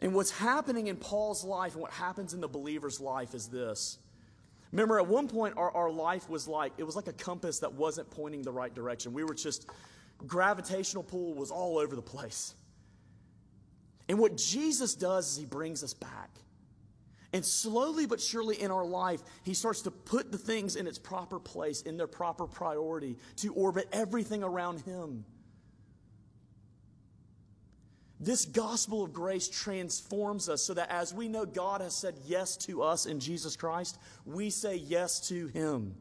And 0.00 0.14
what's 0.14 0.32
happening 0.32 0.88
in 0.88 0.96
Paul's 0.96 1.44
life 1.44 1.74
and 1.74 1.80
what 1.80 1.92
happens 1.92 2.34
in 2.34 2.40
the 2.40 2.48
believer's 2.48 3.00
life 3.00 3.34
is 3.34 3.46
this. 3.46 3.98
Remember, 4.72 4.98
at 4.98 5.06
one 5.06 5.28
point, 5.28 5.54
our, 5.56 5.70
our 5.70 5.90
life 5.90 6.28
was 6.28 6.48
like, 6.48 6.72
it 6.76 6.82
was 6.82 6.96
like 6.96 7.06
a 7.06 7.12
compass 7.12 7.60
that 7.60 7.74
wasn't 7.74 8.10
pointing 8.10 8.42
the 8.42 8.50
right 8.50 8.74
direction. 8.74 9.12
We 9.12 9.22
were 9.22 9.34
just 9.34 9.70
gravitational 10.26 11.04
pull 11.04 11.34
was 11.34 11.50
all 11.50 11.78
over 11.78 11.94
the 11.94 12.02
place. 12.02 12.54
And 14.08 14.18
what 14.18 14.36
Jesus 14.36 14.94
does 14.94 15.32
is 15.32 15.36
he 15.36 15.46
brings 15.46 15.84
us 15.84 15.94
back. 15.94 16.30
And 17.32 17.44
slowly 17.44 18.06
but 18.06 18.20
surely 18.20 18.60
in 18.60 18.70
our 18.70 18.84
life, 18.84 19.22
he 19.42 19.54
starts 19.54 19.82
to 19.82 19.90
put 19.90 20.30
the 20.30 20.38
things 20.38 20.76
in 20.76 20.86
its 20.86 20.98
proper 20.98 21.38
place, 21.38 21.82
in 21.82 21.96
their 21.96 22.06
proper 22.06 22.46
priority, 22.46 23.16
to 23.36 23.54
orbit 23.54 23.88
everything 23.92 24.42
around 24.42 24.82
him. 24.82 25.24
This 28.20 28.44
gospel 28.44 29.02
of 29.02 29.12
grace 29.12 29.48
transforms 29.48 30.48
us 30.48 30.62
so 30.62 30.74
that 30.74 30.90
as 30.90 31.12
we 31.12 31.26
know 31.26 31.44
God 31.44 31.80
has 31.80 31.96
said 31.96 32.14
yes 32.24 32.56
to 32.58 32.82
us 32.82 33.06
in 33.06 33.18
Jesus 33.18 33.56
Christ, 33.56 33.98
we 34.24 34.48
say 34.48 34.76
yes 34.76 35.26
to 35.28 35.48
him. 35.48 35.96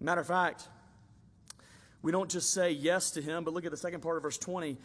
Matter 0.00 0.22
of 0.22 0.26
fact, 0.26 0.68
we 2.00 2.12
don't 2.12 2.30
just 2.30 2.54
say 2.54 2.70
yes 2.70 3.10
to 3.10 3.20
him, 3.20 3.44
but 3.44 3.52
look 3.52 3.64
at 3.64 3.70
the 3.72 3.76
second 3.76 4.00
part 4.00 4.16
of 4.16 4.22
verse 4.22 4.38
20. 4.38 4.78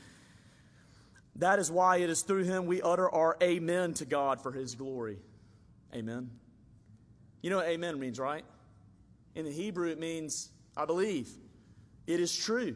That 1.38 1.60
is 1.60 1.72
why 1.72 1.98
it 1.98 2.10
is 2.10 2.22
through 2.22 2.44
him 2.44 2.66
we 2.66 2.82
utter 2.82 3.10
our 3.10 3.38
amen 3.42 3.94
to 3.96 4.06
God 4.06 4.42
for 4.42 4.52
his 4.52 4.76
glory. 4.76 5.18
Amen. 5.94 6.30
You 7.42 7.50
know 7.50 7.58
what 7.58 7.68
amen 7.68 8.00
means, 8.00 8.20
right? 8.20 8.46
In 9.36 9.46
the 9.46 9.52
Hebrew, 9.52 9.90
it 9.90 10.00
means 10.00 10.50
I 10.76 10.86
believe. 10.86 11.30
It 12.08 12.20
is 12.20 12.36
true. 12.36 12.76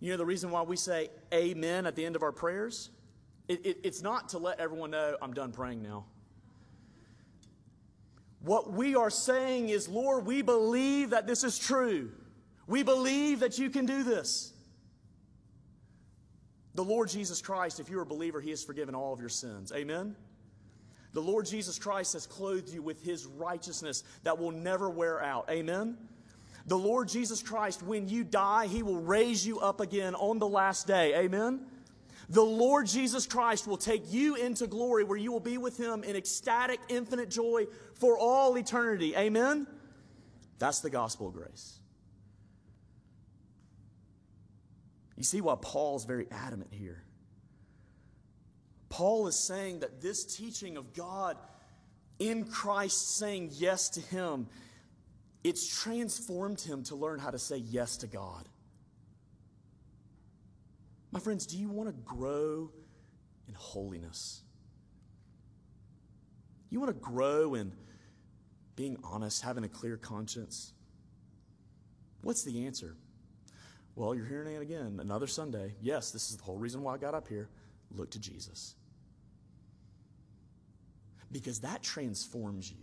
You 0.00 0.10
know 0.10 0.16
the 0.16 0.26
reason 0.26 0.50
why 0.50 0.62
we 0.62 0.76
say 0.76 1.10
amen 1.32 1.86
at 1.86 1.96
the 1.96 2.04
end 2.04 2.16
of 2.16 2.22
our 2.22 2.32
prayers? 2.32 2.90
It, 3.48 3.64
it, 3.64 3.78
it's 3.84 4.02
not 4.02 4.30
to 4.30 4.38
let 4.38 4.58
everyone 4.58 4.90
know 4.90 5.16
I'm 5.22 5.32
done 5.32 5.52
praying 5.52 5.82
now. 5.82 6.04
What 8.40 8.72
we 8.72 8.94
are 8.94 9.10
saying 9.10 9.70
is, 9.70 9.88
Lord, 9.88 10.26
we 10.26 10.42
believe 10.42 11.10
that 11.10 11.26
this 11.26 11.42
is 11.42 11.58
true. 11.58 12.12
We 12.66 12.82
believe 12.82 13.40
that 13.40 13.58
you 13.58 13.70
can 13.70 13.86
do 13.86 14.02
this. 14.02 14.52
The 16.76 16.84
Lord 16.84 17.08
Jesus 17.08 17.40
Christ, 17.40 17.80
if 17.80 17.88
you're 17.88 18.02
a 18.02 18.06
believer, 18.06 18.38
He 18.38 18.50
has 18.50 18.62
forgiven 18.62 18.94
all 18.94 19.14
of 19.14 19.18
your 19.18 19.30
sins. 19.30 19.72
Amen? 19.74 20.14
The 21.14 21.22
Lord 21.22 21.46
Jesus 21.46 21.78
Christ 21.78 22.12
has 22.12 22.26
clothed 22.26 22.68
you 22.68 22.82
with 22.82 23.02
His 23.02 23.24
righteousness 23.24 24.04
that 24.24 24.38
will 24.38 24.50
never 24.50 24.90
wear 24.90 25.22
out. 25.22 25.48
Amen? 25.50 25.96
The 26.66 26.76
Lord 26.76 27.08
Jesus 27.08 27.42
Christ, 27.42 27.82
when 27.82 28.10
you 28.10 28.24
die, 28.24 28.66
He 28.66 28.82
will 28.82 29.00
raise 29.00 29.46
you 29.46 29.58
up 29.58 29.80
again 29.80 30.14
on 30.14 30.38
the 30.38 30.46
last 30.46 30.86
day. 30.86 31.14
Amen? 31.16 31.60
The 32.28 32.44
Lord 32.44 32.86
Jesus 32.86 33.26
Christ 33.26 33.66
will 33.66 33.78
take 33.78 34.12
you 34.12 34.34
into 34.34 34.66
glory 34.66 35.02
where 35.02 35.16
you 35.16 35.32
will 35.32 35.40
be 35.40 35.56
with 35.56 35.78
Him 35.78 36.04
in 36.04 36.14
ecstatic, 36.14 36.80
infinite 36.90 37.30
joy 37.30 37.68
for 37.94 38.18
all 38.18 38.54
eternity. 38.58 39.16
Amen? 39.16 39.66
That's 40.58 40.80
the 40.80 40.90
gospel 40.90 41.28
of 41.28 41.32
grace. 41.32 41.75
You 45.16 45.24
see 45.24 45.40
why 45.40 45.56
Paul 45.60 45.96
is 45.96 46.04
very 46.04 46.26
adamant 46.30 46.72
here. 46.72 47.02
Paul 48.88 49.26
is 49.26 49.36
saying 49.36 49.80
that 49.80 50.00
this 50.00 50.24
teaching 50.24 50.76
of 50.76 50.92
God 50.94 51.36
in 52.18 52.44
Christ 52.44 53.16
saying 53.16 53.50
yes 53.52 53.90
to 53.90 54.00
Him, 54.00 54.46
it's 55.46 55.66
transformed 55.80 56.60
him 56.60 56.82
to 56.84 56.96
learn 56.96 57.20
how 57.20 57.30
to 57.30 57.38
say 57.38 57.56
yes 57.56 57.98
to 57.98 58.08
God. 58.08 58.48
My 61.12 61.20
friends, 61.20 61.46
do 61.46 61.56
you 61.56 61.68
want 61.68 61.88
to 61.88 61.94
grow 62.04 62.72
in 63.46 63.54
holiness? 63.54 64.42
You 66.68 66.80
want 66.80 66.92
to 66.92 67.00
grow 67.00 67.54
in 67.54 67.70
being 68.74 68.98
honest, 69.04 69.42
having 69.42 69.62
a 69.62 69.68
clear 69.68 69.96
conscience? 69.96 70.72
What's 72.22 72.42
the 72.42 72.66
answer? 72.66 72.96
Well, 73.96 74.14
you're 74.14 74.26
hearing 74.26 74.54
it 74.54 74.60
again 74.60 74.98
another 75.00 75.26
Sunday. 75.26 75.74
Yes, 75.80 76.10
this 76.10 76.30
is 76.30 76.36
the 76.36 76.44
whole 76.44 76.58
reason 76.58 76.82
why 76.82 76.94
I 76.94 76.98
got 76.98 77.14
up 77.14 77.26
here. 77.26 77.48
Look 77.90 78.10
to 78.10 78.20
Jesus. 78.20 78.74
Because 81.32 81.60
that 81.60 81.82
transforms 81.82 82.70
you. 82.70 82.76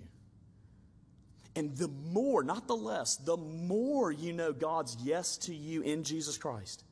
And 1.55 1.77
the 1.77 1.87
more, 1.87 2.43
not 2.43 2.67
the 2.67 2.75
less, 2.75 3.15
the 3.17 3.37
more 3.37 4.11
you 4.11 4.33
know 4.33 4.51
God's 4.51 4.97
yes 5.03 5.37
to 5.37 5.53
you 5.53 5.83
in 5.83 6.03
Jesus 6.03 6.35
Christ, 6.35 6.83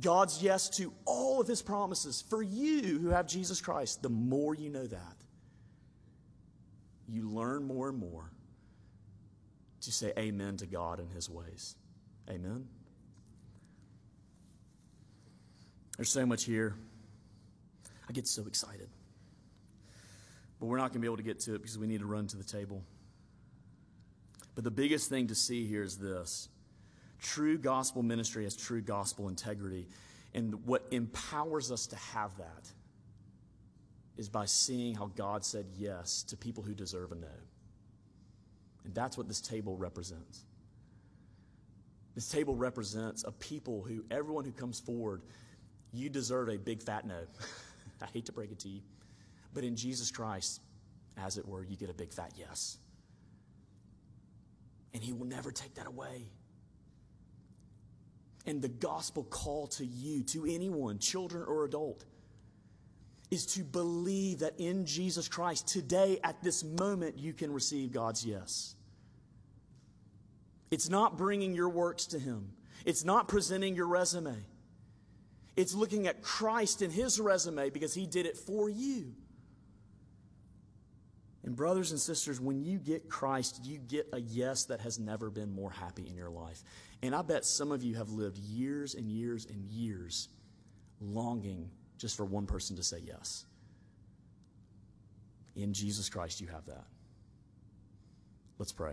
God's 0.00 0.42
yes 0.42 0.68
to 0.70 0.92
all 1.04 1.40
of 1.40 1.46
his 1.46 1.62
promises 1.62 2.24
for 2.28 2.42
you 2.42 2.98
who 2.98 3.10
have 3.10 3.28
Jesus 3.28 3.60
Christ, 3.60 4.02
the 4.02 4.08
more 4.08 4.54
you 4.54 4.68
know 4.68 4.86
that, 4.86 5.16
you 7.08 7.30
learn 7.30 7.62
more 7.64 7.88
and 7.88 7.98
more 7.98 8.32
to 9.82 9.92
say 9.92 10.12
amen 10.18 10.56
to 10.56 10.66
God 10.66 10.98
and 10.98 11.10
his 11.12 11.30
ways. 11.30 11.76
Amen. 12.28 12.66
There's 15.98 16.10
so 16.10 16.24
much 16.24 16.44
here. 16.44 16.76
I 18.08 18.12
get 18.12 18.26
so 18.26 18.46
excited. 18.46 18.88
But 20.60 20.66
we're 20.66 20.78
not 20.78 20.92
going 20.92 20.94
to 20.94 20.98
be 21.00 21.06
able 21.06 21.18
to 21.18 21.22
get 21.24 21.40
to 21.40 21.56
it 21.56 21.58
because 21.58 21.76
we 21.76 21.88
need 21.88 21.98
to 22.00 22.06
run 22.06 22.28
to 22.28 22.36
the 22.36 22.44
table. 22.44 22.82
But 24.54 24.62
the 24.62 24.70
biggest 24.70 25.10
thing 25.10 25.26
to 25.26 25.34
see 25.34 25.66
here 25.66 25.82
is 25.82 25.98
this 25.98 26.48
true 27.20 27.58
gospel 27.58 28.04
ministry 28.04 28.44
has 28.44 28.56
true 28.56 28.80
gospel 28.80 29.28
integrity. 29.28 29.88
And 30.34 30.64
what 30.66 30.86
empowers 30.92 31.72
us 31.72 31.88
to 31.88 31.96
have 31.96 32.36
that 32.38 32.70
is 34.16 34.28
by 34.28 34.46
seeing 34.46 34.94
how 34.94 35.06
God 35.16 35.44
said 35.44 35.66
yes 35.76 36.22
to 36.24 36.36
people 36.36 36.62
who 36.62 36.74
deserve 36.74 37.10
a 37.10 37.16
no. 37.16 37.26
And 38.84 38.94
that's 38.94 39.18
what 39.18 39.26
this 39.26 39.40
table 39.40 39.76
represents. 39.76 40.44
This 42.14 42.28
table 42.28 42.54
represents 42.54 43.24
a 43.24 43.32
people 43.32 43.82
who, 43.82 44.04
everyone 44.10 44.44
who 44.44 44.52
comes 44.52 44.80
forward, 44.80 45.22
you 45.92 46.08
deserve 46.08 46.48
a 46.48 46.58
big 46.58 46.82
fat 46.82 47.06
no. 47.06 47.20
I 48.02 48.06
hate 48.06 48.26
to 48.26 48.32
break 48.32 48.52
it 48.52 48.58
to 48.60 48.68
you. 48.68 48.80
But 49.54 49.64
in 49.64 49.76
Jesus 49.76 50.10
Christ, 50.10 50.60
as 51.16 51.38
it 51.38 51.46
were, 51.46 51.64
you 51.64 51.76
get 51.76 51.90
a 51.90 51.94
big 51.94 52.12
fat 52.12 52.32
yes 52.36 52.78
and 54.94 55.02
He 55.02 55.12
will 55.12 55.26
never 55.26 55.50
take 55.50 55.74
that 55.74 55.86
away. 55.86 56.28
And 58.46 58.62
the 58.62 58.68
gospel 58.68 59.24
call 59.24 59.66
to 59.68 59.84
you, 59.84 60.22
to 60.24 60.46
anyone, 60.46 60.98
children 60.98 61.44
or 61.46 61.64
adult, 61.64 62.04
is 63.30 63.44
to 63.46 63.62
believe 63.62 64.38
that 64.38 64.58
in 64.58 64.86
Jesus 64.86 65.28
Christ, 65.28 65.68
today, 65.68 66.18
at 66.24 66.42
this 66.42 66.64
moment, 66.64 67.18
you 67.18 67.34
can 67.34 67.52
receive 67.52 67.92
God's 67.92 68.24
yes. 68.24 68.74
It's 70.70 70.88
not 70.88 71.18
bringing 71.18 71.54
your 71.54 71.68
works 71.68 72.06
to 72.06 72.18
Him, 72.18 72.52
it's 72.84 73.04
not 73.04 73.28
presenting 73.28 73.74
your 73.74 73.86
resume. 73.86 74.34
It's 75.58 75.74
looking 75.74 76.06
at 76.06 76.22
Christ 76.22 76.82
in 76.82 76.90
His 76.92 77.18
resume 77.18 77.70
because 77.70 77.92
He 77.92 78.06
did 78.06 78.26
it 78.26 78.36
for 78.36 78.70
you. 78.70 79.12
And, 81.42 81.56
brothers 81.56 81.90
and 81.90 81.98
sisters, 81.98 82.40
when 82.40 82.62
you 82.62 82.78
get 82.78 83.08
Christ, 83.08 83.62
you 83.64 83.78
get 83.78 84.06
a 84.12 84.20
yes 84.20 84.66
that 84.66 84.80
has 84.82 85.00
never 85.00 85.30
been 85.30 85.52
more 85.52 85.72
happy 85.72 86.06
in 86.08 86.14
your 86.14 86.30
life. 86.30 86.62
And 87.02 87.12
I 87.12 87.22
bet 87.22 87.44
some 87.44 87.72
of 87.72 87.82
you 87.82 87.96
have 87.96 88.08
lived 88.10 88.38
years 88.38 88.94
and 88.94 89.10
years 89.10 89.46
and 89.46 89.64
years 89.64 90.28
longing 91.00 91.70
just 91.96 92.16
for 92.16 92.24
one 92.24 92.46
person 92.46 92.76
to 92.76 92.84
say 92.84 92.98
yes. 93.04 93.44
In 95.56 95.72
Jesus 95.72 96.08
Christ, 96.08 96.40
you 96.40 96.46
have 96.46 96.66
that. 96.66 96.84
Let's 98.60 98.70
pray. 98.70 98.92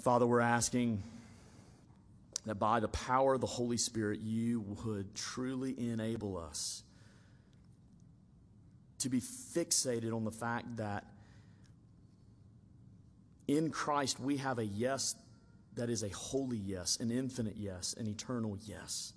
Father, 0.00 0.26
we're 0.26 0.40
asking 0.40 1.02
that 2.46 2.56
by 2.56 2.80
the 2.80 2.88
power 2.88 3.34
of 3.34 3.40
the 3.40 3.46
Holy 3.46 3.76
Spirit, 3.76 4.20
you 4.20 4.60
would 4.84 5.14
truly 5.14 5.74
enable 5.78 6.36
us 6.36 6.82
to 8.98 9.08
be 9.08 9.20
fixated 9.20 10.14
on 10.14 10.24
the 10.24 10.30
fact 10.30 10.76
that 10.76 11.04
in 13.46 13.70
Christ 13.70 14.20
we 14.20 14.38
have 14.38 14.58
a 14.58 14.64
yes 14.64 15.14
that 15.76 15.90
is 15.90 16.02
a 16.02 16.08
holy 16.10 16.56
yes, 16.56 16.98
an 17.00 17.10
infinite 17.10 17.56
yes, 17.56 17.94
an 17.98 18.06
eternal 18.06 18.56
yes. 18.64 19.12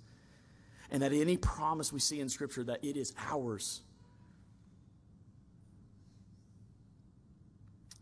And 0.90 1.02
that 1.02 1.12
any 1.12 1.36
promise 1.36 1.92
we 1.92 2.00
see 2.00 2.20
in 2.20 2.28
Scripture 2.28 2.64
that 2.64 2.84
it 2.84 2.96
is 2.96 3.12
ours. 3.30 3.82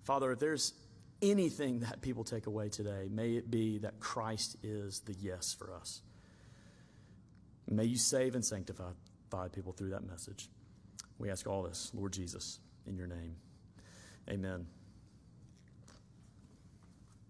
Father, 0.05 0.33
if 0.33 0.39
there's 0.39 0.73
anything 1.23 1.81
that 1.81 2.03
people 2.03 2.25
take 2.25 2.47
away 2.47 2.69
today, 2.69 3.09
may 3.11 3.33
it 3.37 3.51
be 3.51 3.79
that 3.79 4.01
Christ 4.01 4.57
is 4.63 5.01
the 5.01 5.15
yes 5.15 5.55
for 5.55 5.73
us. 5.73 6.03
May 7.69 7.85
you 7.85 7.97
save 7.97 8.35
and 8.35 8.45
sanctify 8.45 8.91
five 9.31 9.53
people 9.53 9.73
through 9.73 9.91
that 9.91 10.07
message. 10.07 10.49
We 11.19 11.31
ask 11.31 11.47
all 11.47 11.63
this, 11.63 11.91
Lord 11.95 12.13
Jesus, 12.13 12.61
in 12.87 12.97
your 12.97 13.07
name. 13.07 13.37
Amen. 14.31 14.67